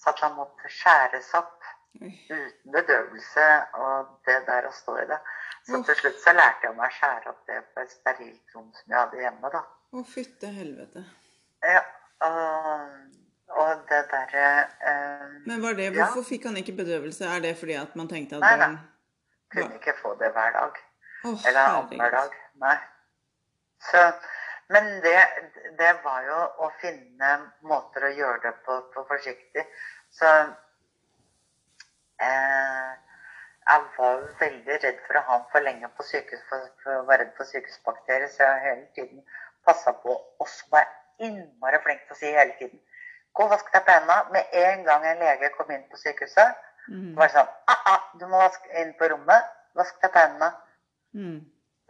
Så 0.00 0.08
at 0.14 0.22
han 0.24 0.32
måtte 0.38 0.70
skjæres 0.72 1.28
opp 1.36 1.68
uten 2.00 2.72
bedøvelse 2.72 3.48
og 3.76 4.14
det 4.26 4.38
der 4.48 4.68
å 4.68 4.72
stå 4.72 4.96
i 5.02 5.08
det. 5.10 5.18
Så 5.68 5.82
til 5.86 5.98
slutt 6.00 6.20
så 6.24 6.32
lærte 6.34 6.66
jeg 6.66 6.76
meg 6.78 6.88
å 6.88 6.96
skjære 6.96 7.32
opp 7.34 7.42
det 7.50 7.58
på 7.74 7.84
et 7.84 7.92
sterilt 7.92 8.56
rom 8.56 8.70
som 8.78 8.94
jeg 8.94 8.98
hadde 8.98 9.20
hjemme, 9.20 9.50
da. 9.52 9.60
Å, 9.92 10.04
fytte 10.08 10.50
helvete. 10.56 11.04
Ja, 11.62 11.82
og, 12.26 12.96
og 13.60 13.82
det 13.90 14.00
derre 14.10 14.46
eh, 14.90 15.28
Men 15.46 15.62
var 15.62 15.74
det, 15.78 15.90
Ja. 15.90 16.06
hvorfor 16.06 16.24
fikk 16.28 16.44
han 16.48 16.56
ikke 16.56 16.76
bedøvelse? 16.78 17.24
Er 17.36 17.40
det 17.44 17.56
fordi 17.58 17.74
at 17.80 17.96
man 17.96 18.08
tenkte 18.08 18.36
at 18.38 18.44
Nei, 18.46 18.56
da. 18.62 18.68
Kunne 19.52 19.74
ikke 19.76 19.94
få 20.02 20.14
det 20.20 20.30
hver 20.32 20.52
dag. 20.56 20.78
Oh, 21.24 21.36
Eller 21.48 21.60
annenhver 21.60 22.10
dag. 22.10 22.36
Nei. 22.62 22.76
Så, 23.90 24.00
men 24.72 24.88
det, 25.04 25.18
det 25.78 25.92
var 26.04 26.22
jo 26.26 26.38
å 26.66 26.70
finne 26.80 27.32
måter 27.68 28.06
å 28.08 28.12
gjøre 28.16 28.40
det 28.46 28.54
på, 28.66 28.78
på 28.94 29.04
forsiktig. 29.10 29.64
Så 30.10 30.30
eh, 32.20 32.90
jeg 33.68 33.84
var 33.98 34.24
veldig 34.40 34.78
redd 34.84 34.98
for 35.06 35.18
å 35.18 35.24
ha 35.26 35.36
ham 35.36 35.44
for 35.52 35.66
lenge 35.66 35.90
på 35.96 36.06
sykehus, 36.06 36.42
for, 36.48 36.64
for 36.82 37.02
å 37.02 37.06
være 37.10 37.26
redd 37.26 37.36
for 37.38 37.50
sykehusbakterier. 37.52 38.30
Så 38.32 38.42
jeg 38.48 38.64
hele 38.66 38.86
tiden 38.96 39.22
passa 39.66 39.94
på. 40.02 40.16
Og 40.40 40.48
så 40.50 40.66
var 40.72 40.86
jeg 40.86 41.28
innmari 41.28 41.78
flink 41.84 42.02
til 42.08 42.16
å 42.16 42.20
si 42.22 42.32
hele 42.34 42.56
tiden 42.58 42.80
og 43.40 43.50
vask 43.50 43.72
deg 43.72 43.84
på 43.86 43.94
hendene. 43.96 44.18
Med 44.34 44.44
en 44.64 44.84
gang 44.84 45.06
en 45.06 45.24
lege 45.24 45.50
kom 45.56 45.70
inn 45.70 45.88
på 45.90 46.00
sykehuset, 46.00 46.68
Mm. 46.90 47.14
var 47.14 47.28
sånn 47.30 47.50
ah, 47.70 47.82
ah, 47.92 48.00
Du 48.18 48.26
må 48.26 48.40
vaske 48.42 48.80
inn 48.80 48.94
på 48.98 49.08
rommet. 49.12 49.50
Vask 49.78 50.00
deg 50.02 50.10
på 50.12 50.18
hendene. 50.18 50.48
Mm. 51.14 51.36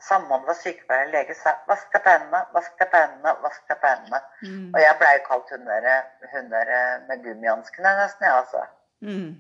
Samboeren 0.03 0.45
var 0.47 0.59
sykepleier 0.59 1.07
og 1.07 1.15
lege 1.15 1.35
sa 1.39 1.55
vask 1.69 1.89
deg 1.95 2.03
på 2.05 2.11
hendene, 2.11 2.43
vask 2.55 2.75
deg 2.79 2.91
på 2.91 3.01
hendene, 3.01 3.33
vask 3.43 3.63
deg 3.71 3.81
på 3.81 3.89
hendene. 3.89 4.21
Mm. 4.43 4.69
Og 4.75 4.79
jeg 4.83 4.99
blei 5.01 5.15
kalt 5.27 5.51
hun 5.55 5.65
der, 5.71 5.89
med 7.09 7.25
gummihanskene 7.25 7.95
nesten, 8.01 8.27
jeg, 8.27 8.43
altså. 8.43 8.65
Mm. 9.01 9.33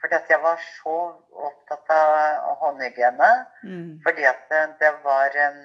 Fordi 0.00 0.14
at 0.14 0.30
jeg 0.32 0.42
var 0.42 0.62
så 0.80 0.96
opptatt 1.50 1.92
av 1.94 2.54
håndhygiene. 2.62 3.30
Mm. 3.62 3.90
Fordi 4.06 4.24
at 4.30 4.46
det, 4.50 4.62
det 4.80 4.92
var 5.04 5.36
um, 5.46 5.64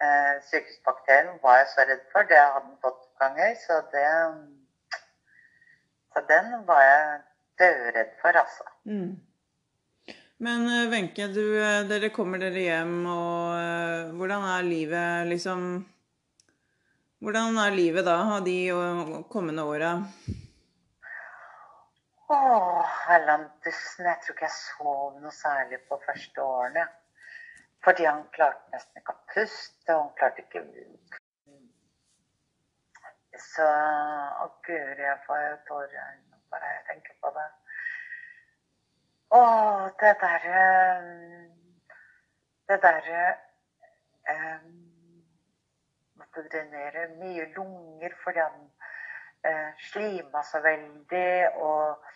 eh, 0.00 0.32
Sykehusbakterien 0.48 1.42
var 1.42 1.58
jeg 1.60 1.68
så 1.74 1.86
redd 1.90 2.06
for. 2.14 2.30
Det 2.30 2.38
hadde 2.38 2.64
den 2.70 2.78
fått 2.86 3.02
ganger. 3.20 3.54
Så 3.60 3.80
det 3.92 4.08
Så 6.14 6.22
den 6.28 6.52
var 6.66 6.82
jeg 6.82 7.22
dødredd 7.60 8.12
for, 8.20 8.38
altså. 8.42 8.64
Mm. 8.84 9.20
Men 10.38 10.66
eh, 10.68 10.88
Wenche, 10.90 11.24
eh, 11.24 11.82
dere 11.88 12.10
kommer 12.12 12.40
dere 12.40 12.60
hjem, 12.60 12.96
og 13.08 13.54
eh, 13.56 14.10
hvordan 14.16 14.42
er 14.54 14.66
livet 14.66 15.28
liksom 15.32 15.62
Hvordan 17.24 17.56
er 17.58 17.72
livet 17.72 18.04
da, 18.04 18.18
av 18.36 18.44
de 18.44 18.58
kommende 19.32 19.62
åra? 19.64 19.94
Åh, 22.28 22.90
Erlandsen, 23.14 24.04
jeg 24.04 24.20
tror 24.20 24.36
ikke 24.36 24.44
jeg 24.44 24.52
sov 24.52 25.16
noe 25.22 25.32
særlig 25.32 25.78
på 25.88 25.96
første 26.04 26.44
årene. 26.44 26.84
Fordi 27.86 28.04
han 28.04 28.20
klarte 28.36 28.74
nesten 28.74 29.00
ikke 29.00 29.14
å 29.16 29.24
puste, 29.32 29.96
og 29.96 30.02
han 30.02 30.12
klarte 30.20 30.44
ikke 30.44 30.62
Så 33.38 33.66
Å, 34.42 34.48
guri, 34.66 35.02
jeg 35.02 35.18
får 35.26 35.56
tårer 35.68 35.92
i 35.92 35.98
øynene 36.00 36.38
bare 36.50 36.70
jeg 36.72 36.84
tenker 36.90 37.16
på 37.20 37.32
det. 37.36 37.46
Å, 39.36 39.40
det 40.00 40.12
derre 40.22 40.62
Det 42.68 42.78
derre 42.82 43.24
um, 44.30 44.70
Måtte 46.20 46.46
drenere 46.48 47.08
mye 47.18 47.48
lunger 47.56 48.14
fordi 48.22 48.40
han 48.44 48.62
uh, 49.46 49.70
slima 49.90 50.42
så 50.46 50.62
veldig, 50.64 51.48
og 51.54 52.06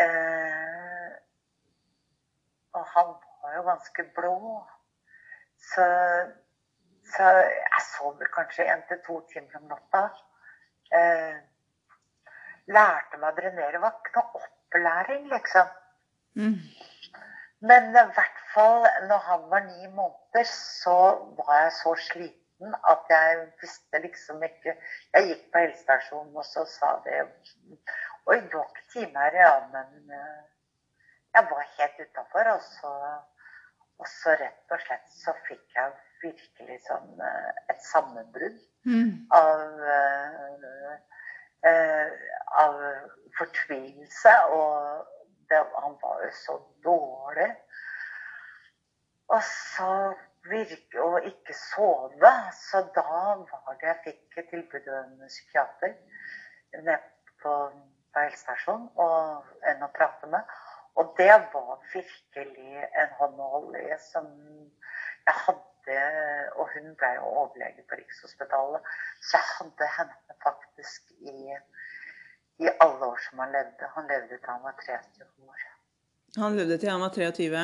uh, 0.00 1.08
Og 2.74 2.84
han 2.96 3.14
var 3.42 3.56
jo 3.56 3.62
ganske 3.68 4.04
blå. 4.16 4.36
Så, 5.58 5.86
så 7.16 7.28
jeg 7.44 7.84
sov 7.88 8.22
kanskje 8.34 8.66
én 8.72 8.82
til 8.88 9.00
to 9.06 9.20
timer 9.32 9.60
om 9.60 9.68
natta. 9.72 10.02
Eh, 10.98 11.36
lærte 12.76 13.20
meg 13.20 13.32
å 13.32 13.36
drenere. 13.36 13.80
Var 13.82 13.96
ikke 13.98 14.14
noe 14.16 14.42
opplæring, 14.42 15.28
liksom. 15.32 15.70
Mm. 16.38 16.58
Men 17.68 17.88
i 17.90 18.04
hvert 18.16 18.42
fall 18.54 18.86
når 19.08 19.24
han 19.28 19.46
var 19.50 19.64
ni 19.66 19.86
måneder, 19.86 20.44
så 20.48 20.98
var 21.38 21.54
jeg 21.62 21.72
så 21.80 21.94
sliten 22.08 22.76
at 22.92 23.10
jeg 23.10 23.40
visste 23.62 23.98
liksom 24.02 24.42
ikke 24.42 24.74
Jeg 25.14 25.26
gikk 25.28 25.44
på 25.52 25.62
helsestasjonen, 25.62 26.36
og 26.36 26.44
så 26.46 26.64
sa 26.66 26.92
de 27.04 27.20
Oi, 28.26 28.40
du 28.50 28.56
har 28.58 28.66
ikke 28.66 28.86
time 28.92 29.24
her, 29.24 29.36
ja, 29.42 29.52
men 29.72 30.14
eh, 30.14 30.40
Jeg 31.34 31.46
var 31.50 31.66
helt 31.78 32.00
utafor, 32.00 32.50
og 32.54 32.62
så 32.62 32.92
Og 33.98 34.10
så 34.10 34.34
rett 34.42 34.74
og 34.74 34.82
slett 34.86 35.14
så 35.14 35.34
fikk 35.48 35.78
jeg 35.78 35.94
virkelig 36.22 36.80
sånn 36.88 37.22
eh, 37.24 37.52
et 37.74 37.84
sammenbrudd 37.92 38.58
Mm. 38.86 39.26
av 39.34 39.80
eh, 39.92 40.92
eh, 41.68 42.12
av 42.62 42.76
fortvilelse. 43.38 44.32
Og 44.54 45.06
det, 45.50 45.58
han 45.82 45.96
var 46.02 46.22
jo 46.24 46.30
så 46.44 46.56
dårlig. 46.86 47.50
Og 49.28 49.42
så 49.44 49.90
virke 50.48 51.02
og 51.02 51.26
ikke 51.26 51.54
sove. 51.58 52.32
Så 52.54 52.80
da 52.96 53.04
var 53.50 53.76
det 53.80 53.90
jeg 53.90 54.00
fikk 54.06 54.40
et 54.40 54.50
tilbud 54.54 54.88
av 54.88 54.98
en 55.02 55.28
psykiater 55.28 55.94
nede 56.78 56.98
på, 57.42 57.54
på 58.14 58.24
helsestasjonen 58.24 58.88
og 58.96 59.68
en 59.68 59.84
å 59.84 59.92
prate 59.98 60.30
med. 60.32 60.56
Og 60.98 61.12
det 61.18 61.30
var 61.52 61.76
virkelig 61.92 62.86
en 63.02 63.12
hånd 63.20 63.40
å 63.42 63.50
holde 63.58 63.82
i 63.84 63.98
som 64.02 64.30
jeg 65.28 65.34
hadde 65.44 65.66
Og 66.58 66.68
hun 66.74 66.94
ble 67.00 67.10
jo 67.16 67.26
overlege 67.42 67.84
på 67.88 67.98
Rikshospitalet, 68.00 68.88
så 69.22 69.40
jeg 69.40 69.46
hadde 69.56 69.90
henne 69.98 70.38
faktisk 70.44 71.12
i, 71.20 71.36
i 72.64 72.70
alle 72.80 73.10
år 73.12 73.20
som 73.28 73.44
han 73.44 73.54
levde. 73.56 73.90
Han 73.96 74.10
levde 74.12 74.38
til 74.38 74.50
han 74.50 74.62
var 74.62 74.74
23 74.84 75.28
år. 75.48 75.68
Han 76.36 76.56
levde 76.56 76.78
til 76.78 76.90
han 76.90 77.00
var 77.00 77.14
23. 77.14 77.62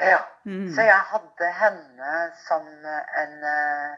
Ja. 0.00 0.18
Mm. 0.44 0.74
Så 0.74 0.82
jeg 0.82 1.00
hadde 1.12 1.52
henne 1.62 2.12
som 2.48 2.66
en, 3.22 3.36
eh, 3.52 3.92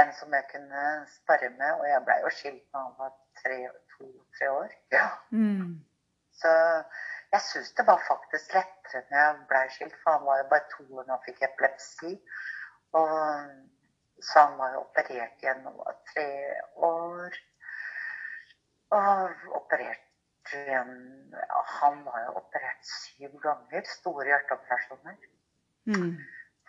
en 0.00 0.12
som 0.18 0.32
jeg 0.34 0.44
kunne 0.52 0.84
spare 1.16 1.50
med, 1.58 1.70
og 1.80 1.88
jeg 1.88 2.04
blei 2.06 2.20
jo 2.24 2.30
skilt 2.38 2.64
da 2.72 2.86
han 2.86 2.94
var 2.98 3.12
to-tre 3.98 4.50
år. 4.50 4.70
Ja. 4.92 5.08
Mm. 5.30 5.84
Så 6.32 6.52
jeg 7.34 7.42
syns 7.42 7.72
det 7.78 7.86
var 7.86 8.02
faktisk 8.08 8.52
lettere 8.54 9.00
når 9.10 9.20
jeg 9.20 9.38
ble 9.50 9.62
skilt, 9.74 9.96
for 10.02 10.16
han 10.16 10.26
var 10.28 10.40
jo 10.40 10.50
bare 10.52 10.68
to 10.74 10.84
år 10.98 11.06
da 11.06 11.16
han 11.16 11.24
fikk 11.26 11.40
epilepsi. 11.48 12.12
Og 13.00 13.16
så 14.22 14.44
han 14.44 14.58
var 14.60 14.74
jo 14.74 14.84
operert 14.84 15.46
var 15.64 15.96
tre 16.12 16.28
år. 16.88 17.38
Og 18.94 19.54
operert 19.58 20.52
igjen 20.54 20.92
Han 21.80 22.04
var 22.04 22.20
jo 22.26 22.36
operert 22.38 22.86
syv 22.86 23.32
ganger. 23.42 23.82
Store 23.96 24.26
hjerteoperasjoner. 24.28 25.16
Mm. 25.90 26.12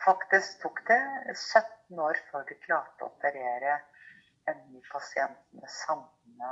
Faktisk 0.05 0.61
tok 0.63 0.81
det 0.87 1.01
17 1.35 1.99
år 2.07 2.17
før 2.31 2.47
de 2.49 2.57
klarte 2.65 3.05
å 3.05 3.11
operere 3.11 3.77
en 4.49 4.65
ny 4.71 4.81
pasient 4.89 5.37
med 5.53 5.69
samme 5.69 6.51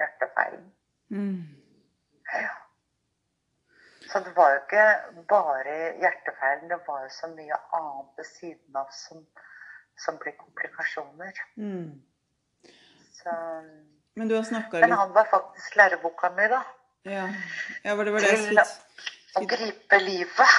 hjertefeilen. 0.00 0.68
Mm. 1.08 1.40
Ja. 2.34 2.54
Så 4.06 4.20
det 4.22 4.32
var 4.36 4.52
jo 4.54 4.62
ikke 4.62 4.86
bare 5.28 5.74
hjertefeilen, 6.02 6.68
det 6.70 6.78
var 6.86 7.02
jo 7.06 7.10
så 7.10 7.30
mye 7.32 7.58
annet 7.78 8.20
ved 8.20 8.28
siden 8.28 8.78
av 8.78 8.92
som, 8.94 9.24
som 9.98 10.18
ble 10.22 10.32
komplikasjoner. 10.38 11.40
Mm. 11.58 11.96
Så, 13.18 13.34
Men 14.14 14.30
du 14.30 14.36
har 14.36 14.46
snakka 14.46 14.80
men 14.84 14.92
han 14.92 15.12
var 15.12 15.26
faktisk 15.30 15.76
læreboka 15.76 16.30
mi, 16.36 16.46
da. 16.52 16.62
Ja, 17.06 17.26
ja 17.82 17.96
det 17.96 18.12
var 18.12 18.20
det 18.22 18.32
jeg 18.32 18.42
skulle 18.44 18.66
Til 19.36 19.44
å 19.44 19.50
gripe 19.50 19.98
livet. 20.02 20.54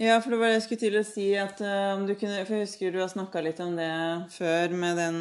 Ja, 0.00 0.16
for 0.20 0.32
det 0.32 0.40
var 0.40 0.48
det 0.48 0.56
jeg 0.56 0.64
skulle 0.64 0.82
til 0.86 0.98
å 0.98 1.04
si 1.04 1.26
at 1.36 1.60
eh, 1.60 1.92
om 1.92 2.06
du 2.08 2.14
kunne 2.16 2.40
For 2.48 2.56
jeg 2.56 2.66
husker 2.66 2.92
du 2.92 3.02
har 3.02 3.12
snakka 3.12 3.42
litt 3.44 3.60
om 3.60 3.76
det 3.76 3.92
før 4.32 4.72
med 4.72 4.96
den 4.98 5.20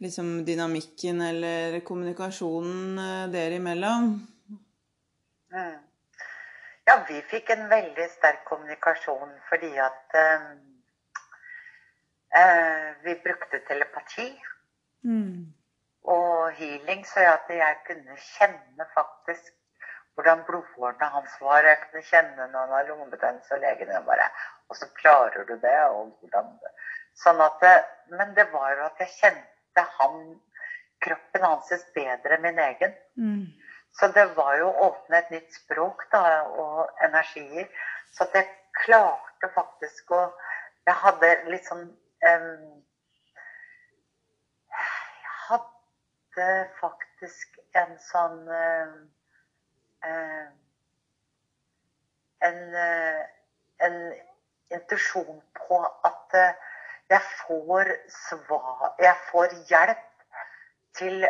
liksom 0.00 0.40
dynamikken 0.48 1.20
eller 1.20 1.76
kommunikasjonen 1.84 2.98
eh, 3.04 3.28
dere 3.34 3.60
imellom. 3.60 4.14
Mm. 5.52 5.78
Ja, 6.90 6.96
vi 7.06 7.20
fikk 7.30 7.52
en 7.54 7.68
veldig 7.70 8.04
sterk 8.10 8.40
kommunikasjon 8.48 9.36
fordi 9.46 9.68
at 9.78 10.14
eh, 10.18 10.46
eh, 12.40 12.88
vi 13.04 13.14
brukte 13.26 13.60
telepati 13.68 14.32
Mm. 15.04 15.54
og 16.04 16.52
healing, 16.52 17.06
så 17.06 17.20
at 17.20 17.46
jeg 17.48 17.76
kunne 17.86 18.16
kjenne 18.20 18.86
faktisk 18.94 19.54
hvordan 20.14 20.42
blodårene 20.44 21.06
hans 21.14 21.36
var. 21.40 21.64
Jeg 21.64 21.78
kunne 21.84 22.02
kjenne 22.02 22.48
når 22.50 22.58
han 22.58 22.74
har 22.74 22.88
lungebetennelse, 22.88 23.54
og 23.54 23.60
legene 23.60 24.02
bare 24.04 24.26
Og 24.68 24.76
så 24.76 24.86
klarer 24.98 25.44
du 25.44 25.54
det, 25.54 25.78
og 25.94 26.18
hvordan 26.20 26.58
Sånn 27.14 27.40
at 27.40 27.56
det, 27.62 27.84
Men 28.18 28.34
det 28.34 28.50
var 28.52 28.76
jo 28.76 28.84
at 28.84 29.00
jeg 29.00 29.08
kjente 29.20 29.86
han 29.96 30.40
kroppen 31.00 31.42
hans 31.42 31.86
bedre 31.94 32.34
enn 32.34 32.42
min 32.42 32.58
egen. 32.58 32.94
Mm. 33.16 33.46
Så 33.98 34.08
det 34.14 34.26
var 34.36 34.56
jo 34.58 34.68
å 34.70 34.88
åpne 34.88 35.18
et 35.18 35.32
nytt 35.34 35.54
språk 35.54 36.06
da, 36.12 36.42
og 36.44 37.02
energier. 37.04 37.68
Så 38.14 38.24
at 38.26 38.36
jeg 38.38 38.48
klarte 38.84 39.52
faktisk 39.54 40.14
å 40.16 40.28
Jeg 40.88 40.96
hadde 40.96 41.28
litt 41.52 41.66
sånn 41.68 41.82
um, 42.26 42.62
Jeg 44.70 45.34
hadde 45.48 46.46
faktisk 46.80 47.58
en 47.76 47.92
sånn 48.00 48.40
em, 48.48 48.94
em, 50.08 50.54
En 52.48 52.60
eh, 52.84 53.20
en 53.86 53.98
intuisjon 54.70 55.42
på 55.58 55.78
at 56.08 56.38
eh, 56.40 56.54
jeg 57.10 57.22
får 57.42 57.92
svar 58.14 58.94
Jeg 58.98 59.16
får 59.30 59.54
hjelp 59.70 60.06
til 60.98 61.26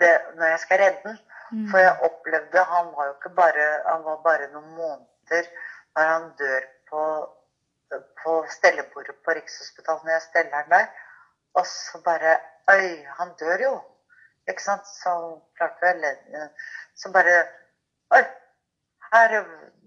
det 0.00 0.14
når 0.36 0.46
jeg 0.52 0.60
skal 0.64 0.80
redde 0.82 1.02
den. 1.04 1.18
Mm. 1.50 1.66
For 1.70 1.78
jeg 1.78 1.98
opplevde 2.08 2.64
Han 2.70 2.86
var 2.96 3.06
jo 3.06 3.12
ikke 3.16 3.34
bare 3.36 3.66
Han 3.86 4.04
var 4.04 4.16
bare 4.24 4.48
noen 4.52 4.70
måneder 4.76 5.50
når 5.96 6.10
han 6.12 6.26
dør 6.38 6.66
på, 6.90 7.02
på 8.22 8.32
stellebordet 8.50 9.16
på 9.24 9.34
Rikshospitalet, 9.34 10.04
når 10.04 10.12
jeg 10.12 10.22
steller 10.22 10.56
han 10.56 10.70
der. 10.70 10.86
Og 11.58 11.66
så 11.66 12.02
bare 12.04 12.36
Oi, 12.70 13.06
han 13.18 13.32
dør 13.40 13.64
jo. 13.64 13.72
Ikke 14.48 14.62
sant? 14.62 14.86
Så 14.86 15.14
klarte 15.56 15.94
jeg. 16.04 16.50
Så 16.96 17.12
bare 17.12 17.40
Oi, 18.14 18.22
her 19.12 19.34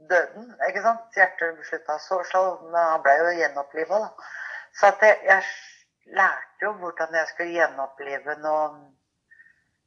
døde 0.09 0.31
han. 0.35 0.53
Ikke 0.67 0.81
sant? 0.81 1.15
Hjertet 1.15 1.65
slutta 1.67 1.97
så 1.99 2.21
slå, 2.29 2.43
men 2.71 2.79
han 2.81 3.03
ble 3.05 3.17
jo 3.19 3.35
gjenoppliva, 3.39 3.99
da. 4.05 4.31
Så 4.79 4.89
at 4.91 5.03
jeg, 5.05 5.19
jeg 5.27 6.15
lærte 6.17 6.65
jo 6.65 6.73
hvordan 6.81 7.15
jeg 7.19 7.29
skulle 7.31 7.55
gjenopplive 7.55 8.37
noe 8.45 8.65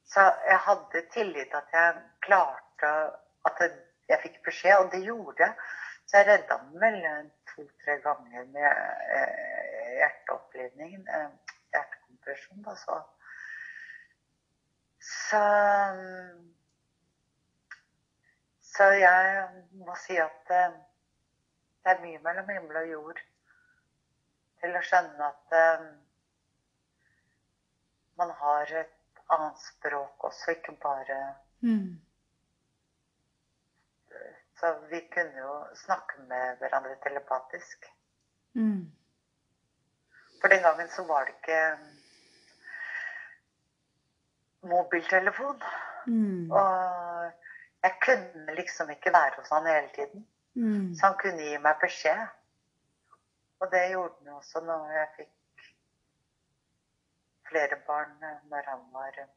så 0.05 0.21
jeg 0.47 0.59
hadde 0.67 1.01
tillit 1.13 1.53
at 1.57 1.73
jeg 1.73 1.95
klarte 2.25 2.91
at 3.49 3.61
jeg, 3.61 3.71
jeg 4.09 4.21
fikk 4.23 4.37
beskjed, 4.45 4.77
og 4.77 4.91
det 4.93 5.01
gjorde 5.05 5.43
jeg. 5.43 5.53
Så 6.05 6.17
jeg 6.17 6.27
redda 6.27 6.57
den 6.61 6.81
vel 6.81 6.99
to-tre 7.49 7.97
ganger 8.03 8.45
med 8.53 8.67
eh, 9.17 9.93
hjerteopplivningen. 9.99 11.07
Eh, 11.07 11.55
hjertekompresjon, 11.73 12.65
da, 12.67 12.75
så 12.75 13.01
Så 15.05 15.41
Så 18.75 18.83
jeg 18.83 19.43
må 19.87 19.93
si 20.03 20.17
at 20.19 20.49
eh, 20.51 20.73
det 21.85 21.91
er 21.93 22.01
mye 22.01 22.19
mellom 22.25 22.49
himmel 22.51 22.79
og 22.81 22.89
jord 22.89 23.21
til 24.59 24.75
å 24.75 24.81
skjønne 24.83 25.29
at 25.29 25.55
eh, 25.59 25.85
man 28.19 28.33
har 28.41 28.73
et 28.81 28.94
annet 29.33 29.61
språk 29.63 30.23
også, 30.29 30.51
ikke 30.51 30.77
bare 30.81 31.35
Mm. 31.65 32.01
Så 34.59 34.75
vi 34.89 34.99
kunne 35.13 35.39
jo 35.39 35.53
snakke 35.75 36.21
med 36.27 36.57
hverandre 36.57 36.95
telepatisk. 37.03 37.85
Mm. 38.53 38.91
For 40.41 40.47
den 40.47 40.61
gangen 40.61 40.89
så 40.89 41.03
var 41.07 41.25
det 41.25 41.33
ikke 41.35 41.77
mobiltelefon. 44.61 45.61
Mm. 46.07 46.51
Og 46.51 47.31
jeg 47.83 47.93
kunne 48.05 48.55
liksom 48.55 48.89
ikke 48.89 49.13
være 49.13 49.31
hos 49.37 49.49
han 49.49 49.67
hele 49.67 49.89
tiden. 49.95 50.27
Mm. 50.53 50.95
Så 50.95 51.05
han 51.05 51.17
kunne 51.21 51.43
gi 51.43 51.57
meg 51.57 51.75
beskjed. 51.81 52.27
Og 53.59 53.71
det 53.71 53.89
gjorde 53.91 54.13
han 54.19 54.33
også 54.33 54.59
når 54.59 54.91
jeg 54.91 55.07
fikk 55.17 55.34
flere 57.49 57.79
barn 57.87 58.23
eh, 58.23 58.37
når 58.51 58.69
han 58.71 58.83
var 58.93 59.19
eh, 59.21 59.27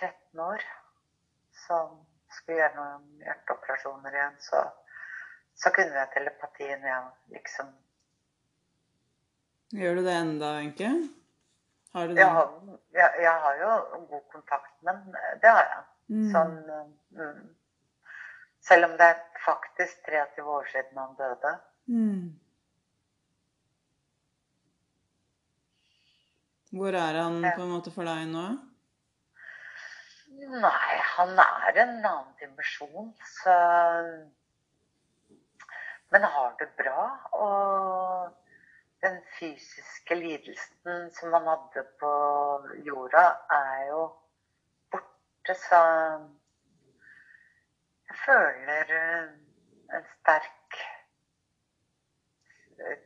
13 0.00 0.40
år. 0.46 0.64
Som 1.66 2.00
skulle 2.30 2.58
gjøre 2.62 2.76
noen 2.78 3.22
hjerteoperasjoner 3.24 4.16
igjen. 4.16 4.36
Så, 4.42 4.64
så 5.58 5.72
kunne 5.74 5.96
jeg 5.98 6.12
telepatien, 6.14 6.84
igjen, 6.84 7.08
liksom. 7.34 7.72
Gjør 9.76 10.00
du 10.00 10.04
det 10.06 10.18
enda, 10.18 10.52
Wenche? 10.58 10.90
Har 11.94 12.06
du 12.06 12.14
det? 12.14 12.22
Jeg 12.22 12.34
har, 12.34 12.50
jeg, 12.94 13.14
jeg 13.22 13.36
har 13.44 13.62
jo 13.62 13.72
god 14.10 14.26
kontakt, 14.32 14.74
men 14.86 15.02
det 15.42 15.50
har 15.50 15.64
jeg. 15.66 15.86
Mm. 16.10 16.28
Sånn, 16.34 16.56
mm. 17.14 17.42
Selv 18.66 18.90
om 18.90 18.96
det 18.98 19.06
er 19.12 19.20
faktisk 19.44 20.06
23 20.06 20.44
år 20.56 20.70
siden 20.72 20.98
han 20.98 21.14
døde. 21.18 21.52
Mm. 21.86 22.39
Hvor 26.70 26.94
er 26.94 27.16
han 27.18 27.42
på 27.42 27.62
en 27.64 27.72
måte 27.72 27.90
for 27.90 28.06
deg 28.06 28.28
nå? 28.30 28.44
Nei, 30.50 30.98
han 31.14 31.32
er 31.42 31.80
en 31.82 31.96
annen 31.98 32.28
dimensjon, 32.38 33.10
så 33.42 33.56
Men 36.10 36.26
har 36.26 36.54
det 36.58 36.68
bra. 36.78 37.02
Og 37.32 38.30
den 39.02 39.18
fysiske 39.38 40.14
lidelsen 40.14 41.10
som 41.14 41.34
han 41.36 41.46
hadde 41.50 41.84
på 42.00 42.12
jorda, 42.86 43.24
er 43.56 43.84
jo 43.90 44.00
borte, 44.90 45.54
så 45.54 45.82
jeg 48.10 48.18
føler 48.24 48.94
en 48.98 50.08
sterk 50.14 50.80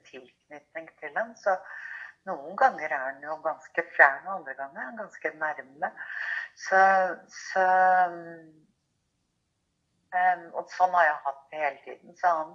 tilknytning 0.08 0.90
til 1.00 1.16
ham. 1.16 1.36
Så 1.36 1.56
noen 2.28 2.56
ganger 2.56 2.92
er 2.92 3.02
han 3.06 3.22
jo 3.22 3.36
ganske 3.44 3.84
fjern, 3.96 4.26
og 4.26 4.34
andre 4.38 4.54
ganger 4.58 4.80
er 4.80 4.88
han 4.90 5.00
ganske 5.02 5.32
nærme. 5.40 5.90
Så, 6.64 6.80
så 7.28 7.64
um, 10.14 10.44
Og 10.54 10.70
sånn 10.70 10.94
har 10.94 11.08
jeg 11.08 11.22
hatt 11.26 11.40
det 11.50 11.62
hele 11.62 11.80
tiden. 11.84 12.18
Så 12.18 12.34
han 12.40 12.52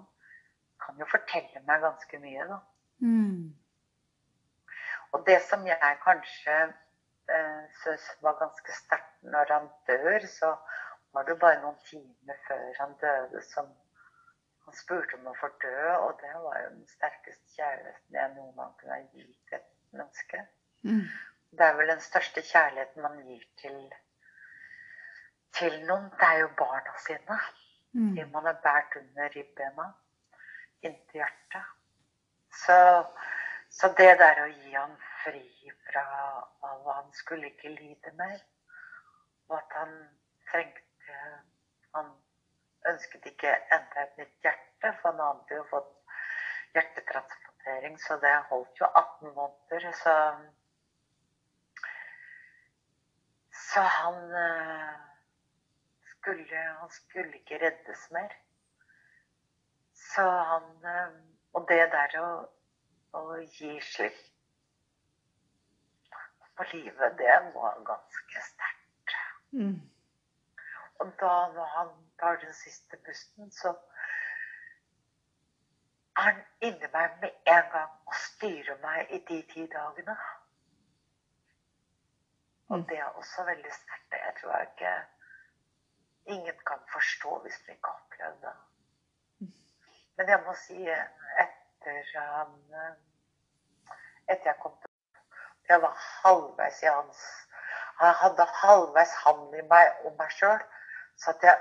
kan 0.86 1.01
jo 1.01 1.07
fortelle 1.11 1.63
meg 1.67 1.84
ganske 1.84 2.22
mye, 2.24 2.45
da. 2.53 2.59
Mm. 3.03 3.49
Og 5.11 5.26
det 5.28 5.39
som 5.47 5.65
jeg 5.67 5.99
kanskje 6.05 6.55
uh, 6.70 7.63
syns 7.84 8.07
var 8.26 8.39
ganske 8.39 8.78
sterkt 8.78 9.28
når 9.34 9.53
han 9.53 9.70
dør, 9.89 10.28
så 10.32 10.53
var 11.13 11.28
det 11.28 11.39
bare 11.41 11.61
noen 11.61 11.78
timer 11.89 12.38
før 12.47 12.65
han 12.80 12.95
døde 13.01 13.41
som 13.49 13.70
han 14.70 14.78
spurte 14.78 15.17
om 15.17 15.32
å 15.32 15.38
få 15.39 15.47
dø, 15.63 15.78
og 16.05 16.20
det 16.22 16.32
var 16.43 16.59
jo 16.61 16.67
den 16.76 16.86
sterkeste 16.91 17.55
kjærligheten 17.55 18.17
jeg 18.20 18.34
noen 18.36 18.51
gang 18.57 18.76
kunne 18.78 18.97
ha 18.97 19.05
gitt 19.17 19.55
et 19.57 19.72
menneske. 19.97 20.43
Mm. 20.86 21.07
Det 21.57 21.65
er 21.65 21.80
vel 21.80 21.89
den 21.89 22.03
største 22.05 22.43
kjærligheten 22.45 23.01
man 23.01 23.17
gir 23.26 23.47
til, 23.61 23.80
til 25.57 25.80
noen. 25.88 26.05
Det 26.20 26.28
er 26.28 26.43
jo 26.43 26.51
barna 26.61 26.93
sine. 27.01 27.39
Mm. 27.97 28.13
De 28.20 28.28
man 28.36 28.45
har 28.45 28.61
båret 28.61 28.99
under 29.01 29.34
ribbena 29.34 29.88
inntil 30.86 31.24
hjertet. 31.24 31.74
Så, 32.61 32.78
så 33.74 33.89
det 33.97 34.11
der 34.22 34.45
å 34.45 34.47
gi 34.53 34.78
han 34.78 34.93
fri 35.24 35.74
fra 35.89 36.05
at 36.70 36.88
Han 36.93 37.09
skulle 37.17 37.49
ikke 37.49 37.74
lide 37.74 38.13
mer. 38.22 38.38
Og 39.49 39.57
at 39.57 39.78
han 39.82 39.97
trengte 40.51 41.22
Han 41.97 42.13
ønsket 42.88 43.25
ikke 43.25 43.55
enda 43.75 44.03
et 44.03 44.17
nytt 44.17 44.45
hjerte, 44.45 44.93
for 45.01 45.11
han 45.11 45.21
hadde 45.23 45.57
jo 45.57 45.65
fått 45.71 45.91
hjertetransplantering, 46.77 47.99
så 48.01 48.17
det 48.23 48.34
holdt 48.49 48.82
jo 48.82 48.86
18 48.86 49.34
måneder. 49.36 49.91
Så, 50.01 50.15
så 53.51 53.82
han 53.97 54.19
eh, 54.43 54.93
skulle, 56.13 56.63
han 56.82 56.89
skulle 56.89 57.41
ikke 57.41 57.61
reddes 57.65 58.07
mer. 58.11 58.38
Så 59.93 60.30
han 60.51 60.71
eh, 60.86 61.19
Og 61.57 61.63
det 61.65 61.80
der 61.91 62.11
å, 62.21 62.27
å 63.17 63.21
gi 63.41 63.71
slipp 63.82 64.17
på 66.59 66.65
livet, 66.73 67.15
det 67.17 67.38
var 67.55 67.80
ganske 67.88 68.43
sterkt. 68.45 69.15
Mm. 69.57 69.80
Og 71.01 71.13
da 71.21 71.32
når 71.55 71.71
han 71.73 71.89
tar 72.20 72.36
den 72.43 72.53
siste 72.53 72.97
pusten, 73.05 73.51
så 73.51 73.74
er 76.17 76.22
han 76.22 76.41
inni 76.61 76.88
meg 76.93 77.15
med 77.22 77.32
en 77.55 77.72
gang 77.74 77.91
og 78.05 78.15
styrer 78.26 78.78
meg 78.84 79.11
i 79.15 79.20
de 79.30 79.39
ti 79.53 79.67
dagene. 79.72 80.17
Og 82.70 82.86
det 82.89 82.97
er 82.99 83.05
også 83.22 83.43
veldig 83.43 83.72
sterkt. 83.74 84.11
Jeg 84.11 84.36
tror 84.41 84.57
jeg 84.57 84.67
ikke 84.74 84.97
Ingen 86.26 86.57
kan 86.67 86.80
forstå 86.93 87.39
hvis 87.39 87.61
de 87.65 87.72
ikke 87.72 87.88
har 87.88 88.01
opplevd 88.01 88.41
det. 88.41 88.55
Men 90.17 90.30
jeg 90.30 90.43
må 90.45 90.53
si, 90.53 90.78
etter 91.43 92.20
han 92.20 92.51
Etter 94.28 94.51
jeg 94.51 94.55
kom 94.61 94.76
til 94.82 94.91
Jeg 95.70 95.82
var 95.82 95.95
halvveis 96.24 96.84
i 96.84 96.86
hans 96.86 97.24
Jeg 98.01 98.13
hadde 98.22 98.45
halvveis 98.61 99.15
han 99.24 99.41
i 99.61 99.65
meg 99.72 100.05
og 100.05 100.13
meg 100.20 100.32
sjøl. 100.32 100.61
Så, 101.17 101.32
at 101.32 101.43
jeg, 101.43 101.57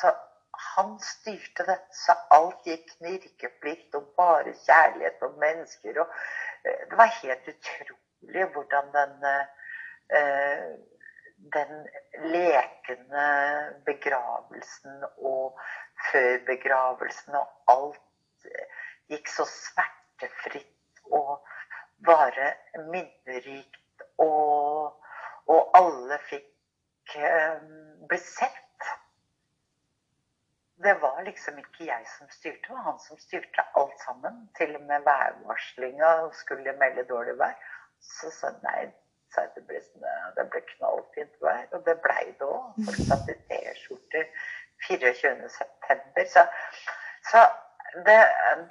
så 0.00 0.12
han 0.56 0.98
styrte 1.00 1.64
dette 1.68 1.96
så 1.96 2.14
alt 2.34 2.66
gikk 2.68 2.88
knirkefritt 2.96 3.94
og 3.98 4.10
bare 4.18 4.54
kjærlighet 4.64 5.22
og 5.26 5.38
mennesker. 5.40 6.00
Og, 6.02 6.12
eh, 6.64 6.82
det 6.90 6.98
var 7.00 7.12
helt 7.20 7.48
utrolig 7.52 8.46
hvordan 8.54 8.92
den, 8.96 9.14
eh, 10.18 10.66
den 11.56 11.72
lekende 12.32 13.26
begravelsen 13.86 15.04
og 15.16 15.60
før 16.10 16.38
begravelsen 16.46 17.34
og 17.34 17.48
alt 17.76 18.48
eh, 18.50 18.66
gikk 19.12 19.28
så 19.28 19.44
smertefritt 19.50 21.04
og 21.12 21.46
bare 22.06 22.54
minnerikt. 22.92 23.82
Og, 24.18 24.96
og 25.52 25.76
alle 25.76 26.16
fikk 26.28 26.52
bli 28.08 28.18
sett 28.18 28.65
det 30.84 30.94
var 31.00 31.22
liksom 31.22 31.58
ikke 31.58 31.86
jeg 31.86 32.06
som 32.18 32.28
styrte, 32.30 32.60
det 32.68 32.74
var 32.74 32.84
han 32.90 32.98
som 33.00 33.18
styrte 33.18 33.64
alt 33.80 34.00
sammen. 34.04 34.50
Til 34.58 34.76
og 34.76 34.82
med 34.82 35.00
værvarslinga 35.08 36.10
skulle 36.32 36.76
melde 36.82 37.04
dårlig 37.08 37.38
vær. 37.38 37.54
Så 38.00 38.30
sa 38.30 38.50
nei, 38.62 38.82
sa 39.32 39.46
jeg 39.46 39.54
til 39.54 39.64
brystene, 39.70 40.12
det 40.36 40.44
ble 40.52 40.60
knallfint 40.72 41.38
vær. 41.40 41.64
Og 41.72 41.86
det 41.86 41.96
blei 42.04 42.24
det 42.40 42.48
òg. 42.48 42.76
Folk 42.88 43.00
satt 43.08 43.32
i 43.32 43.38
T-skjorter 43.48 44.28
24.9. 44.88 46.26
Så, 46.34 46.44
så 47.30 47.46
det, 48.08 48.18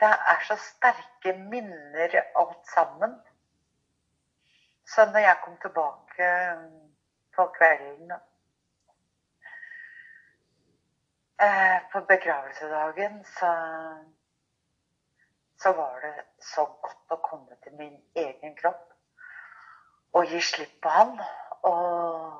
det 0.03 0.13
er 0.33 0.45
så 0.49 0.59
sterke 0.61 1.33
minner 1.39 2.19
alt 2.21 2.69
sammen. 2.75 3.17
Så 4.93 5.05
når 5.09 5.25
jeg 5.25 5.41
kom 5.43 5.57
tilbake 5.61 6.29
på 7.35 7.49
kvelden 7.57 8.13
Eh, 11.37 11.91
på 11.91 12.01
begravelsedagen 12.01 13.25
så, 13.25 13.51
så 15.63 15.73
var 15.73 16.01
det 16.01 16.25
så 16.39 16.63
godt 16.65 17.11
å 17.11 17.17
komme 17.25 17.57
til 17.63 17.75
min 17.75 17.97
egen 18.15 18.55
kropp 18.55 18.93
og 20.15 20.31
gi 20.31 20.39
slipp 20.39 20.77
på 20.85 20.93
han. 20.93 21.19
Og 21.67 22.39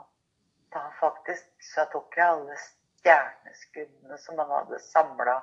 da 0.72 0.86
faktisk 1.02 1.68
så 1.74 1.84
tok 1.92 2.16
jeg 2.16 2.38
alle 2.38 2.56
stjerneskuddene 2.62 4.22
som 4.24 4.40
han 4.40 4.56
hadde 4.62 4.80
samla 4.88 5.36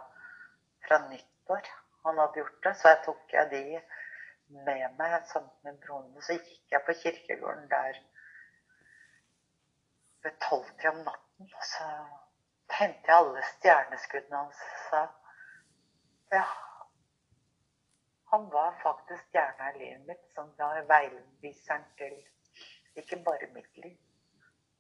fra 0.86 1.02
nyttår. 1.10 1.68
Han 2.06 2.24
hadde 2.24 2.40
gjort 2.40 2.58
det, 2.64 2.74
så 2.80 2.94
jeg 2.94 3.02
tok 3.04 3.36
jeg 3.36 3.52
de 3.52 3.62
med 4.64 4.96
meg 4.96 5.28
sammen 5.28 5.52
med 5.68 5.76
broren 5.84 6.08
min. 6.08 6.24
Så 6.24 6.40
gikk 6.40 6.72
jeg 6.72 6.86
på 6.88 6.96
kirkegården 7.04 7.68
der 7.68 8.00
ved 10.24 10.40
tolvtida 10.48 10.96
om 10.96 11.04
natten. 11.04 11.52
og 11.52 11.64
så 11.68 11.92
hentet 12.78 13.08
jeg 13.10 13.16
alle 13.16 13.42
stjerneskuddene 13.54 14.44
hans 14.44 14.60
sa 14.88 15.02
ja, 16.32 16.44
han 18.32 18.50
var 18.50 18.78
faktisk 18.82 19.26
stjerna 19.28 19.72
i 19.72 19.78
livet 19.78 20.06
mitt, 20.08 20.22
som 20.34 20.52
var 20.58 20.78
veiviseren 20.88 21.84
til 22.00 22.14
ikke 22.96 23.18
bare 23.26 23.48
mitt 23.52 23.76
liv, 23.76 23.98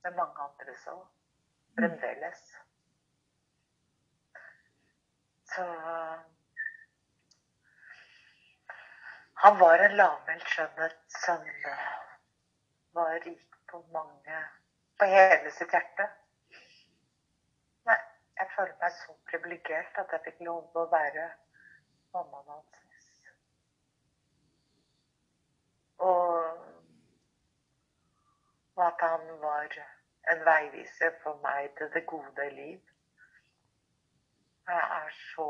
men 0.04 0.16
mange 0.16 0.46
andres 0.46 0.86
òg. 0.88 1.02
Fremdeles. 1.76 2.40
Så 5.52 5.64
Han 9.42 9.58
var 9.58 9.84
en 9.84 9.96
lavmælt 9.96 10.48
skjønnhet 10.48 10.98
som 11.26 11.46
var 12.94 13.14
rik 13.26 13.56
på 13.70 13.84
mange 13.92 14.42
På 14.98 15.04
hele 15.04 15.50
sitt 15.50 15.72
hjerte. 15.74 16.06
Jeg 18.42 18.50
føler 18.56 18.78
meg 18.80 18.92
så 18.92 19.12
privilegert 19.30 19.98
at 20.02 20.12
jeg 20.12 20.20
fikk 20.24 20.40
lov 20.42 20.78
å 20.80 20.82
være 20.90 21.24
mammaen 22.14 22.48
hans. 22.54 23.04
Og, 26.06 26.64
og 28.74 28.82
at 28.86 29.04
han 29.06 29.28
var 29.44 29.76
en 30.34 30.42
veiviser 30.48 31.14
for 31.22 31.38
meg 31.44 31.70
til 31.78 31.92
det 31.94 32.02
gode 32.14 32.48
liv. 32.56 32.80
Jeg 34.72 34.82
er 34.98 35.14
så 35.20 35.48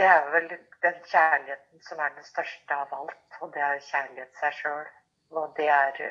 Det 0.00 0.08
er 0.14 0.30
vel 0.32 0.48
den 0.88 0.98
kjærligheten 1.12 1.84
som 1.90 2.00
er 2.00 2.16
den 2.16 2.24
største 2.24 2.80
av 2.86 2.96
alt. 3.02 3.38
Og 3.40 3.52
det 3.52 3.68
er 3.68 3.84
kjærlighet 3.90 4.40
seg 4.40 4.58
sjøl. 4.62 4.90
Og 5.30 5.52
det 5.60 5.68
er 5.68 6.02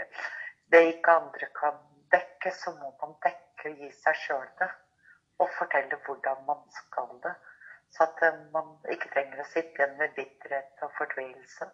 det 0.72 0.86
ikke 0.94 1.20
andre 1.24 1.54
kan 1.58 1.82
dekke, 2.16 2.52
så 2.56 2.74
må 2.80 2.92
man 3.02 3.16
dekke 3.26 3.72
og 3.72 3.84
gi 3.84 3.92
seg 4.02 4.20
sjøl 4.24 4.48
det. 4.62 4.72
Og 5.44 5.52
fortelle 5.60 6.00
hvordan 6.08 6.44
man 6.48 6.62
skal 6.72 7.12
det. 7.24 7.36
Så 7.92 8.08
at 8.08 8.24
eh, 8.28 8.38
man 8.54 8.76
ikke 8.92 9.12
trenger 9.14 9.44
å 9.44 9.50
sitte 9.52 9.82
igjen 9.82 9.98
med 10.00 10.16
bitterhet 10.18 10.86
og 10.88 10.94
fortvilelse. 10.98 11.68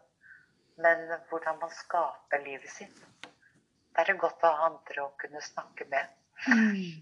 Men 0.82 1.08
hvordan 1.30 1.60
man 1.62 1.74
skaper 1.78 2.42
livet 2.46 2.70
sitt. 2.74 2.98
Det 3.92 4.02
er 4.02 4.14
det 4.14 4.22
godt 4.24 4.44
å 4.48 4.52
ha 4.56 4.70
andre 4.70 5.04
å 5.04 5.14
kunne 5.22 5.42
snakke 5.44 5.86
med. 5.92 6.10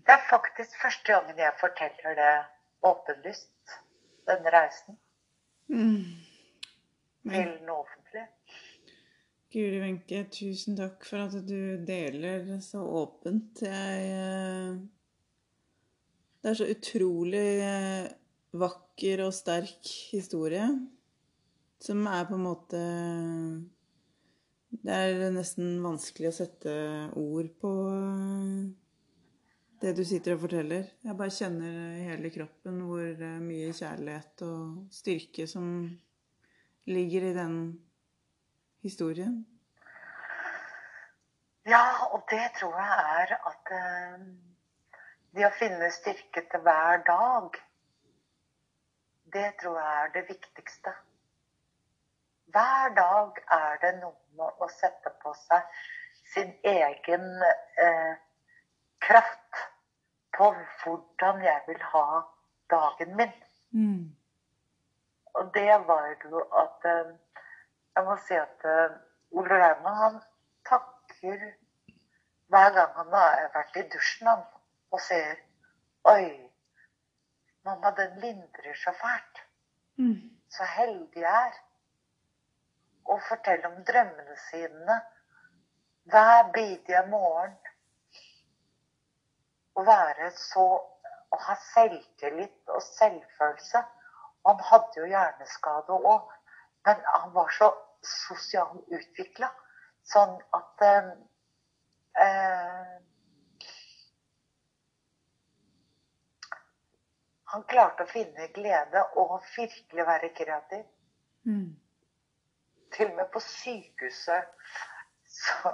Det 0.05 0.11
er 0.11 0.23
faktisk 0.29 0.73
første 0.81 1.13
gangen 1.13 1.37
jeg 1.37 1.59
forteller 1.61 2.17
det 2.17 2.33
åpenlyst, 2.89 3.77
denne 4.27 4.51
reisen, 4.55 4.97
Mm. 5.69 7.31
til 7.31 7.59
den 7.59 7.69
offentlige. 7.69 7.98
Guri 9.49 9.79
Wenche, 9.81 10.27
tusen 10.29 10.75
takk 10.77 11.01
for 11.09 11.23
at 11.23 11.33
du 11.47 11.81
deler 11.81 12.59
så 12.61 12.83
åpent. 12.85 13.63
Jeg 13.65 14.03
eh, 14.13 14.75
Det 16.37 16.51
er 16.51 16.59
så 16.59 16.67
utrolig 16.69 17.47
eh, 17.65 18.11
vakker 18.61 19.23
og 19.25 19.33
sterk 19.33 19.89
historie. 20.11 20.67
Som 21.81 22.05
er 22.05 22.29
på 22.29 22.37
en 22.37 22.45
måte 22.45 22.83
Det 24.69 24.93
er 24.93 25.33
nesten 25.33 25.81
vanskelig 25.81 26.29
å 26.29 26.37
sette 26.43 26.77
ord 27.17 27.49
på 27.57 27.73
eh, 27.89 28.63
det 29.81 29.97
du 29.97 30.05
sitter 30.05 30.37
og 30.37 30.45
forteller. 30.45 30.93
Jeg 31.01 31.17
bare 31.17 31.37
kjenner 31.41 31.83
i 31.97 32.07
hele 32.11 32.35
kroppen 32.37 32.83
hvor 32.85 33.27
mye 33.41 33.73
kjærlighet 33.73 34.45
og 34.45 34.89
styrke 34.93 35.49
som 35.49 35.87
ligger 36.85 37.31
i 37.31 37.37
den 37.41 37.61
historien. 38.81 39.45
Ja, 41.65 41.85
og 42.13 42.23
det 42.29 42.51
tror 42.59 42.77
jeg 42.79 43.21
er 43.21 43.33
at 43.51 43.71
eh, 43.77 44.21
det 45.35 45.45
å 45.45 45.57
finne 45.59 45.91
styrke 45.93 46.45
til 46.51 46.63
hver 46.65 47.03
dag, 47.07 47.59
det 49.33 49.49
tror 49.61 49.77
jeg 49.79 50.03
er 50.03 50.13
det 50.15 50.23
viktigste. 50.29 50.93
Hver 52.49 52.95
dag 52.97 53.41
er 53.59 53.77
det 53.83 53.91
noe 53.99 54.17
med 54.39 54.63
å 54.63 54.69
sette 54.73 55.11
på 55.21 55.33
seg 55.43 55.81
sin 56.33 56.55
egen 56.63 57.27
eh, 57.85 58.15
kraft 59.05 59.61
på 60.37 60.49
hvordan 60.83 61.43
jeg 61.45 61.61
vil 61.67 61.83
ha 61.93 62.07
dagen 62.73 63.15
min. 63.19 63.35
Mm. 63.71 64.15
Og 65.37 65.53
det 65.53 65.75
var 65.87 66.09
jo 66.25 66.41
at 66.63 66.89
eh, 66.89 67.13
Jeg 67.99 68.05
må 68.07 68.13
si 68.23 68.35
at 68.39 68.61
eh, 68.63 68.91
Ole 69.35 69.55
Reimann 69.59 69.95
han 69.99 70.13
takker 70.69 71.41
hver 72.47 72.69
gang 72.77 72.93
han 72.95 73.09
har 73.11 73.49
vært 73.51 73.75
i 73.75 73.81
dusjen 73.91 74.29
han, 74.31 74.45
og 74.95 75.01
ser 75.03 75.41
Oi, 76.07 76.29
mamma, 77.67 77.91
den 77.97 78.13
lindrer 78.21 78.77
så 78.83 78.93
fælt. 79.01 79.41
Mm. 79.99 80.29
Så 80.47 80.63
heldig 80.77 81.25
jeg 81.25 81.49
er. 81.49 81.57
Og 83.11 83.19
fortelle 83.27 83.67
om 83.67 83.83
drømmene 83.91 84.39
sine 84.45 84.97
hver 86.13 86.53
bidige 86.55 87.03
morgen. 87.11 87.59
Å 89.75 89.85
være 89.91 90.31
så 90.37 90.69
Å 91.35 91.37
ha 91.49 91.59
selvtillit 91.61 92.71
og 92.73 92.81
selvfølelse. 92.81 93.83
Han 94.47 94.67
hadde 94.71 95.03
jo 95.03 95.11
hjerneskade 95.11 95.99
òg, 96.15 96.31
men 96.87 97.03
han 97.05 97.33
var 97.35 97.51
så 97.59 97.67
sosialt 98.05 98.87
utvikla. 98.87 99.49
Sånn 100.09 100.35
at 100.55 100.85
eh, 100.87 101.11
eh, 102.23 102.95
Han 107.49 107.63
klarte 107.65 108.05
å 108.05 108.09
finne 108.09 108.45
glede 108.53 109.01
og 109.17 109.39
virkelig 109.55 110.03
være 110.05 110.27
kreativ. 110.37 110.83
Mm. 111.49 111.71
Til 112.93 113.07
og 113.09 113.15
med 113.17 113.31
på 113.33 113.41
sykehuset 113.41 114.51
så, 115.25 115.71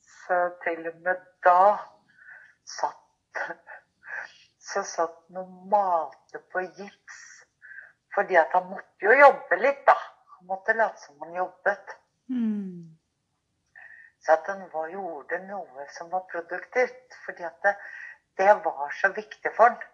så 0.00 0.38
til 0.64 0.88
og 0.88 1.02
med 1.04 1.26
da 1.44 1.64
satt 2.64 3.42
Så 4.70 4.82
satt 4.86 5.16
han 5.28 5.42
og 5.42 5.52
malte 5.72 6.38
på 6.52 6.62
gips. 6.62 7.20
Fordi 8.14 8.36
at 8.38 8.52
han 8.54 8.68
måtte 8.70 9.06
jo 9.06 9.16
jobbe 9.18 9.58
litt, 9.58 9.80
da. 9.86 9.96
Han 10.40 10.48
måtte 10.48 10.74
late 10.74 11.00
som 11.04 11.20
han 11.20 11.36
jobbet. 11.36 11.94
Mm. 12.32 12.96
Så 14.24 14.32
at 14.32 14.48
han 14.48 14.66
var, 14.72 14.88
gjorde 14.88 15.38
noe 15.46 15.86
som 15.96 16.10
var 16.12 16.26
produktivt. 16.32 17.16
Fordi 17.26 17.44
at 17.48 17.60
det, 17.64 17.76
det 18.40 18.54
var 18.64 18.90
så 19.00 19.12
viktig 19.16 19.52
for 19.56 19.74
han. 19.74 19.88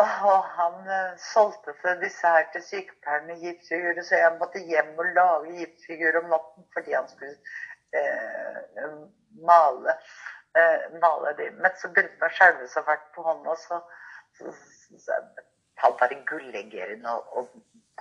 Og 0.00 0.44
han 0.58 0.88
eh, 0.88 1.18
solgte 1.20 1.74
til 1.82 1.98
disse 2.00 2.28
her 2.34 2.46
til 2.52 2.62
sykepleierne 2.64 3.36
gipsfigurer, 3.42 4.02
så 4.02 4.20
jeg 4.22 4.36
måtte 4.38 4.62
hjem 4.70 4.94
og 5.02 5.10
lage 5.18 5.56
gipsfigurer 5.58 6.20
om 6.22 6.30
natten 6.32 6.64
fordi 6.72 6.94
han 6.96 7.08
skulle 7.10 7.34
eh, 8.00 8.94
male, 9.50 9.96
eh, 10.56 10.86
male 11.02 11.34
de. 11.40 11.50
Men 11.60 11.76
så 11.80 11.90
begynte 11.92 12.16
han 12.22 12.30
å 12.30 12.38
skjelve 12.38 12.70
så 12.72 12.84
fælt 12.88 13.10
på 13.16 13.26
hånda, 13.26 13.56
så, 13.66 13.82
så, 14.38 14.54
så, 14.54 15.02
så 15.04 15.20
han 15.84 15.98
bare 16.00 16.22
gullegere 16.30 16.96
og, 17.12 17.36
og 17.36 17.52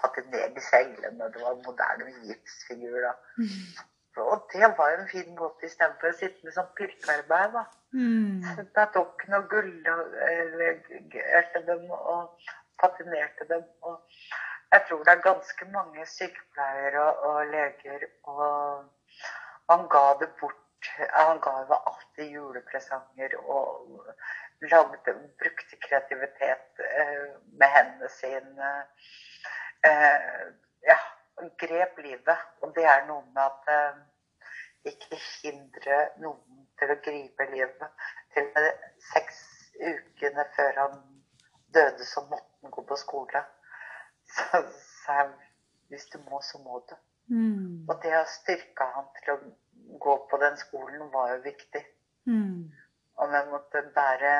patinere 0.01 0.53
disse 0.55 0.75
englene. 0.83 1.31
Det 1.33 1.41
var 1.41 1.61
moderne 1.65 2.11
gipsfigurer 2.27 3.01
da. 3.09 3.13
Og 4.23 4.47
det 4.53 4.67
var 4.77 4.89
en 4.95 5.09
fin 5.11 5.31
måte 5.35 5.65
istedenfor 5.67 6.07
å 6.13 6.15
sitte 6.15 6.45
med 6.47 6.53
sånn 6.55 6.75
pirkearbeid, 6.77 7.49
da. 7.55 7.63
Mm. 7.95 8.43
Jeg 8.61 8.87
tok 8.95 9.25
og 9.39 9.49
gullerte 9.51 10.39
dem 11.67 11.83
og 11.95 12.21
patinerte 12.79 13.43
dem. 13.49 13.65
Og 13.83 13.95
jeg 14.71 14.81
tror 14.87 15.03
det 15.03 15.13
er 15.13 15.27
ganske 15.29 15.63
mange 15.71 16.05
sykepleiere 16.15 17.01
og, 17.03 17.13
og 17.29 17.51
leger 17.51 18.01
og 18.23 18.47
han 19.69 19.87
ga 19.89 20.05
det 20.19 20.29
bort. 20.39 20.61
Han 21.11 21.39
ga 21.41 21.51
jo 21.65 21.77
alltid 21.91 22.33
julepresanger 22.35 23.31
og 23.41 23.67
lagde, 24.61 25.13
brukte 25.41 25.79
kreativitet 25.87 26.83
eh, 26.99 27.23
med 27.59 27.73
hendene 27.75 28.09
sine. 28.09 28.73
Eh, 29.85 30.45
ja, 30.89 30.99
grep 31.61 31.97
livet. 32.03 32.45
Og 32.61 32.75
det 32.75 32.85
er 32.89 33.05
noe 33.09 33.23
med 33.35 33.43
at 33.43 33.73
eh, 33.75 33.97
ikke 34.91 35.19
hindre 35.41 35.99
noen 36.23 36.67
til 36.79 36.93
å 36.93 37.01
gripe 37.07 37.49
livet. 37.51 38.07
Til 38.33 38.47
og 38.49 38.57
med 38.59 38.87
seks 39.11 39.41
ukene 39.75 40.47
før 40.55 40.79
han 40.83 41.01
døde, 41.75 42.05
så 42.05 42.25
måtte 42.29 42.63
han 42.63 42.73
gå 42.73 42.85
på 42.89 42.97
skole. 42.99 43.43
Så 44.35 44.63
jeg 45.07 45.33
hvis 45.89 46.05
du 46.13 46.17
må, 46.29 46.41
så 46.41 46.57
må 46.63 46.81
du. 46.89 46.95
Mm. 47.33 47.85
Og 47.89 47.99
det 48.03 48.13
å 48.17 48.25
styrke 48.29 48.87
han 48.95 49.07
til 49.19 49.33
å 49.33 49.37
gå 50.01 50.15
på 50.29 50.39
den 50.41 50.57
skolen 50.57 51.11
var 51.13 51.35
jo 51.35 51.43
viktig. 51.45 51.83
Mm. 52.29 52.71
Og 53.21 53.31
vi 53.31 53.41
måtte 53.51 53.83
bære 53.95 54.33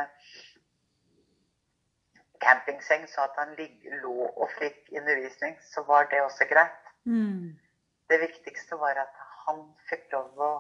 campingseng 2.42 3.08
så 3.10 3.26
at 3.28 3.38
han 3.38 3.56
lig- 3.58 3.90
lå 4.02 4.28
og 4.28 4.50
fikk 4.60 4.90
undervisning, 4.98 5.58
så 5.74 5.84
var 5.88 6.08
det 6.12 6.22
også 6.22 6.48
greit. 6.50 6.82
Mm. 7.06 7.56
Det 8.10 8.20
viktigste 8.22 8.78
var 8.80 8.98
at 9.02 9.16
han 9.48 9.62
fikk 9.90 10.12
lov 10.14 10.40
å 10.40 10.52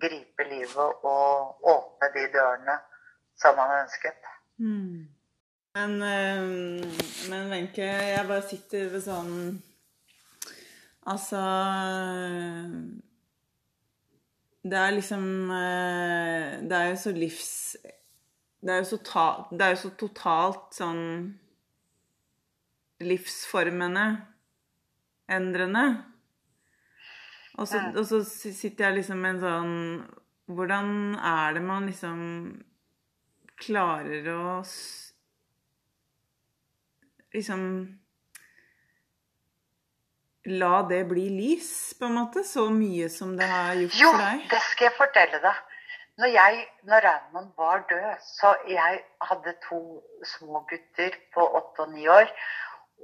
gripe 0.00 0.44
livet 0.50 1.04
og 1.04 1.66
åpne 1.74 2.10
de 2.14 2.26
dørene 2.32 2.78
som 3.36 3.58
han 3.58 3.82
ønsket. 3.84 4.32
Mm. 4.58 5.08
Men, 5.76 6.02
eh, 6.02 6.42
men 7.30 7.50
Wenche, 7.50 7.84
jeg 7.84 8.28
bare 8.28 8.42
sitter 8.48 8.86
ved 8.88 9.02
sånn 9.04 9.32
Altså 11.06 11.42
Det 14.64 14.78
er 14.80 14.94
liksom 14.96 15.26
eh, 15.52 16.56
Det 16.64 16.78
er 16.78 16.88
jo 16.88 16.96
så 17.02 17.12
livs... 17.12 17.50
Det 18.60 18.72
er 18.72 18.80
jo 18.80 18.88
så, 18.88 18.98
ta, 19.04 19.26
det 19.52 19.64
er 19.64 19.74
jo 19.74 19.82
så 19.84 19.90
totalt 20.00 20.76
sånn 20.76 21.02
livsformende 23.04 24.06
endrende. 25.28 25.84
Og 27.56 27.68
så, 27.68 27.80
og 27.92 28.04
så 28.08 28.20
sitter 28.26 28.88
jeg 28.88 28.98
liksom 29.00 29.20
med 29.22 29.36
en 29.36 29.44
sånn 29.44 29.76
Hvordan 30.46 30.88
er 31.16 31.56
det 31.56 31.62
man 31.64 31.88
liksom 31.88 32.18
klarer 33.58 34.28
å 34.30 34.42
liksom 37.34 37.62
La 40.46 40.82
det 40.86 41.00
bli 41.10 41.24
lys, 41.32 41.70
på 41.98 42.06
en 42.06 42.20
måte? 42.20 42.44
Så 42.46 42.68
mye 42.70 43.08
som 43.10 43.32
det 43.38 43.48
har 43.50 43.72
gjort 43.80 43.96
Jo, 43.98 44.12
for 44.12 44.22
deg? 44.22 44.44
Jo, 44.44 44.50
det 44.52 44.60
skal 44.68 44.86
jeg 44.86 44.94
fortelle 44.94 45.40
deg. 45.42 45.64
Når, 46.18 46.26
jeg, 46.26 46.68
når 46.82 47.00
Raymond 47.04 47.52
var 47.56 47.82
død, 47.88 48.14
så 48.20 48.56
jeg 48.68 49.00
hadde 49.22 49.52
to 49.68 49.80
små 50.24 50.60
gutter 50.70 51.16
på 51.34 51.42
åtte 51.58 51.80
og 51.84 51.90
ni 51.92 52.06
år. 52.08 52.30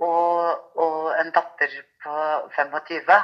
Og, 0.00 0.78
og 0.84 1.20
en 1.20 1.32
datter 1.36 1.74
på 2.04 2.14
25. 2.56 3.18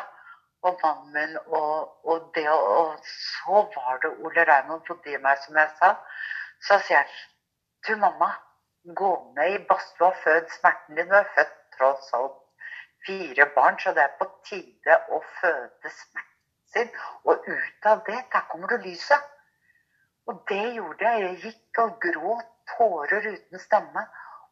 Og 0.62 0.80
mannen 0.82 1.12
min. 1.12 1.38
Og, 1.46 2.06
og, 2.08 2.32
det, 2.34 2.50
og 2.50 2.98
så 3.12 3.62
var 3.76 3.96
det 4.02 4.10
Ole 4.24 4.44
Raymond 4.50 4.84
bodde 4.88 5.14
i 5.14 5.22
meg, 5.24 5.40
som 5.46 5.56
jeg 5.56 5.72
sa. 5.78 5.94
Så 6.68 6.78
sier 6.84 6.98
jeg 6.98 7.24
Du, 7.86 7.96
mamma, 7.96 8.28
gå 9.00 9.10
ned 9.36 9.54
i 9.54 9.64
badstua, 9.70 10.12
fød 10.24 10.52
smerten 10.58 11.00
din. 11.00 11.08
Du 11.08 11.16
er 11.16 11.32
født 11.38 11.56
tross 11.78 12.12
alt 12.20 12.36
fire 13.06 13.48
barn, 13.54 13.80
så 13.80 13.96
det 13.96 14.04
er 14.04 14.14
på 14.20 14.28
tide 14.44 15.00
å 15.16 15.22
føde 15.40 15.96
smerten 16.02 16.72
sin. 16.76 16.94
Og 17.24 17.48
ut 17.48 17.92
av 17.94 18.04
det, 18.10 18.20
der 18.36 18.48
kommer 18.52 18.68
du 18.68 18.76
lyset. 18.84 19.37
Og 20.28 20.40
det 20.48 20.64
gjorde 20.76 21.04
jeg. 21.04 21.20
Jeg 21.24 21.36
gikk 21.42 21.82
og 21.84 22.00
gråt 22.04 22.48
tårer 22.74 23.28
uten 23.32 23.62
stemme. 23.62 24.04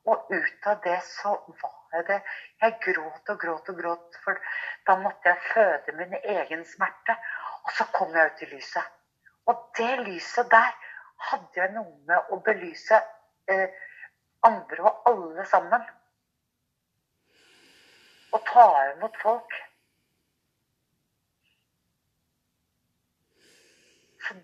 Og 0.07 0.31
ut 0.31 0.69
av 0.71 0.79
det 0.85 0.99
så 1.05 1.33
var 1.63 1.97
jeg 1.97 2.07
det. 2.11 2.21
Jeg 2.63 2.77
gråt 2.85 3.33
og 3.33 3.41
gråt 3.43 3.71
og 3.73 3.81
gråt, 3.81 4.19
for 4.25 4.39
da 4.87 4.95
måtte 5.03 5.33
jeg 5.33 5.49
føde 5.53 5.97
min 5.99 6.15
egen 6.23 6.63
smerte. 6.65 7.17
Og 7.67 7.75
så 7.75 7.89
kom 7.93 8.15
jeg 8.15 8.31
ut 8.33 8.45
i 8.47 8.51
lyset. 8.55 8.95
Og 9.51 9.67
det 9.79 9.93
lyset 10.07 10.51
der 10.51 10.73
hadde 11.31 11.61
jeg 11.61 11.75
noe 11.75 11.99
med 12.09 12.33
å 12.33 12.39
belyse 12.47 12.99
eh, 13.51 13.69
andre 14.47 14.89
og 14.91 15.09
alle 15.11 15.47
sammen. 15.51 15.85
Og 18.33 18.43
ta 18.47 18.67
imot 18.93 19.17
folk. 19.23 19.57
Så 24.27 24.39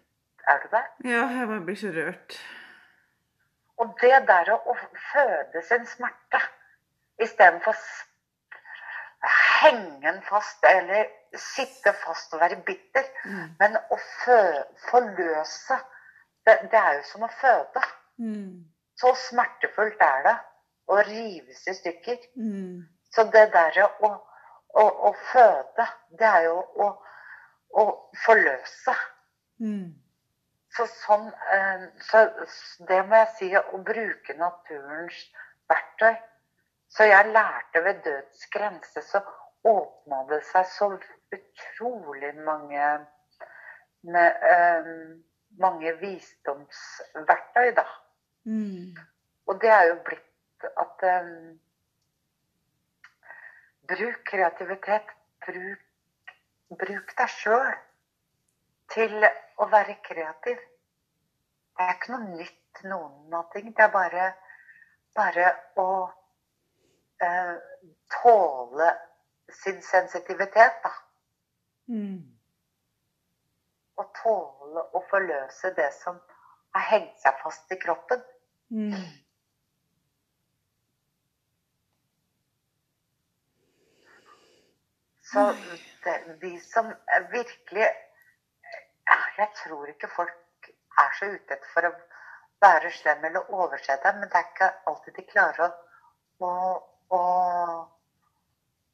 er 0.48 0.62
du 0.62 0.68
der? 0.70 0.88
Ja, 1.04 1.26
jeg 1.38 1.48
bare 1.48 1.64
blir 1.66 1.76
så 1.76 1.92
rørt. 1.94 2.38
Og 3.80 3.94
det 4.00 4.22
der 4.28 4.52
å, 4.54 4.76
føde 5.12 5.62
sin 5.66 5.86
smerte 5.86 6.40
istedenfor 7.22 7.76
henge 9.22 10.00
den 10.02 10.20
fast 10.26 10.64
eller 10.66 11.06
sitte 11.38 11.92
fast 12.04 12.34
og 12.34 12.42
være 12.42 12.60
bitter. 12.66 13.06
Mm. 13.24 13.54
Men 13.60 13.78
å 13.90 13.98
forløse, 14.90 15.78
det, 16.46 16.58
det 16.72 16.78
er 16.78 16.98
jo 16.98 17.04
som 17.10 17.26
å 17.26 17.30
føde. 17.40 17.84
Mm. 18.22 18.64
Så 18.98 19.14
smertefullt 19.28 20.02
er 20.04 20.26
det 20.26 20.36
å 20.90 20.98
rives 21.06 21.64
i 21.70 21.76
stykker. 21.78 22.18
Mm. 22.36 22.82
Så 23.14 23.26
det 23.34 23.48
derre 23.54 23.88
å, 24.06 24.12
å, 24.82 24.84
å 25.08 25.14
føde, 25.32 25.88
det 26.18 26.28
er 26.28 26.46
jo 26.48 26.58
å, 26.86 26.88
å 27.82 27.86
forløse. 28.24 28.94
Mm. 29.62 29.92
Så 30.72 30.86
sånn 30.88 31.28
eh, 31.54 31.86
Så 32.08 32.24
det 32.88 33.00
må 33.08 33.20
jeg 33.22 33.30
si, 33.38 33.48
å 33.56 33.80
bruke 33.84 34.36
naturens 34.38 35.18
verktøy. 35.70 36.14
Så 36.92 37.08
jeg 37.08 37.32
lærte 37.32 37.80
ved 37.84 38.02
dødens 38.04 38.46
grense, 38.52 39.02
så 39.02 39.22
åpna 39.68 40.22
det 40.28 40.42
seg 40.48 40.66
så 40.68 40.88
utrolig 41.32 42.32
mange 42.44 42.88
med, 44.02 44.44
eh, 44.52 44.90
mange 45.62 45.94
visdomsverktøy, 46.00 47.72
da. 47.78 47.86
Mm. 48.44 48.96
Og 49.48 49.60
det 49.62 49.70
er 49.72 49.86
jo 49.92 50.00
blitt 50.04 50.68
at 50.76 51.06
eh, 51.08 51.30
Bruk 53.92 54.20
kreativitet. 54.24 55.08
Bruk, 55.42 55.80
bruk 56.78 57.08
deg 57.18 57.32
sjøl 57.34 57.72
til 58.94 59.24
å 59.62 59.68
være 59.70 60.00
kreativ. 60.04 60.58
Det 61.72 61.86
er 61.86 61.94
ikke 61.94 62.12
noe 62.14 62.36
nytt 62.40 62.82
noen 62.88 63.36
av 63.38 63.48
ting. 63.52 63.70
Det 63.76 63.84
er 63.86 63.92
bare, 63.94 64.26
bare 65.16 65.48
å 65.80 65.88
eh, 67.22 67.54
tåle 68.16 68.90
sin 69.62 69.82
sensitivitet, 69.84 70.78
da. 70.84 70.92
Mm. 71.92 72.20
Å 74.00 74.04
tåle 74.18 74.86
å 74.96 75.02
forløse 75.10 75.72
det 75.76 75.90
som 75.98 76.20
har 76.74 76.88
hengt 76.88 77.18
seg 77.20 77.42
fast 77.42 77.74
i 77.74 77.78
kroppen. 77.80 78.22
Mm. 78.72 78.96
Så 85.32 85.44
det, 86.04 86.16
de 86.40 86.56
som 86.60 86.88
virkelig 87.32 87.86
Jeg 89.38 89.48
tror 89.62 89.90
ikke 89.90 90.10
folk 90.12 90.70
er 91.02 91.14
så 91.18 91.28
ute 91.32 91.56
etter 91.56 91.70
for 91.74 91.88
å 91.88 91.92
være 92.62 92.92
slem 92.94 93.24
eller 93.28 93.50
overse 93.50 93.96
dem, 94.04 94.20
men 94.20 94.30
det 94.30 94.38
er 94.38 94.48
ikke 94.50 94.70
alltid 94.90 95.16
de 95.18 95.24
klarer 95.30 95.64
å, 95.66 95.70
å, 96.46 96.50
å, 97.16 97.22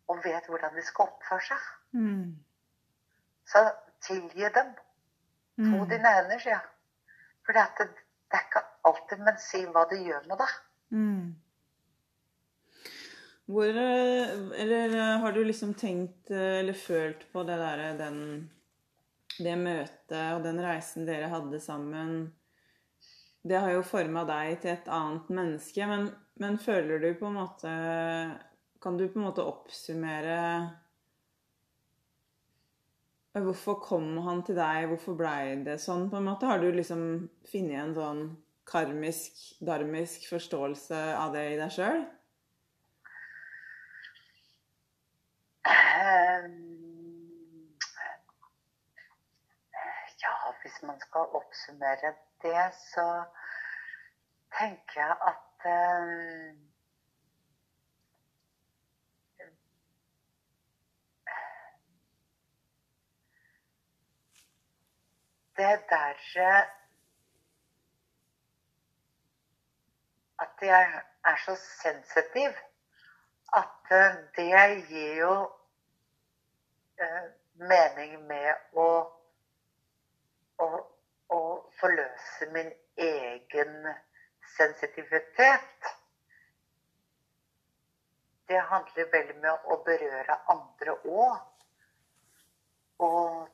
å 0.08 0.18
vet 0.24 0.48
hvordan 0.48 0.76
de 0.76 0.84
skal 0.86 1.10
oppføre 1.10 1.46
seg. 1.50 1.66
Mm. 1.98 2.38
Så 3.48 3.64
tilgi 4.06 4.48
dem. 4.54 4.72
Mm. 5.58 5.88
dine 5.90 6.14
hender, 6.14 6.38
sier 6.38 6.54
jeg. 6.54 6.66
For 7.46 7.56
det, 7.56 7.64
det, 7.78 7.88
det 8.30 8.38
er 8.38 8.46
ikke 8.46 8.64
alltid, 8.88 9.22
men 9.26 9.40
si 9.42 9.64
hva 9.66 9.84
det 9.90 10.00
gjør 10.04 10.26
med 10.30 10.42
deg. 10.42 10.56
Mm. 10.94 11.24
Hvor 13.48 13.80
eh, 13.80 14.32
Eller 14.62 14.94
eh, 14.94 15.16
har 15.22 15.32
du 15.32 15.42
liksom 15.44 15.72
tenkt 15.74 16.30
eh, 16.30 16.60
eller 16.60 16.76
følt 16.76 17.24
på 17.32 17.42
det 17.48 17.56
derre 17.60 17.94
den 17.96 18.20
Det 19.39 19.55
møtet 19.59 20.34
og 20.34 20.43
den 20.43 20.59
reisen 20.62 21.07
dere 21.07 21.30
hadde 21.30 21.61
sammen 21.62 22.32
Det 23.47 23.61
har 23.62 23.70
jo 23.76 23.84
forma 23.86 24.24
deg 24.26 24.59
til 24.62 24.72
et 24.72 24.91
annet 24.91 25.30
menneske, 25.30 25.86
men, 25.86 26.09
men 26.43 26.59
føler 26.59 26.99
du 27.03 27.12
på 27.20 27.28
en 27.30 27.39
måte 27.39 27.72
Kan 28.82 28.99
du 28.99 29.07
på 29.07 29.20
en 29.20 29.28
måte 29.28 29.47
oppsummere 29.47 30.41
Hvorfor 33.39 33.78
kom 33.78 34.16
han 34.24 34.41
til 34.43 34.57
deg? 34.59 34.89
Hvorfor 34.91 35.14
blei 35.14 35.55
det 35.62 35.76
sånn? 35.78 36.09
på 36.11 36.18
en 36.18 36.26
måte? 36.26 36.49
Har 36.51 36.59
du 36.59 36.72
liksom 36.74 37.03
funnet 37.47 37.78
en 37.84 37.93
sånn 37.95 38.22
karmisk, 38.66 39.36
darmisk 39.64 40.26
forståelse 40.32 41.03
av 41.14 41.36
det 41.36 41.45
i 41.53 41.59
deg 41.61 41.74
sjøl? 41.76 42.03
Ehm, 45.68 46.68
Ja, 50.18 50.34
man 50.83 51.01
skal 51.01 51.20
oppsummere 51.41 52.14
det, 52.43 52.64
så 52.93 53.24
tenker 54.59 55.01
jeg 55.01 55.16
at 55.33 55.70
eh, 55.74 56.57
Det 65.59 65.81
derre 65.91 66.51
At 70.39 70.62
jeg 70.62 71.03
er 71.24 71.37
så 71.45 71.57
sensitiv 71.83 72.51
at 73.57 73.91
eh, 73.91 74.16
det 74.37 74.87
gir 74.89 75.14
jo 75.16 75.35
eh, 77.01 77.29
mening 77.55 78.26
med 78.29 78.76
å, 78.76 78.89
å, 80.62 80.68
å 81.34 81.40
forløse 81.80 82.48
min 82.54 82.70
egen 82.96 83.88
sensitivitet. 84.56 85.92
Det 88.48 88.61
handler 88.70 89.11
vel 89.12 89.34
med 89.42 89.68
å 89.68 89.78
berøre 89.84 90.38
andre 90.54 90.96
òg. 91.04 91.38
Og 93.04 93.48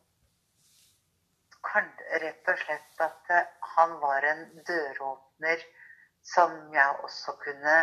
kan, 1.65 1.91
rett 2.23 2.49
og 2.53 2.61
slett 2.61 3.03
at 3.05 3.33
eh, 3.35 3.51
han 3.75 3.99
var 4.01 4.25
en 4.29 4.45
døråpner 4.69 5.65
som 6.25 6.55
jeg 6.73 7.05
også 7.05 7.37
kunne 7.43 7.77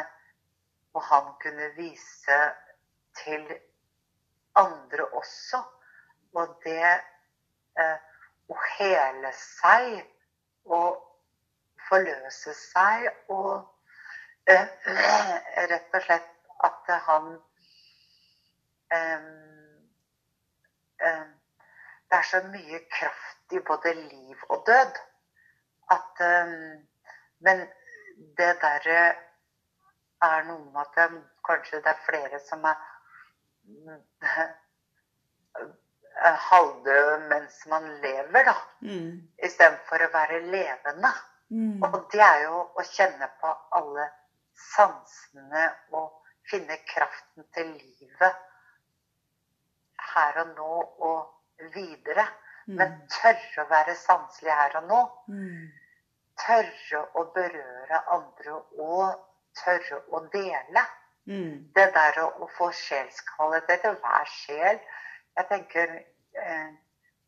Og 0.92 1.04
han 1.08 1.28
kunne 1.40 1.70
vise 1.78 2.38
til 3.16 3.46
andre 4.60 5.06
også. 5.16 5.62
Og 6.36 6.58
det 6.66 6.90
eh, 7.80 8.11
å 8.52 8.58
hele 8.78 9.32
seg 9.38 10.02
og 10.78 10.90
forløse 11.90 12.54
seg 12.58 13.08
og 13.32 13.54
øh, 14.52 14.68
rett 15.72 15.98
og 15.98 16.06
slett 16.06 16.30
at 16.68 16.92
han 17.08 17.26
øh, 18.98 19.30
øh, 21.08 21.30
Det 22.12 22.18
er 22.18 22.28
så 22.28 22.40
mye 22.44 22.80
kraft 22.92 23.54
i 23.56 23.60
både 23.68 23.94
liv 23.94 24.38
og 24.50 24.66
død 24.68 24.98
at 25.96 26.20
Men 27.40 27.62
det 28.38 28.50
derre 28.62 29.04
er 30.22 30.44
noe 30.50 30.66
med 30.74 30.82
at 30.82 31.14
kanskje 31.48 31.80
det 31.86 31.94
er 31.94 32.04
flere 32.10 32.40
som 32.50 32.68
er 32.68 32.76
er 36.30 36.38
halvdøde 36.50 37.18
mens 37.30 37.66
man 37.72 37.88
lever, 38.04 38.48
da. 38.48 38.56
Mm. 38.86 39.22
Istedenfor 39.44 40.06
å 40.06 40.12
være 40.14 40.40
levende. 40.48 41.12
Mm. 41.52 41.84
Og 41.84 41.98
det 42.14 42.22
er 42.24 42.46
jo 42.46 42.64
å 42.80 42.86
kjenne 42.88 43.28
på 43.42 43.52
alle 43.78 44.08
sansene 44.72 45.66
og 45.98 46.12
finne 46.50 46.78
kraften 46.88 47.48
til 47.56 47.74
livet 47.74 48.40
her 50.14 50.40
og 50.44 50.56
nå 50.56 50.78
og 51.10 51.74
videre. 51.76 52.26
Men 52.72 52.94
tørre 53.12 53.66
å 53.66 53.70
være 53.72 53.96
sanselig 54.00 54.54
her 54.54 54.78
og 54.80 54.88
nå. 54.88 55.02
Mm. 55.34 55.68
Tørre 56.40 57.02
å 57.20 57.26
berøre 57.36 58.02
andre 58.16 58.58
og 58.80 59.20
tørre 59.60 60.02
å 60.14 60.22
dele. 60.34 60.86
Mm. 61.30 61.72
Det 61.76 61.88
der 61.96 62.22
å, 62.24 62.30
å 62.44 62.48
få 62.58 62.72
sjelskvalitet 62.74 63.84
til 63.84 63.94
hver 64.02 64.26
sjel 64.26 64.80
Jeg 65.38 65.46
tenker 65.52 65.92
eh, 65.94 66.08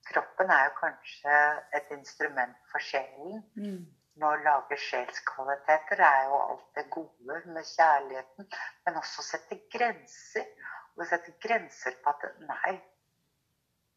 Kroppen 0.03 0.51
er 0.51 0.63
jo 0.67 0.71
kanskje 0.79 1.35
et 1.77 1.91
instrument 1.95 2.55
for 2.71 2.83
sjelen. 2.83 3.43
Mm. 3.55 3.83
Å 4.23 4.31
lage 4.45 4.77
sjelskvaliteter 4.77 6.03
er 6.05 6.27
jo 6.29 6.39
alt 6.41 6.65
det 6.77 6.83
gode 6.93 7.39
med 7.55 7.65
kjærligheten. 7.65 8.49
Men 8.85 8.99
også 9.01 9.25
sette 9.25 9.57
grenser. 9.73 10.49
Og 10.97 11.07
sette 11.09 11.33
grenser 11.41 11.95
på 12.03 12.11
at 12.13 12.27
Nei, 12.45 12.75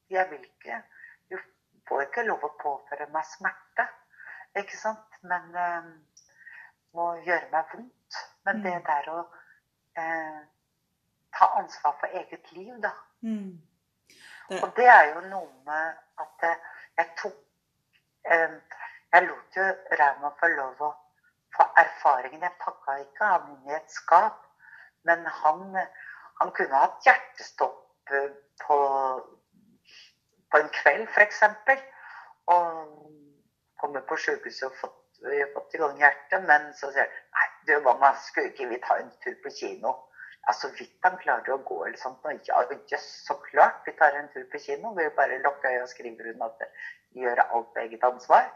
jeg 0.09 0.31
vil 0.31 0.45
ikke 0.47 0.79
Du 1.29 1.37
får 1.89 2.07
ikke 2.07 2.25
lov 2.25 2.47
å 2.47 2.55
påføre 2.63 3.11
meg 3.13 3.27
smerte. 3.29 3.89
Ikke 4.57 4.79
sant? 4.79 5.21
Men 5.23 5.53
eh, 5.61 5.91
må 6.97 7.13
gjøre 7.27 7.51
meg 7.53 7.75
vondt. 7.75 8.21
Men 8.47 8.63
det 8.65 8.77
der 8.87 9.11
å 9.13 9.19
eh, 10.01 10.41
ta 11.37 11.51
ansvar 11.61 11.99
for 12.01 12.21
eget 12.23 12.53
liv, 12.57 12.73
da. 12.83 12.95
Mm. 13.27 13.59
Det, 14.49 14.63
Og 14.63 14.73
det 14.77 14.87
er 14.87 15.05
jo 15.15 15.23
noe 15.31 15.51
med 15.67 15.97
at 16.23 16.47
jeg 16.97 17.09
tok 17.19 17.39
eh, 18.33 18.57
Jeg 19.13 19.23
lot 19.27 19.57
jo 19.57 19.67
Rauma 20.01 20.33
få 20.41 20.49
lov 20.53 20.83
å 20.83 20.91
få 21.57 21.67
erfaringen. 21.81 22.43
Jeg 22.43 22.59
pakka 22.61 22.99
ikke 23.03 23.31
han 23.31 23.49
inn 23.55 23.71
i 23.71 23.77
et 23.79 23.91
skap. 23.91 24.43
Men 25.09 25.27
han, 25.41 25.79
han 26.41 26.53
kunne 26.59 26.83
hatt 26.85 27.07
hjertestopp 27.07 28.13
eh, 28.13 28.31
på 28.67 28.79
på 30.51 30.63
en 30.63 30.69
kveld, 30.73 31.09
f.eks. 31.09 31.43
Og 32.47 32.67
kommet 33.81 34.07
på 34.09 34.17
sykehuset 34.17 34.69
og 34.69 34.77
fått, 34.81 35.01
fått 35.55 35.75
i 35.75 35.81
gang 35.83 35.97
hjertet, 36.01 36.45
men 36.49 36.69
så 36.79 36.93
sier 36.95 37.09
han 37.09 37.25
nei, 37.37 37.49
du 37.67 37.73
mamma, 37.85 38.13
skulle 38.23 38.53
ikke 38.53 38.69
vi 38.71 38.79
ta 38.85 38.99
en 39.03 39.11
tur 39.25 39.35
på 39.43 39.53
kino? 39.59 39.95
Ja, 40.47 40.53
så 40.55 40.69
vidt 40.79 40.95
han 41.03 41.17
klarer 41.19 41.57
å 41.57 41.63
gå 41.67 41.81
eller 41.87 41.99
sånt. 41.99 42.23
Og 42.25 42.47
ja, 42.47 42.61
jøss, 42.93 43.07
så 43.27 43.35
klart 43.49 43.81
vi 43.87 43.93
tar 43.99 44.15
en 44.15 44.29
tur 44.31 44.45
på 44.53 44.59
kino. 44.63 44.93
Vi 44.95 45.09
bare 45.17 45.41
lukker 45.43 45.73
øya 45.75 45.83
og 45.83 45.91
skriver 45.91 46.29
under 46.33 46.47
at 46.53 46.69
vi 47.15 47.25
gjør 47.25 47.43
alt 47.47 47.73
på 47.75 47.83
eget 47.83 48.05
ansvar. 48.07 48.47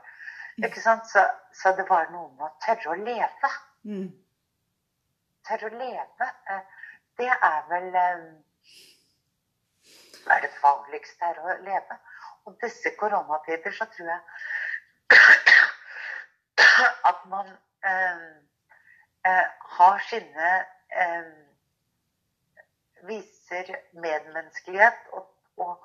Ikke 0.63 0.83
sant? 0.83 1.09
Så, 1.11 1.25
så 1.57 1.73
det 1.79 1.87
var 1.89 2.11
noe 2.15 2.29
med 2.37 2.47
å 2.47 2.53
tørre 2.63 2.93
å 2.93 2.99
leve. 3.01 3.51
Mm. 3.89 4.11
Tørre 5.49 5.71
å 5.71 5.81
leve. 5.81 6.29
eh, 6.55 6.63
Det 7.19 7.33
er 7.33 7.61
vel 7.73 7.89
eh, 8.05 8.23
Hva 10.25 10.37
er 10.37 10.43
det 10.47 10.53
farligste 10.61 11.27
her 11.27 11.37
å 11.43 11.57
leve? 11.65 11.95
Og 12.47 12.55
disse 12.63 12.89
koronatider 13.01 13.73
så 13.75 13.85
tror 13.91 14.13
jeg 14.13 14.23
at 17.11 17.19
man 17.33 17.49
eh, 17.85 18.27
eh, 19.27 19.47
har 19.77 19.99
sine 20.07 20.51
eh, 20.95 21.50
Viser 23.09 23.71
medmenneskelighet 23.93 25.11
og, 25.17 25.29
og 25.57 25.77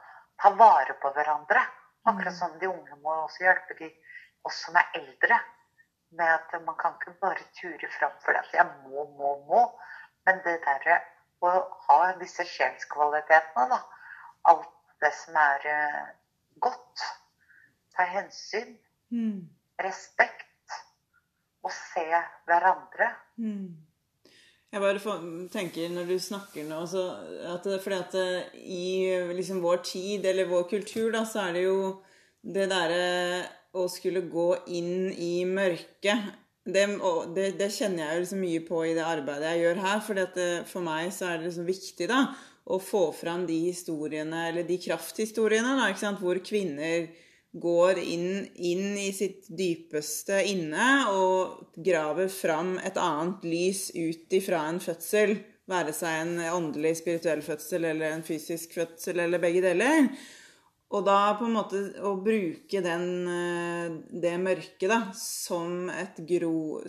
tar 0.41 0.55
vare 0.59 0.95
på 1.01 1.11
hverandre. 1.15 1.63
Akkurat 2.05 2.37
som 2.37 2.59
de 2.61 2.69
unge 2.69 2.97
må 3.01 3.13
også 3.23 3.47
hjelpe 3.47 3.77
de 3.79 3.89
oss 4.45 4.61
som 4.67 4.77
er 4.77 4.99
eldre. 4.99 5.39
Med 6.15 6.29
at 6.29 6.53
man 6.63 6.77
kan 6.79 6.95
ikke 6.99 7.15
bare 7.21 7.47
ture 7.57 7.89
fram 7.97 8.13
for 8.23 8.37
at 8.37 8.53
jeg 8.53 8.65
må, 8.85 9.07
må, 9.17 9.35
må. 9.49 9.63
Men 10.25 10.41
det 10.45 10.59
derre 10.65 10.99
å 11.45 11.51
ha 11.87 11.99
disse 12.19 12.45
sjelskvalitetene, 12.47 13.67
da. 13.73 13.81
Alt 14.51 14.71
det 15.01 15.11
som 15.17 15.37
er 15.41 15.65
eh, 15.69 16.05
godt. 16.61 17.05
Ta 17.95 18.05
hensyn. 18.09 18.77
Mm. 19.13 19.47
Respekt. 19.81 20.77
Og 21.65 21.73
se 21.73 22.05
hverandre. 22.45 23.09
Mm. 23.41 23.84
Jeg 24.73 24.81
bare 24.83 25.17
tenker 25.53 25.91
når 25.93 26.09
du 26.09 26.15
snakker 26.19 26.65
nå 26.67 26.81
så 26.89 27.03
at 27.47 27.63
det, 27.63 27.77
Fordi 27.83 27.99
at 27.99 28.15
det, 28.15 28.63
i 28.65 28.87
liksom 29.37 29.61
vår 29.63 29.83
tid, 29.87 30.25
eller 30.25 30.49
vår 30.49 30.65
kultur, 30.71 31.11
da, 31.13 31.23
så 31.23 31.47
er 31.47 31.53
det 31.55 31.67
jo 31.67 31.77
det 32.45 32.65
derre 32.69 33.45
å 33.75 33.85
skulle 33.91 34.25
gå 34.31 34.49
inn 34.71 35.11
i 35.11 35.45
mørket 35.47 36.33
det, 36.65 36.85
det, 37.35 37.49
det 37.59 37.69
kjenner 37.73 38.01
jeg 38.01 38.15
jo 38.15 38.21
liksom 38.23 38.41
mye 38.41 38.61
på 38.65 38.81
i 38.87 38.93
det 38.97 39.05
arbeidet 39.05 39.51
jeg 39.53 39.61
gjør 39.61 39.81
her. 39.83 39.99
For 40.01 40.21
for 40.71 40.85
meg 40.85 41.11
så 41.13 41.29
er 41.29 41.37
det 41.37 41.49
liksom 41.49 41.67
viktig 41.69 42.07
da, 42.09 42.21
å 42.65 42.79
få 42.81 43.03
fram 43.13 43.45
de 43.45 43.59
historiene, 43.67 44.47
eller 44.49 44.65
de 44.65 44.79
krafthistoriene, 44.81 45.75
da, 45.77 46.11
hvor 46.17 46.41
kvinner 46.45 47.11
går 47.61 47.99
inn, 48.03 48.45
inn 48.55 48.97
i 48.99 49.11
sitt 49.15 49.47
dypeste 49.47 50.41
inne 50.49 50.87
og 51.15 51.75
graver 51.75 52.27
fram 52.31 52.75
et 52.83 52.97
annet 52.99 53.45
lys 53.47 53.87
ut 53.95 54.35
ifra 54.35 54.65
en 54.69 54.81
fødsel. 54.83 55.37
Være 55.71 55.93
seg 55.95 56.21
en 56.21 56.33
åndelig, 56.51 56.97
spirituell 56.99 57.41
fødsel 57.45 57.87
eller 57.93 58.11
en 58.11 58.25
fysisk 58.27 58.75
fødsel 58.75 59.23
eller 59.23 59.41
begge 59.41 59.63
deler. 59.65 60.11
Og 60.93 61.07
da 61.07 61.33
på 61.39 61.47
en 61.47 61.55
måte 61.55 61.81
å 62.05 62.13
bruke 62.21 62.81
den, 62.85 63.07
eh, 63.27 63.95
det 64.21 64.35
mørket 64.41 64.89
da, 64.91 65.01
som 65.17 65.89
et 65.89 66.21
gro... 66.27 66.85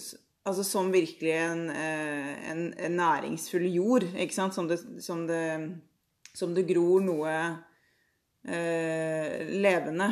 Altså 0.46 0.62
som 0.62 0.92
virkelig 0.94 1.32
en, 1.34 1.64
eh, 1.74 2.50
en, 2.52 2.60
en 2.78 2.92
næringsfull 3.00 3.64
jord, 3.66 4.04
ikke 4.14 4.36
sant? 4.36 4.54
Som 4.54 4.68
det, 4.70 4.78
som 5.02 5.24
det, 5.26 5.40
som 6.36 6.52
det 6.54 6.68
gror 6.68 7.02
noe 7.02 7.32
eh, 8.46 9.42
levende 9.56 10.06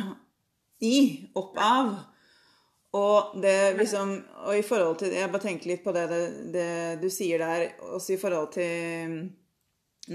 i, 0.83 0.97
opp 1.37 1.57
av. 1.61 1.93
Og 2.95 3.35
det 3.43 3.75
liksom 3.75 4.13
Og 4.45 4.55
i 4.55 4.63
forhold 4.63 5.01
til 5.01 5.11
Jeg 5.11 5.27
bare 5.27 5.43
tenker 5.43 5.67
litt 5.67 5.81
på 5.83 5.91
det, 5.91 6.05
det, 6.07 6.19
det 6.53 6.67
du 7.01 7.09
sier 7.11 7.41
der, 7.41 7.65
også 7.95 8.15
i 8.15 8.19
forhold 8.21 8.53
til 8.55 9.25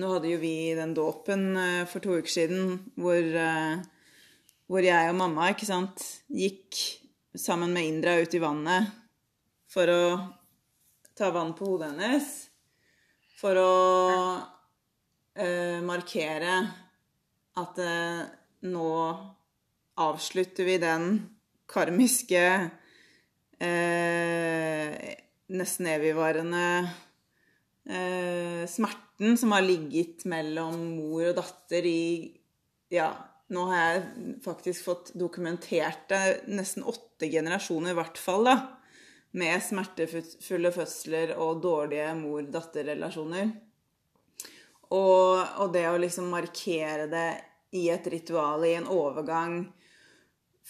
Nå 0.00 0.12
hadde 0.14 0.30
jo 0.30 0.38
vi 0.40 0.72
den 0.78 0.94
dåpen 0.94 1.48
eh, 1.58 1.82
for 1.90 2.00
to 2.00 2.14
uker 2.20 2.30
siden 2.30 2.76
hvor, 2.94 3.18
eh, 3.18 3.82
hvor 4.70 4.86
jeg 4.86 5.10
og 5.10 5.16
mamma, 5.18 5.48
ikke 5.50 5.66
sant, 5.66 6.04
gikk 6.30 6.78
sammen 7.34 7.74
med 7.74 7.88
Indra 7.88 8.14
ut 8.22 8.36
i 8.38 8.42
vannet 8.42 8.92
for 9.70 9.90
å 9.90 10.04
ta 11.18 11.32
vann 11.34 11.56
på 11.58 11.72
hodet 11.72 11.90
hennes. 11.90 12.28
For 13.40 13.58
å 13.58 13.74
eh, 15.34 15.82
markere 15.82 16.54
at 17.58 17.82
eh, 17.82 18.22
nå 18.70 18.94
avslutter 19.98 20.64
vi 20.64 20.76
den 20.78 21.06
karmiske, 21.70 22.70
eh, 23.58 25.14
nesten 25.50 25.88
evigvarende 25.90 26.66
eh, 27.88 28.66
smerten 28.68 29.38
som 29.38 29.52
har 29.52 29.66
ligget 29.66 30.24
mellom 30.30 30.78
mor 30.96 31.30
og 31.30 31.40
datter 31.40 31.86
i 31.86 32.36
Ja, 32.90 33.12
nå 33.54 33.68
har 33.70 33.80
jeg 33.80 34.34
faktisk 34.42 34.86
fått 34.86 35.12
dokumentert 35.18 36.08
det 36.10 36.48
nesten 36.50 36.82
åtte 36.82 37.28
generasjoner, 37.30 37.92
i 37.92 37.98
hvert 37.98 38.18
fall, 38.18 38.48
da. 38.48 38.56
Med 39.38 39.62
smertefulle 39.62 40.72
fødsler 40.74 41.36
og 41.38 41.60
dårlige 41.62 42.08
mor-datter-relasjoner. 42.18 43.52
Og, 44.90 45.38
og 45.62 45.70
det 45.74 45.84
å 45.86 46.00
liksom 46.02 46.32
markere 46.32 47.06
det 47.10 47.28
i 47.78 47.84
et 47.94 48.06
ritual, 48.10 48.66
i 48.66 48.74
en 48.74 48.90
overgang, 48.90 49.60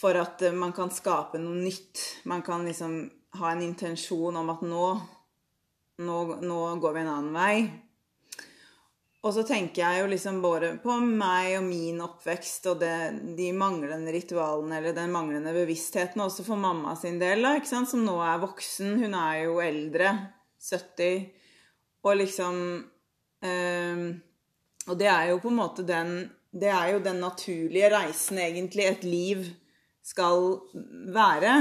for 0.00 0.16
at 0.16 0.42
eh, 0.42 0.56
man 0.56 0.72
kan 0.76 0.92
skape 0.94 1.40
noe 1.42 1.58
nytt. 1.60 2.00
Man 2.24 2.42
kan 2.42 2.64
liksom 2.66 3.02
ha 3.40 3.52
en 3.52 3.62
intensjon 3.62 4.36
om 4.36 4.50
at 4.50 4.64
nå, 4.66 4.88
nå, 6.02 6.18
nå 6.40 6.60
går 6.82 6.96
vi 6.96 7.04
en 7.04 7.14
annen 7.14 7.36
vei. 7.36 7.54
Og 9.20 9.34
så 9.36 9.42
tenker 9.44 9.82
jeg 9.82 10.00
jo 10.00 10.08
liksom 10.08 10.38
både 10.40 10.70
på 10.80 10.94
meg 11.04 11.58
og 11.58 11.66
min 11.66 11.98
oppvekst 12.00 12.70
og 12.70 12.78
det, 12.80 12.94
de 13.36 13.50
manglende 13.52 14.14
ritualene 14.14 14.78
eller 14.78 14.96
den 14.96 15.12
manglende 15.12 15.52
bevisstheten 15.52 16.22
også 16.24 16.46
for 16.46 16.60
mamma 16.60 16.94
sin 16.96 17.20
del, 17.20 17.44
da, 17.44 17.52
ikke 17.58 17.68
sant? 17.68 17.90
som 17.90 18.00
nå 18.06 18.16
er 18.24 18.40
voksen. 18.40 18.96
Hun 19.02 19.18
er 19.20 19.42
jo 19.44 19.60
eldre. 19.64 20.14
70. 20.60 21.28
Og 22.04 22.16
liksom 22.16 22.56
øh, 23.44 24.00
Og 24.88 24.98
det 25.00 25.08
er 25.08 25.30
jo 25.30 25.38
på 25.40 25.48
en 25.48 25.56
måte 25.56 25.84
den 25.88 26.10
Det 26.52 26.68
er 26.68 26.90
jo 26.92 26.98
den 27.00 27.20
naturlige 27.20 27.88
reisen 27.92 28.38
egentlig 28.38 28.84
et 28.84 29.04
liv 29.04 29.46
skal 30.02 30.58
være. 31.14 31.54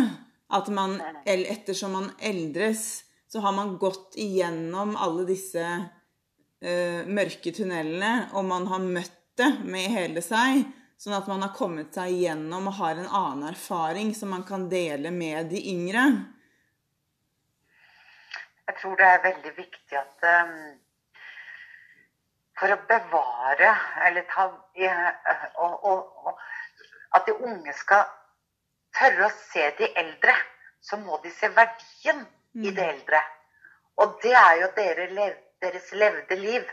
At 0.49 0.67
man, 0.73 0.97
ettersom 1.25 1.93
man 1.93 2.09
eldres, 2.25 3.03
så 3.29 3.39
har 3.39 3.53
man 3.53 3.75
gått 3.77 4.17
igjennom 4.17 4.95
alle 4.97 5.27
disse 5.29 5.61
uh, 5.61 7.01
mørke 7.05 7.53
tunnelene, 7.53 8.31
og 8.33 8.47
man 8.49 8.65
har 8.71 8.81
møtt 8.81 9.15
det 9.37 9.51
med 9.69 9.93
hele 9.93 10.23
seg, 10.25 10.63
sånn 10.99 11.15
at 11.15 11.29
man 11.29 11.45
har 11.45 11.53
kommet 11.55 11.93
seg 11.95 12.11
igjennom 12.15 12.71
og 12.71 12.79
har 12.81 12.97
en 12.97 13.13
annen 13.21 13.51
erfaring 13.53 14.11
som 14.17 14.33
man 14.33 14.43
kan 14.47 14.65
dele 14.71 15.13
med 15.15 15.53
de 15.53 15.61
yngre. 15.71 16.09
Jeg 18.69 18.77
tror 18.81 18.97
det 18.97 19.07
er 19.07 19.23
veldig 19.23 19.53
viktig 19.55 19.97
at 20.01 20.25
um, 20.41 20.57
for 22.59 22.73
å 22.73 22.81
bevare 22.89 23.71
eller 24.09 24.25
ta 24.29 24.49
eh, 24.75 25.09
og, 25.63 25.85
og, 25.87 26.25
og 26.27 26.47
At 27.17 27.25
de 27.25 27.33
unge 27.33 27.73
skal 27.73 28.03
tørre 28.97 29.27
å 29.27 29.35
se 29.51 29.69
de 29.77 29.91
eldre, 30.01 30.35
så 30.81 30.97
må 30.97 31.19
de 31.23 31.31
se 31.35 31.49
verdien 31.53 32.25
i 32.55 32.71
de 32.71 32.83
eldre. 32.83 33.21
Og 33.99 34.19
det 34.23 34.33
er 34.33 34.61
jo 34.61 34.67
deres 35.61 35.91
levde 35.91 36.35
liv. 36.39 36.67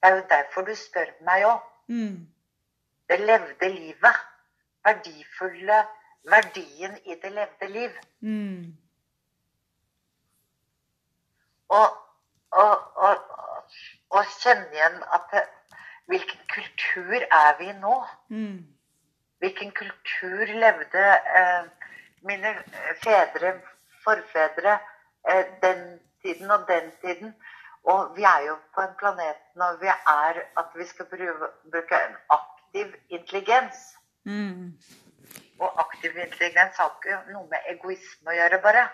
Det 0.00 0.10
er 0.10 0.16
jo 0.16 0.24
derfor 0.30 0.66
du 0.66 0.74
spør 0.76 1.12
meg 1.26 1.46
òg. 1.48 1.62
Mm. 1.88 2.26
Det 3.08 3.20
levde 3.20 3.70
livet. 3.72 4.24
Verdifulle 4.84 5.78
verdien 6.30 6.98
i 7.04 7.16
det 7.22 7.32
levde 7.32 7.68
liv. 7.68 8.02
Mm. 8.20 8.76
og, 11.68 11.96
og, 12.50 12.96
og, 12.96 13.16
og 14.10 14.24
kjenne 14.40 14.68
igjen 14.74 14.98
at 15.14 15.26
det, 15.32 15.42
hvilken 16.06 16.42
kultur 16.52 17.16
er 17.16 17.56
vi 17.58 17.70
i 17.70 17.78
nå? 17.80 17.96
Mm. 18.28 18.60
Hvilken 19.38 19.72
kultur 19.72 20.46
levde 20.46 21.04
eh, 21.40 21.64
mine 22.22 22.54
fedre, 23.02 23.52
forfedre, 24.04 24.78
eh, 25.28 25.46
den 25.62 26.00
tiden 26.22 26.50
og 26.50 26.68
den 26.68 26.92
tiden? 27.00 27.34
Og 27.84 28.16
vi 28.16 28.22
er 28.22 28.40
jo 28.46 28.56
på 28.74 28.80
en 28.80 28.94
planet 28.98 29.42
når 29.54 29.76
vi 29.80 29.86
er 29.86 30.40
at 30.58 30.70
vi 30.74 30.86
skal 30.86 31.06
bruke, 31.06 31.50
bruke 31.70 32.00
en 32.08 32.16
aktiv 32.30 32.94
intelligens. 33.08 33.76
Mm. 34.24 34.72
Og 35.58 35.80
aktiv 35.80 36.16
intelligens 36.16 36.76
har 36.76 36.96
ikke 36.96 37.20
noe 37.32 37.46
med 37.50 37.68
egoisme 37.70 38.32
å 38.32 38.36
gjøre, 38.36 38.58
bare. 38.64 38.88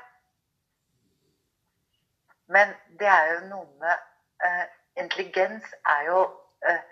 Men 2.52 2.74
det 3.00 3.08
er 3.08 3.32
jo 3.32 3.40
noe 3.48 3.66
med 3.80 3.96
eh, 4.44 4.64
Intelligens 5.00 5.64
er 5.88 6.02
jo 6.06 6.18
eh, 6.68 6.82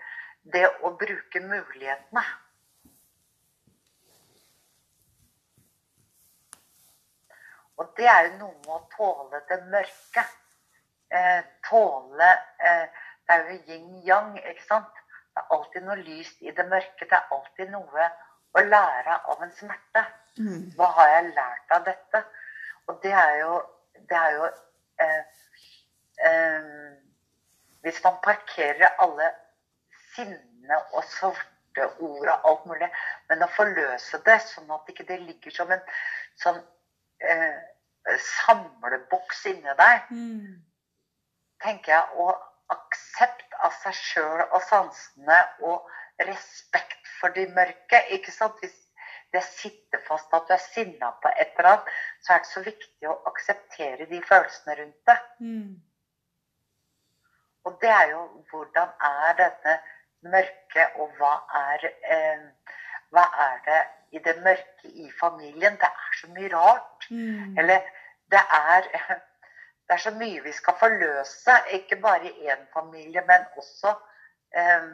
det 0.53 0.65
å 0.81 0.89
bruke 0.97 1.41
mulighetene. 1.43 2.23
Og 7.79 7.93
det 7.97 8.07
er 8.07 8.27
jo 8.27 8.33
noe 8.39 8.55
med 8.65 8.73
å 8.75 8.81
tåle 8.95 9.41
det 9.49 9.59
mørke. 9.71 10.25
Eh, 11.11 11.43
tåle 11.67 12.31
eh, 12.63 12.87
Det 13.27 13.37
er 13.37 13.47
jo 13.47 13.57
yin-yang, 13.69 14.33
ikke 14.37 14.65
sant? 14.67 14.97
Det 15.31 15.39
er 15.39 15.53
alltid 15.55 15.85
noe 15.87 15.95
lyst 16.03 16.41
i 16.43 16.51
det 16.51 16.65
mørke. 16.67 17.05
Det 17.05 17.15
er 17.15 17.31
alltid 17.31 17.69
noe 17.71 18.07
å 18.51 18.63
lære 18.65 19.19
av 19.31 19.43
en 19.45 19.53
smerte. 19.55 20.03
Hva 20.75 20.89
har 20.97 21.13
jeg 21.13 21.29
lært 21.35 21.75
av 21.75 21.85
dette? 21.85 22.23
Og 22.87 22.99
det 23.03 23.13
er 23.15 23.37
jo, 23.39 23.53
det 24.09 24.17
er 24.17 24.35
jo 24.35 24.49
eh, 25.05 25.23
eh, 26.27 26.67
Hvis 27.81 28.03
man 28.03 28.19
parkerer 28.23 28.99
alle 28.99 29.31
sinne 30.15 30.77
og 30.93 31.03
sorte 31.07 31.87
ord 31.99 32.27
og 32.27 32.49
alt 32.49 32.65
mulig, 32.69 32.89
men 33.29 33.43
å 33.43 33.49
forløse 33.55 34.19
det 34.25 34.37
sånn 34.45 34.71
at 34.75 34.89
ikke 34.91 35.07
det 35.07 35.21
ligger 35.23 35.55
som 35.55 35.71
en 35.71 35.81
sånn 36.43 36.59
eh, 37.29 38.17
samleboks 38.17 39.45
inni 39.51 39.75
deg, 39.77 40.07
tenker 41.63 41.93
jeg, 41.93 42.05
og 42.17 42.33
aksept 42.71 43.57
av 43.65 43.73
seg 43.83 43.93
sjøl 43.93 44.45
og 44.47 44.61
sansene 44.63 45.39
og 45.67 45.89
respekt 46.25 47.07
for 47.19 47.29
de 47.35 47.47
mørke. 47.55 48.01
ikke 48.09 48.31
sant? 48.31 48.57
Hvis 48.59 48.77
det 49.33 49.43
sitter 49.43 50.01
fast 50.07 50.33
at 50.33 50.47
du 50.47 50.53
er 50.53 50.63
sinna 50.63 51.11
på 51.21 51.29
et 51.39 51.53
eller 51.57 51.69
annet, 51.69 51.93
så 52.21 52.33
er 52.33 52.43
det 52.43 52.49
så 52.51 52.63
viktig 52.65 53.07
å 53.07 53.21
akseptere 53.31 54.07
de 54.09 54.19
følelsene 54.27 54.75
rundt 54.79 55.01
det. 55.07 55.17
Og 57.63 57.77
det 57.81 57.89
er 57.89 58.09
jo 58.09 58.21
hvordan 58.49 58.89
er 59.07 59.33
dette 59.37 59.77
mørket, 60.21 60.97
og 60.99 61.13
hva 61.17 61.33
er, 61.61 61.85
eh, 62.15 62.43
hva 63.13 63.25
er 63.45 63.57
det 63.65 63.81
i 64.11 64.19
det 64.19 64.35
mørke 64.43 64.87
i 64.89 65.11
familien? 65.19 65.73
Det 65.81 65.89
er 65.89 66.15
så 66.21 66.27
mye 66.27 66.49
rart. 66.55 67.07
Eller 67.59 67.81
det 68.31 68.41
er, 68.57 68.81
det 69.87 69.93
er 69.95 69.97
så 69.97 70.11
mye 70.11 70.43
vi 70.43 70.51
skal 70.51 70.73
forløse, 70.79 71.51
ikke 71.71 71.95
bare 71.95 72.25
i 72.31 72.49
én 72.51 72.65
familie, 72.73 73.21
men 73.27 73.45
også 73.57 73.93
eh, 74.57 74.87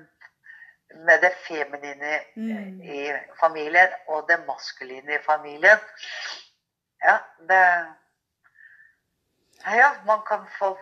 med 1.06 1.22
det 1.22 1.34
feminine 1.48 2.20
Mm. 2.36 2.82
i 2.82 3.12
familien 3.40 3.90
og 4.08 4.28
det 4.30 4.40
maskuline 4.48 5.14
i 5.16 5.24
familien. 5.26 5.80
Ja, 7.04 7.18
det 7.50 7.64
Ja, 9.66 9.90
man 10.06 10.22
kan 10.28 10.48
få 10.60 10.78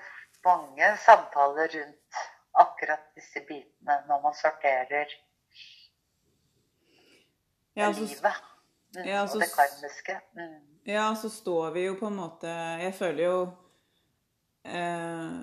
mange 0.46 0.98
samtaler 0.98 1.68
rundt 1.76 2.16
akkurat 2.56 3.00
disse 3.16 3.40
bitene 3.48 3.96
når 4.08 4.22
man 4.22 4.34
sorterer 4.34 5.06
Ja, 7.76 7.92
så, 7.94 8.00
livet. 8.06 8.42
Mm, 8.96 9.08
ja, 9.10 9.26
så- 9.28 9.36
og 9.36 9.42
det 9.44 9.50
karmiske. 9.52 10.16
Mm. 10.38 10.60
ja, 10.88 11.06
så 11.16 11.30
står 11.30 11.72
vi 11.76 11.86
jo 11.86 11.96
på 12.00 12.08
en 12.08 12.16
måte 12.16 12.48
Jeg 12.82 12.94
føler 12.96 13.24
jo 13.26 13.40
eh, 14.64 15.34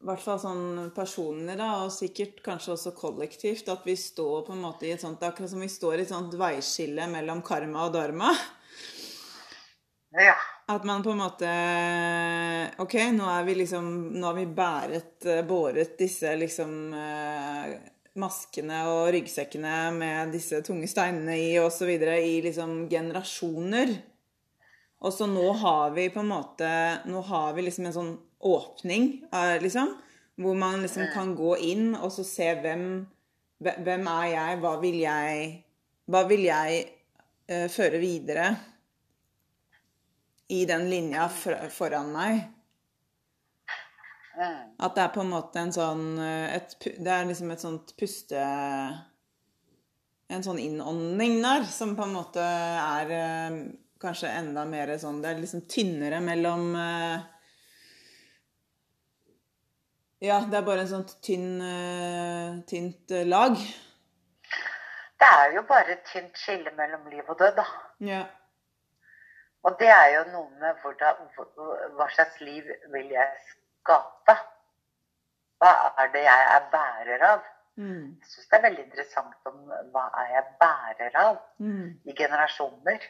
I 0.00 0.04
hvert 0.08 0.22
fall 0.24 0.38
sånn 0.42 0.90
personlig, 0.94 1.56
da, 1.58 1.68
og 1.84 1.90
sikkert 1.94 2.42
kanskje 2.42 2.74
også 2.74 2.92
kollektivt, 2.98 3.68
at 3.70 3.86
vi 3.86 3.94
står 3.98 4.44
på 4.46 4.52
en 4.56 4.62
måte 4.62 4.86
i 4.86 4.92
et 4.94 5.00
sånt 5.02 5.22
Akkurat 5.22 5.50
som 5.50 5.60
vi 5.62 5.68
står 5.70 5.98
i 5.98 6.02
et 6.06 6.12
sånt 6.12 6.34
veiskille 6.38 7.06
mellom 7.10 7.42
karma 7.42 7.86
og 7.86 7.92
dharma. 7.94 8.30
Ja. 10.18 10.34
At 10.68 10.84
man 10.88 11.02
på 11.04 11.12
en 11.12 11.20
måte 11.20 11.48
Ok, 12.80 12.94
nå 13.12 13.26
er 13.28 13.44
vi 13.44 13.54
liksom 13.60 13.88
Nå 14.16 14.26
har 14.26 14.34
vi 14.38 14.46
bæret, 14.46 15.26
båret 15.48 15.98
disse 16.00 16.32
liksom 16.40 16.72
eh, 16.96 17.74
maskene 18.20 18.82
og 18.90 19.12
ryggsekkene 19.14 19.74
med 19.96 20.32
disse 20.34 20.60
tunge 20.66 20.88
steinene 20.90 21.36
i 21.38 21.52
videre 21.88 22.18
i 22.22 22.38
liksom 22.44 22.88
generasjoner. 22.90 23.94
Og 24.98 25.14
så 25.14 25.28
nå 25.30 25.46
har 25.62 25.94
vi 25.94 26.08
på 26.10 26.24
en 26.24 26.32
måte 26.32 26.68
Nå 27.06 27.20
har 27.28 27.52
vi 27.54 27.62
liksom 27.62 27.86
en 27.86 27.94
sånn 27.94 28.14
åpning, 28.42 29.04
eh, 29.30 29.60
liksom. 29.62 29.92
Hvor 30.38 30.56
man 30.58 30.82
liksom 30.82 31.06
kan 31.14 31.36
gå 31.38 31.54
inn 31.62 31.94
og 31.94 32.10
så 32.14 32.26
se 32.26 32.52
hvem 32.62 33.06
Hvem 33.58 34.04
er 34.06 34.26
jeg? 34.30 34.58
Hva 34.62 34.74
vil 34.82 34.98
jeg 35.02 35.46
Hva 36.06 36.24
vil 36.30 36.44
jeg 36.46 36.82
uh, 37.50 37.66
føre 37.70 37.98
videre? 37.98 38.52
i 40.48 40.64
den 40.64 40.90
linja 40.90 41.28
for, 41.28 41.68
foran 41.70 42.12
meg. 42.12 42.40
At 44.38 44.94
det 44.94 45.02
er 45.02 45.14
på 45.14 45.22
en 45.24 45.32
måte 45.32 45.58
en 45.58 45.72
sånn 45.74 46.04
eh, 46.22 46.58
et, 46.58 46.74
Det 47.02 47.10
er 47.10 47.26
liksom 47.26 47.50
et 47.50 47.62
sånt 47.62 47.94
puste 47.98 48.42
En 50.30 50.44
sånn 50.44 50.60
innånding 50.62 51.40
der, 51.42 51.66
som 51.66 51.96
på 51.98 52.06
en 52.06 52.14
måte 52.14 52.44
er 52.44 53.10
eh, 53.16 53.58
kanskje 53.98 54.30
enda 54.38 54.62
mer 54.68 54.94
sånn 55.00 55.18
Det 55.24 55.32
er 55.32 55.42
liksom 55.42 55.64
tynnere 55.70 56.22
mellom 56.22 56.70
eh, 56.78 57.18
Ja, 60.28 60.40
det 60.46 60.60
er 60.60 60.66
bare 60.66 60.82
en 60.82 60.90
sånn 60.90 61.04
tynn, 61.22 61.60
tynt 62.66 63.12
lag. 63.30 63.52
Det 65.22 65.28
er 65.28 65.52
jo 65.54 65.62
bare 65.68 65.94
et 65.94 66.08
tynt 66.10 66.40
skille 66.42 66.72
mellom 66.74 67.04
liv 67.06 67.22
og 67.30 67.38
død, 67.38 67.52
da. 67.60 67.66
Ja. 68.02 68.24
Og 69.62 69.76
det 69.78 69.92
er 69.94 70.08
jo 70.16 70.24
noe 70.32 70.50
med 70.58 70.82
hvordan, 70.82 71.22
hva 71.94 72.08
slags 72.16 72.42
liv 72.42 72.66
vil 72.90 73.14
jeg 73.14 73.30
skape? 73.88 74.36
Hva 75.58 75.70
er 75.98 76.10
det 76.14 76.20
jeg 76.22 76.50
er 76.54 76.66
bærer 76.72 77.24
av? 77.32 77.46
Mm. 77.78 78.18
Jeg 78.20 78.28
syns 78.30 78.48
det 78.50 78.58
er 78.58 78.64
veldig 78.68 78.84
interessant 78.84 79.48
om 79.50 79.58
hva 79.94 80.04
er 80.22 80.32
jeg 80.36 80.44
bærer 80.60 81.16
av 81.24 81.36
Mm. 81.58 81.96
i 82.04 82.14
generasjoner. 82.14 83.06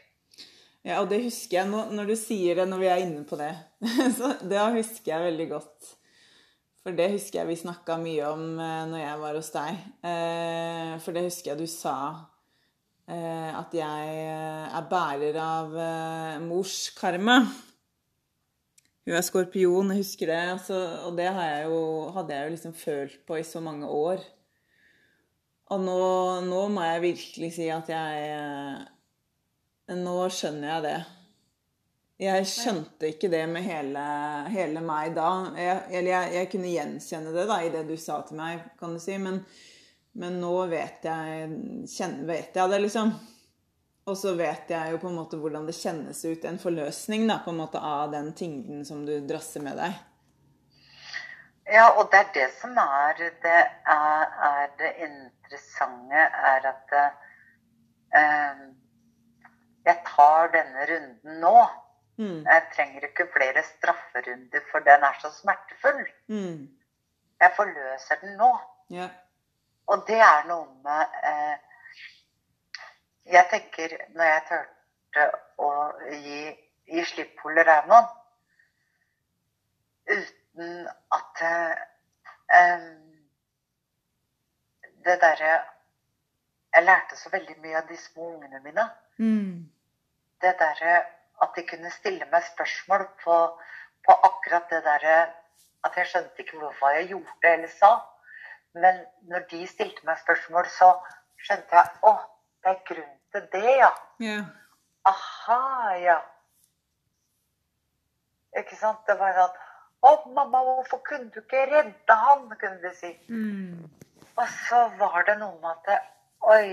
Ja, 0.87 1.01
og 1.03 1.09
det 1.11 1.23
husker 1.25 1.59
jeg 1.59 1.69
nå, 1.69 1.83
når 1.93 2.07
du 2.13 2.17
sier 2.17 2.55
det, 2.57 2.69
når 2.71 2.79
vi 2.81 2.87
er 2.89 3.03
inne 3.03 3.25
på 3.29 3.37
det. 3.37 3.51
Så 4.17 4.31
det 4.49 4.61
husker 4.79 5.13
jeg 5.13 5.25
veldig 5.33 5.49
godt. 5.51 5.95
For 6.85 6.95
det 6.97 7.11
husker 7.13 7.41
jeg 7.43 7.49
vi 7.51 7.57
snakka 7.61 7.99
mye 8.01 8.29
om 8.31 8.45
eh, 8.63 8.85
når 8.89 9.03
jeg 9.03 9.21
var 9.21 9.37
hos 9.41 9.51
deg. 9.53 9.81
Eh, 10.09 10.93
for 11.05 11.13
det 11.17 11.27
husker 11.27 11.51
jeg 11.53 11.59
du 11.61 11.67
sa 11.69 11.97
eh, 13.11 13.51
at 13.59 13.75
jeg 13.77 14.15
er 14.25 14.87
bærer 14.89 15.41
av 15.43 15.75
mors 16.47 16.79
karma. 16.97 17.41
Hun 19.09 19.17
er 19.17 19.25
skorpion, 19.25 19.89
jeg 19.89 20.03
husker 20.03 20.29
det. 20.29 20.41
Altså, 20.53 20.79
og 21.09 21.15
det 21.17 21.31
jeg 21.31 21.61
jo, 21.65 21.79
hadde 22.13 22.35
jeg 22.35 22.45
jo 22.45 22.53
liksom 22.53 22.75
følt 22.77 23.23
på 23.25 23.39
i 23.41 23.47
så 23.47 23.63
mange 23.65 23.89
år. 23.89 24.21
Og 25.73 25.81
nå, 25.81 26.01
nå 26.45 26.59
må 26.75 26.85
jeg 26.85 27.05
virkelig 27.07 27.49
si 27.57 27.71
at 27.73 27.89
jeg 27.89 28.27
eh, 28.35 29.95
nå 29.97 30.17
skjønner 30.29 30.69
jeg 30.75 30.85
det. 30.85 30.99
Jeg 32.19 32.51
skjønte 32.51 33.09
ikke 33.15 33.33
det 33.33 33.47
med 33.49 33.65
hele, 33.65 34.05
hele 34.53 34.85
meg 34.85 35.17
da. 35.17 35.31
Jeg, 35.57 35.81
eller 35.89 36.13
jeg, 36.13 36.37
jeg 36.37 36.53
kunne 36.53 36.75
gjenkjenne 36.75 37.33
det 37.33 37.49
da, 37.49 37.59
i 37.65 37.73
det 37.73 37.85
du 37.89 37.97
sa 37.97 38.21
til 38.29 38.43
meg, 38.43 38.69
kan 38.77 38.93
du 38.93 39.01
si. 39.01 39.17
Men, 39.25 39.41
men 40.21 40.37
nå 40.43 40.53
vet 40.69 41.09
jeg, 41.09 41.49
kjenner, 41.95 42.29
vet 42.29 42.61
jeg 42.61 42.75
det, 42.75 42.85
liksom. 42.85 43.17
Og 44.09 44.17
så 44.17 44.33
vet 44.39 44.71
jeg 44.73 44.93
jo 44.93 45.01
på 45.03 45.11
en 45.11 45.19
måte 45.19 45.37
hvordan 45.41 45.67
det 45.69 45.77
kjennes 45.77 46.21
ut. 46.25 46.45
En 46.49 46.61
forløsning 46.61 47.27
da, 47.29 47.43
på 47.45 47.53
en 47.53 47.61
måte 47.61 47.81
av 47.85 48.13
den 48.15 48.31
tyngden 48.37 48.85
som 48.89 49.05
du 49.05 49.19
drasser 49.29 49.65
med 49.65 49.77
deg. 49.77 49.99
Ja, 51.69 51.91
og 51.91 52.09
det 52.13 52.23
er 52.23 52.31
det 52.33 52.47
som 52.57 52.79
er 52.81 53.19
det, 53.19 53.59
er, 53.93 54.23
er 54.49 54.71
det 54.81 54.95
interessante, 55.05 56.23
er 56.53 56.69
at 56.71 56.95
eh, 58.17 58.63
jeg 59.91 60.01
tar 60.09 60.49
denne 60.57 60.89
runden 60.89 61.39
nå. 61.45 61.55
Mm. 62.19 62.41
Jeg 62.49 62.65
trenger 62.73 63.05
ikke 63.11 63.29
flere 63.37 63.63
strafferunder, 63.75 64.65
for 64.73 64.89
den 64.89 65.05
er 65.05 65.21
så 65.21 65.31
smertefull. 65.37 66.01
Mm. 66.33 66.65
Jeg 67.45 67.57
forløser 67.61 68.25
den 68.25 68.39
nå. 68.41 68.55
Yeah. 68.89 69.13
Og 69.93 70.09
det 70.09 70.19
er 70.25 70.49
noe 70.49 70.67
med 70.85 71.21
eh, 71.29 71.68
Jeg 73.29 73.47
tenker, 73.51 73.93
når 74.17 74.25
jeg 74.25 74.43
turte 74.49 75.25
å 75.61 75.71
gi, 76.13 76.45
gi 76.89 77.05
slipp 77.05 77.35
på 77.41 77.53
Raymond 77.53 78.07
uten 80.09 80.89
at 81.17 81.43
eh, 81.43 82.87
Det 85.05 85.17
derre 85.21 85.51
Jeg 86.73 86.85
lærte 86.85 87.17
så 87.17 87.31
veldig 87.33 87.57
mye 87.61 87.77
av 87.81 87.87
de 87.89 87.97
små 87.97 88.31
ungene 88.35 88.61
mine. 88.65 88.85
Mm. 89.19 89.69
Det 90.41 90.55
derre 90.61 90.97
at 91.43 91.55
de 91.57 91.65
kunne 91.69 91.91
stille 91.91 92.27
meg 92.33 92.45
spørsmål 92.49 93.07
på, 93.25 93.37
på 94.07 94.19
akkurat 94.31 94.73
det 94.73 94.83
derre 94.89 95.19
At 95.85 95.97
jeg 95.97 96.11
skjønte 96.11 96.43
ikke 96.43 96.59
hvorfor 96.59 96.97
jeg 96.97 97.13
gjorde 97.13 97.53
eller 97.53 97.73
sa. 97.77 97.93
Men 98.75 99.05
når 99.31 99.47
de 99.53 99.67
stilte 99.67 100.05
meg 100.07 100.19
spørsmål, 100.25 100.67
så 100.79 100.91
skjønte 101.45 101.77
jeg 101.77 102.03
å, 102.09 102.17
det 102.65 102.73
er 102.73 102.85
grunn 102.91 103.18
til 103.33 103.47
det, 103.53 103.77
ja. 103.79 103.91
Yeah. 104.23 104.45
Aha, 105.09 105.95
ja. 106.03 106.19
Ikke 108.59 108.77
sant? 108.77 109.05
Det 109.07 109.19
var 109.21 109.37
sånn 109.37 109.65
Å, 110.09 110.11
mamma, 110.31 110.61
hvorfor 110.63 111.01
kunne 111.07 111.31
du 111.35 111.41
ikke 111.41 111.65
redde 111.73 112.15
han? 112.15 112.45
kunne 112.61 112.79
de 112.85 112.93
si. 112.95 113.11
Mm. 113.29 113.89
Og 114.39 114.53
så 114.69 114.85
var 115.01 115.25
det 115.27 115.39
noe 115.41 115.57
med 115.59 115.73
at 115.73 115.89
det, 115.89 115.99
Oi, 116.55 116.69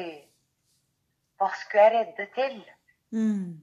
hva 1.41 1.49
skulle 1.57 1.84
jeg 1.88 1.94
redde 1.95 2.27
til? 2.36 2.60
Mm. 3.15 3.61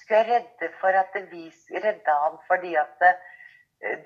skulle 0.00 0.18
jeg 0.22 0.28
redde 0.30 0.70
for 0.80 0.96
at 0.96 1.14
vi 1.30 1.44
redda 1.82 2.14
han 2.22 2.36
fordi 2.46 2.74
at 2.78 2.92
det, 3.00 3.12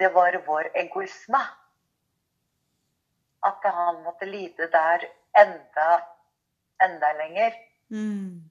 det 0.01 0.11
var 0.15 0.36
vår 0.47 0.70
egoisme. 0.74 1.40
At 3.47 3.65
han 3.65 4.02
måtte 4.05 4.27
lide 4.28 4.69
der 4.73 5.07
enda, 5.39 5.89
enda 6.82 7.12
lenger. 7.23 7.55
Mm. 7.90 8.50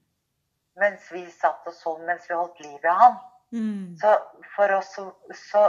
Mens 0.80 1.08
vi 1.12 1.24
satt 1.30 1.66
og 1.66 1.74
så 1.74 1.96
mens 2.06 2.28
vi 2.30 2.36
holdt 2.38 2.60
liv 2.64 2.84
i 2.84 2.94
han. 3.02 3.16
Mm. 3.52 3.96
Så 4.00 4.12
for 4.54 4.72
oss, 4.76 4.92
så, 4.94 5.08
så, 5.34 5.64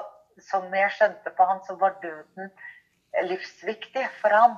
som 0.50 0.68
jeg 0.76 0.92
skjønte 0.98 1.34
på 1.36 1.48
han, 1.50 1.64
så 1.68 1.76
var 1.82 1.98
døden 2.04 2.52
livsviktig 3.28 4.06
for 4.22 4.36
han. 4.36 4.56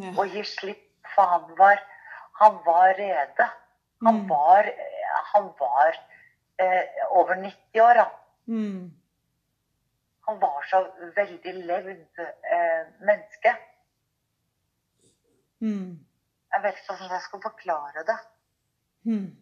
Ja. 0.00 0.12
Å 0.20 0.26
gi 0.30 0.44
slipp, 0.46 0.84
for 1.14 1.26
han 1.32 1.48
var, 1.58 1.80
han 2.42 2.60
var 2.66 2.94
rede. 2.98 3.48
Han 4.04 4.22
Mm. 4.22 4.28
var, 4.30 4.68
han 5.32 5.50
var 5.58 5.96
eh, 6.58 7.02
over 7.10 7.34
90 7.36 7.80
år, 7.84 7.98
han. 8.04 8.14
Mm. 8.46 8.92
Han 10.28 10.38
var 10.40 10.62
så 10.70 10.80
veldig 11.16 11.52
levd 11.66 12.18
eh, 12.22 12.86
menneske. 13.00 13.52
Mm. 15.60 15.98
Jeg 16.52 16.62
vet 16.62 16.78
ikke 16.78 16.94
hvordan 16.94 17.12
jeg 17.16 17.24
skal 17.26 17.42
forklare 17.44 18.04
det. 18.08 18.16
Mm. 19.06 19.36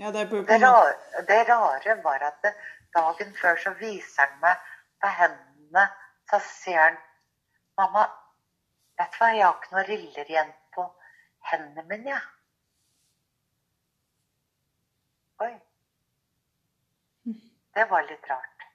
Ja, 0.00 0.10
det 0.10 0.24
Det 0.24 0.58
rare, 0.62 1.22
det 1.28 1.48
rare 1.48 1.94
var 2.04 2.22
at 2.24 2.42
det, 2.42 2.54
dagen 2.94 3.34
før 3.42 3.56
så 3.56 3.70
viser 3.78 4.26
han 4.26 4.38
meg 4.40 4.56
på 5.02 5.08
hendene. 5.18 5.86
Så 6.30 6.40
sier 6.46 6.82
han 6.82 6.98
Mamma, 7.80 8.04
vet 8.98 9.12
du 9.12 9.18
hva, 9.22 9.30
jeg 9.32 9.44
har 9.46 9.56
ikke 9.56 9.74
noen 9.74 9.86
riller 9.88 10.30
igjen 10.30 10.52
på 10.74 10.84
hendene 11.50 11.84
mine, 11.88 12.10
jeg. 12.10 12.22
Oi. 15.40 15.52
Det 17.74 17.86
var 17.90 18.04
litt 18.04 18.26
rart. 18.28 18.66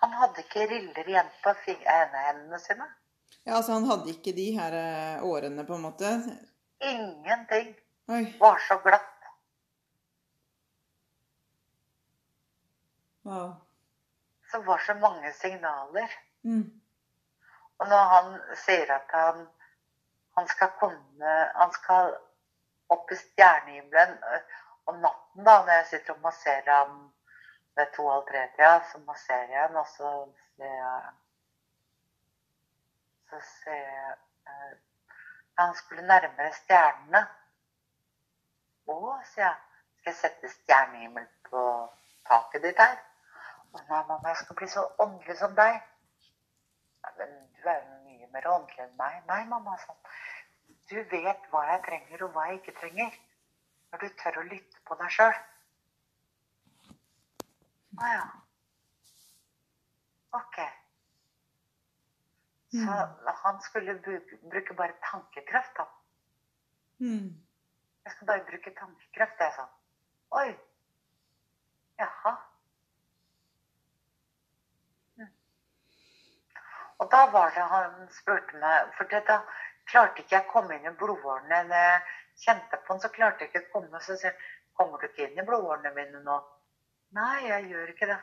Han 0.00 0.12
hadde 0.20 0.44
ikke 0.44 0.66
riller 0.70 1.08
igjen 1.08 1.32
på 1.42 1.52
hendene 1.66 2.60
sine. 2.62 2.86
Ja, 3.44 3.58
altså 3.58 3.74
han 3.76 3.88
hadde 3.90 4.12
ikke 4.14 4.32
de 4.36 4.46
her 4.56 4.76
eh, 4.78 5.24
årene, 5.24 5.64
på 5.68 5.76
en 5.76 5.84
måte. 5.84 6.12
Ingenting. 6.80 7.74
Oi. 8.08 8.36
Var 8.40 8.58
så 8.58 8.78
glatt. 8.78 9.10
Wow. 13.22 13.54
Så 14.50 14.62
var 14.62 14.78
så 14.78 14.94
mange 14.94 15.32
signaler. 15.32 16.10
Mm. 16.42 16.80
Og 17.78 17.88
når 17.88 18.04
han 18.14 18.56
sier 18.56 18.92
at 18.94 19.10
han, 19.10 19.46
han 20.36 20.48
skal 20.48 20.70
komme 20.80 21.32
Han 21.54 21.72
skal 21.72 22.14
opp 22.88 23.10
i 23.12 23.16
stjernehimmelen 23.16 24.18
øh, 24.32 24.40
om 24.86 25.00
natten, 25.00 25.44
da, 25.44 25.54
når 25.64 25.72
jeg 25.72 25.86
sitter 25.86 26.14
og 26.14 26.20
masserer 26.20 26.70
ham 26.76 26.98
ved 27.76 27.86
to-halv 27.96 28.26
tre-tida, 28.28 28.74
så 28.92 28.98
masserer 29.06 29.48
jeg 29.50 29.62
ham, 29.62 29.76
og 29.76 29.86
så 29.86 30.10
ser 30.56 30.74
jeg 30.74 31.12
Så 33.30 33.40
ser 33.40 33.74
jeg 33.74 34.16
øh, 34.48 34.76
Han 35.58 35.74
skulle 35.74 36.06
nærmere 36.06 36.52
stjernene. 36.52 37.26
Å, 38.90 38.96
sier 39.32 39.46
jeg. 39.46 39.80
Skal 39.98 40.12
jeg 40.12 40.20
sette 40.20 40.50
stjernehimmel 40.52 41.26
på 41.48 41.64
taket 42.28 42.64
ditt 42.66 42.80
her? 42.82 42.98
Å 43.72 43.80
nei, 43.80 44.02
mamma, 44.08 44.20
jeg 44.30 44.40
skal 44.42 44.58
bli 44.60 44.68
så 44.70 44.84
åndelig 45.02 45.38
som 45.40 45.54
deg. 45.56 45.80
Nei, 47.04 47.12
men 47.18 47.34
du 47.56 47.68
er 47.70 47.80
jo 47.80 47.98
mye 48.04 48.30
mer 48.34 48.50
åndelig 48.52 48.84
enn 48.84 48.94
meg. 49.00 49.16
Nei, 49.30 49.40
mamma, 49.50 49.78
sånn. 49.84 49.98
Du 50.90 50.96
vet 51.10 51.48
hva 51.50 51.64
jeg 51.70 51.82
trenger, 51.88 52.26
og 52.26 52.36
hva 52.36 52.46
jeg 52.50 52.60
ikke 52.60 52.76
trenger. 52.82 53.18
Når 53.92 54.04
du 54.04 54.16
tør 54.20 54.40
å 54.40 54.46
lytte 54.50 54.84
på 54.88 54.98
deg 55.00 55.16
sjøl. 55.16 55.36
Å 57.94 58.10
ja. 58.10 58.24
Ok. 60.34 60.58
Så 62.74 62.94
han 63.44 63.60
skulle 63.62 63.94
bruke, 64.02 64.38
bruke 64.50 64.74
bare 64.74 64.96
tankekraft, 65.04 65.76
da. 65.78 65.86
Mm. 66.98 67.43
Jeg 68.04 68.12
skal 68.12 68.26
bare 68.26 68.44
bruke 68.48 68.70
tankekraft, 68.78 69.40
jeg 69.40 69.52
sa. 69.56 69.64
Oi. 70.40 70.48
Jaha. 71.98 72.32
Mm. 75.16 75.30
Og 76.98 77.10
da 77.14 77.22
var 77.36 77.54
det 77.54 77.68
han 77.70 77.94
spurte 78.12 78.58
meg 78.60 78.90
For 78.98 79.08
da 79.28 79.38
klarte 79.90 80.20
ikke 80.20 80.36
jeg 80.36 80.44
å 80.44 80.52
komme 80.52 80.76
inn 80.76 80.90
i 80.90 80.96
blodårene. 81.00 81.62
Når 81.70 81.84
jeg 81.86 82.02
kjente 82.44 82.80
på 82.82 82.92
den, 82.92 83.02
så 83.04 83.12
klarte 83.16 83.44
jeg 83.44 83.52
ikke 83.52 83.64
å 83.64 83.72
komme. 83.78 84.02
Så 84.04 84.18
sier 84.20 84.34
han, 84.34 84.52
kommer 84.76 85.00
du 85.00 85.08
ikke 85.08 85.28
inn 85.28 85.40
i 85.40 85.46
blodårene 85.46 85.94
mine 85.96 86.20
nå? 86.26 86.38
Nei, 87.14 87.44
jeg 87.46 87.70
gjør 87.70 87.92
ikke 87.94 88.10
det. 88.10 88.20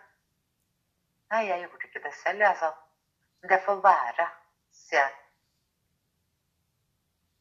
Nei, 1.32 1.46
jeg 1.48 1.64
gjorde 1.64 1.88
ikke 1.88 2.04
det 2.04 2.14
selv, 2.20 2.44
jeg 2.44 2.58
sa. 2.60 2.74
Det 3.50 3.62
får 3.66 3.80
være, 3.86 4.28
sier 4.76 5.00
jeg. 5.00 5.16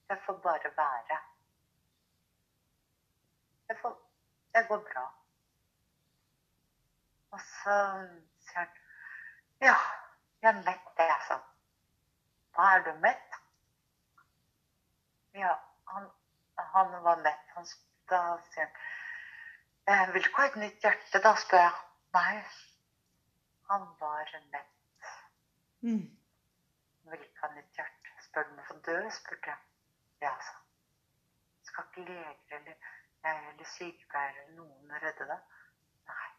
Det 0.09 0.19
får 0.27 0.39
bare 0.47 0.71
være. 0.77 1.19
Det, 3.71 3.77
får, 3.83 3.97
det 4.55 4.67
går 4.69 4.79
bra. 4.93 5.03
Og 7.31 7.41
så 7.41 7.75
sier 8.47 8.65
han 8.65 8.73
Ja, 9.63 9.77
jeg 10.43 10.49
er 10.51 10.63
mett, 10.67 10.89
jeg, 10.99 11.19
sa 11.29 11.37
han. 11.37 11.45
Hva 12.57 12.67
er 12.75 12.83
du 12.89 12.91
mett? 13.05 13.37
Ja, 15.39 15.53
han, 15.93 16.09
han 16.73 16.97
var 17.05 17.23
mett. 17.23 17.47
Han, 17.55 17.71
da 18.11 18.25
sier 18.49 18.67
han 18.67 18.81
«Eh, 19.87 20.13
Vil 20.15 20.25
du 20.25 20.29
ikke 20.33 20.43
ha 20.43 20.49
et 20.51 20.59
nytt 20.65 20.87
hjerte, 20.89 21.23
da? 21.23 21.37
spør 21.45 21.63
jeg. 21.63 21.79
Nei. 22.19 22.43
Han 23.71 23.87
var 24.03 24.35
mett. 24.57 25.13
Mm. 25.87 26.09
Vil 27.13 27.23
ikke 27.29 27.47
ha 27.47 27.53
nytt 27.55 27.79
hjerte. 27.79 28.17
Spør 28.27 28.49
du 28.49 28.57
om 28.57 28.65
å 28.65 28.67
få 28.73 28.81
dø? 28.91 28.99
spurte 29.15 29.55
jeg. 29.55 29.63
Ja, 30.27 30.35
sa 30.35 30.59
han. 30.59 30.67
Skal 31.71 31.87
ikke 31.93 32.09
leger 32.11 32.59
eller 32.59 32.91
eller 33.25 33.65
sykepleiere 33.77 34.45
eller 34.45 34.57
noen 34.57 34.93
redde 35.05 35.27
deg? 35.31 35.41
Nei. 36.11 36.31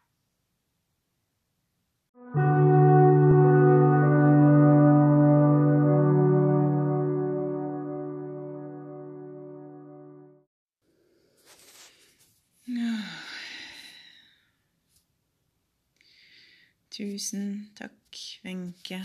Tusen 16.92 17.46
takk, 17.74 18.18
Wenche. 18.44 19.00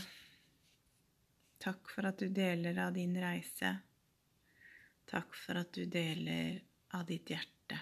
Takk 1.58 1.90
for 1.90 2.08
at 2.10 2.20
du 2.20 2.28
deler 2.30 2.78
av 2.84 2.94
din 2.94 3.16
reise. 3.22 3.78
Takk 5.08 5.36
for 5.40 5.60
at 5.62 5.72
du 5.74 5.86
deler 5.88 6.60
av 6.98 7.06
ditt 7.10 7.30
hjerte. 7.32 7.80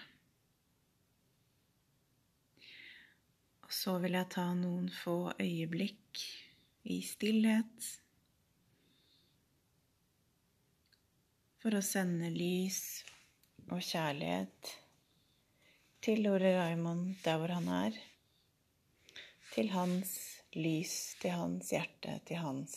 Og 3.66 3.72
så 3.74 3.96
vil 4.02 4.14
jeg 4.18 4.30
ta 4.32 4.46
noen 4.54 4.88
få 4.92 5.32
øyeblikk 5.42 6.22
i 6.86 7.00
stillhet 7.02 7.88
for 11.62 11.74
å 11.74 11.82
sende 11.82 12.30
lys 12.30 12.82
og 13.66 13.80
kjærlighet 13.82 14.76
til 16.06 16.28
Ore 16.30 16.52
Raymond 16.60 17.16
der 17.24 17.40
hvor 17.40 17.56
han 17.56 17.66
er 17.74 17.96
til 19.50 19.72
hans 19.72 20.12
lys, 20.54 21.16
til 21.18 21.34
hans 21.34 21.72
hjerte, 21.74 22.20
til 22.28 22.38
hans 22.44 22.76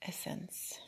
essens. 0.00 0.78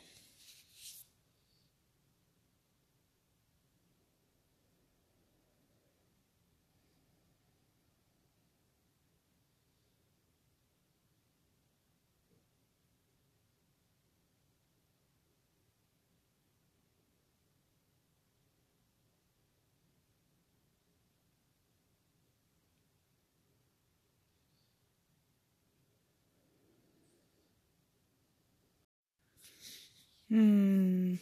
Hmm. 30.33 31.19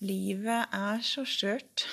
Livet 0.00 0.72
er 0.72 1.02
så 1.04 1.20
skjørt. 1.28 1.84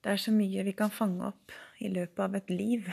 Det 0.00 0.08
er 0.08 0.16
så 0.16 0.32
mye 0.32 0.64
vi 0.64 0.72
kan 0.72 0.88
fange 0.94 1.20
opp 1.26 1.52
i 1.84 1.90
løpet 1.92 2.22
av 2.24 2.34
et 2.38 2.48
liv. 2.48 2.88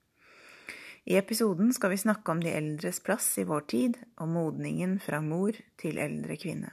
I 1.11 1.19
episoden 1.19 1.75
skal 1.75 1.91
vi 1.91 1.99
snakke 2.07 2.31
om 2.31 2.39
de 2.39 2.55
eldres 2.55 3.03
plass 3.03 3.33
i 3.43 3.43
vår 3.51 3.67
tid, 3.75 4.01
og 4.15 4.31
modningen 4.31 4.95
fra 5.03 5.19
mor 5.19 5.59
til 5.75 5.99
eldre 5.99 6.39
kvinne. 6.39 6.71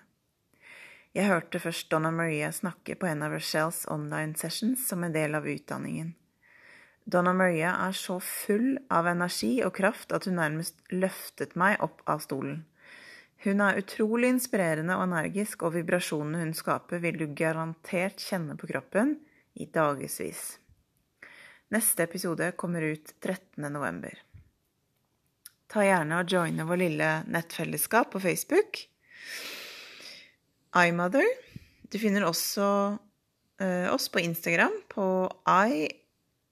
Jeg 1.12 1.28
hørte 1.28 1.60
først 1.60 1.90
Donna 1.92 2.08
Maria 2.08 2.48
snakke 2.56 2.94
på 2.96 3.04
en 3.04 3.20
av 3.20 3.34
Rochelles 3.34 3.82
online 3.92 4.32
sessions 4.40 4.80
som 4.88 5.02
en 5.04 5.12
del 5.12 5.34
av 5.36 5.44
utdanningen. 5.44 6.14
Donna 7.04 7.34
Maria 7.36 7.74
er 7.84 7.92
så 7.92 8.16
full 8.24 8.78
av 8.88 9.10
energi 9.10 9.58
og 9.66 9.74
kraft 9.76 10.14
at 10.16 10.24
hun 10.24 10.38
nærmest 10.40 10.78
løftet 10.88 11.52
meg 11.58 11.82
opp 11.84 12.00
av 12.08 12.22
stolen. 12.24 12.62
Hun 13.44 13.60
er 13.60 13.82
utrolig 13.82 14.30
inspirerende 14.32 14.96
og 14.96 15.04
energisk, 15.10 15.66
og 15.66 15.74
vibrasjonene 15.74 16.44
hun 16.46 16.54
skaper, 16.56 17.02
vil 17.02 17.18
du 17.20 17.26
garantert 17.36 18.22
kjenne 18.22 18.56
på 18.56 18.70
kroppen 18.70 19.16
i 19.58 19.66
dagevis. 19.66 20.44
Neste 21.74 22.06
episode 22.06 22.52
kommer 22.56 22.86
ut 22.86 23.12
13. 23.20 23.66
november. 23.66 24.14
Ta 25.68 25.84
gjerne 25.84 26.22
og 26.22 26.32
joine 26.32 26.64
vår 26.68 26.80
lille 26.86 27.10
nettfellesskap 27.28 28.14
på 28.14 28.22
Facebook 28.22 28.86
iMother. 30.76 31.24
Du 31.92 31.98
finner 32.00 32.24
også 32.24 32.66
uh, 33.62 33.88
oss 33.92 34.08
på 34.12 34.20
Instagram 34.24 34.72
på 34.92 35.04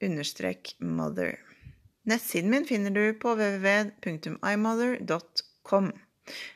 i-mother. 0.00 1.38
Nettsiden 2.08 2.50
min 2.50 2.64
finner 2.68 2.90
du 2.90 3.14
på 3.20 3.34
www.imother.com. 3.36 5.92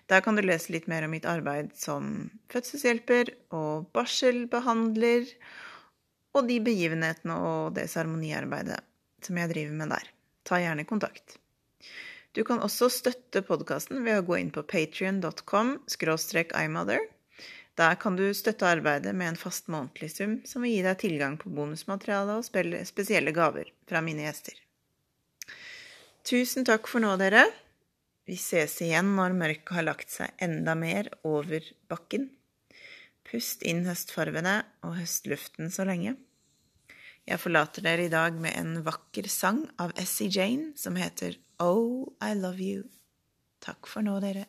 Der 0.06 0.20
kan 0.20 0.36
du 0.36 0.42
lese 0.44 0.72
litt 0.72 0.86
mer 0.90 1.04
om 1.06 1.10
mitt 1.14 1.26
arbeid 1.28 1.70
som 1.76 2.30
fødselshjelper 2.52 3.30
og 3.56 3.86
barselbehandler, 3.96 5.24
og 6.34 6.48
de 6.48 6.60
begivenhetene 6.64 7.34
og 7.38 7.74
det 7.76 7.90
seremoniarbeidet 7.92 8.80
som 9.24 9.38
jeg 9.40 9.52
driver 9.52 9.74
med 9.78 9.88
der. 9.94 10.06
Ta 10.44 10.54
gjerne 10.60 10.88
kontakt. 10.88 11.26
Du 12.34 12.42
kan 12.44 12.62
også 12.64 12.88
støtte 12.90 13.44
podkasten 13.46 14.04
ved 14.04 14.18
å 14.18 14.26
gå 14.26 14.34
inn 14.40 14.52
på 14.54 14.62
patrion.com 14.66 15.68
imother 16.64 17.00
der 17.78 17.96
kan 17.98 18.16
du 18.16 18.26
støtte 18.34 18.68
arbeidet 18.70 19.14
med 19.16 19.32
en 19.32 19.38
fast 19.38 19.66
månedlig 19.72 20.12
sum, 20.12 20.36
som 20.46 20.62
vil 20.62 20.76
gi 20.76 20.84
deg 20.86 21.00
tilgang 21.00 21.38
på 21.40 21.50
bonusmateriale 21.50 22.38
og 22.38 22.46
spesielle 22.46 23.34
gaver 23.34 23.72
fra 23.90 24.02
mine 24.04 24.28
gjester. 24.28 24.54
Tusen 26.24 26.64
takk 26.64 26.86
for 26.88 27.04
nå, 27.04 27.16
dere. 27.20 27.44
Vi 28.24 28.38
ses 28.40 28.78
igjen 28.80 29.10
når 29.18 29.34
mørket 29.36 29.74
har 29.76 29.84
lagt 29.84 30.12
seg 30.12 30.32
enda 30.44 30.72
mer 30.78 31.10
over 31.28 31.66
bakken. 31.90 32.30
Pust 33.28 33.64
inn 33.66 33.84
høstfarvene 33.88 34.62
og 34.86 34.96
høstluften 35.00 35.72
så 35.74 35.84
lenge. 35.88 36.14
Jeg 37.28 37.40
forlater 37.40 37.84
dere 37.84 38.06
i 38.06 38.12
dag 38.12 38.36
med 38.40 38.52
en 38.56 38.82
vakker 38.84 39.28
sang 39.32 39.64
av 39.80 39.94
Essie 40.00 40.32
Jane 40.32 40.72
som 40.80 40.96
heter 41.00 41.38
Oh, 41.60 42.12
I 42.20 42.34
Love 42.36 42.60
You. 42.60 42.84
Takk 43.64 43.88
for 43.88 44.04
nå, 44.04 44.18
dere. 44.24 44.48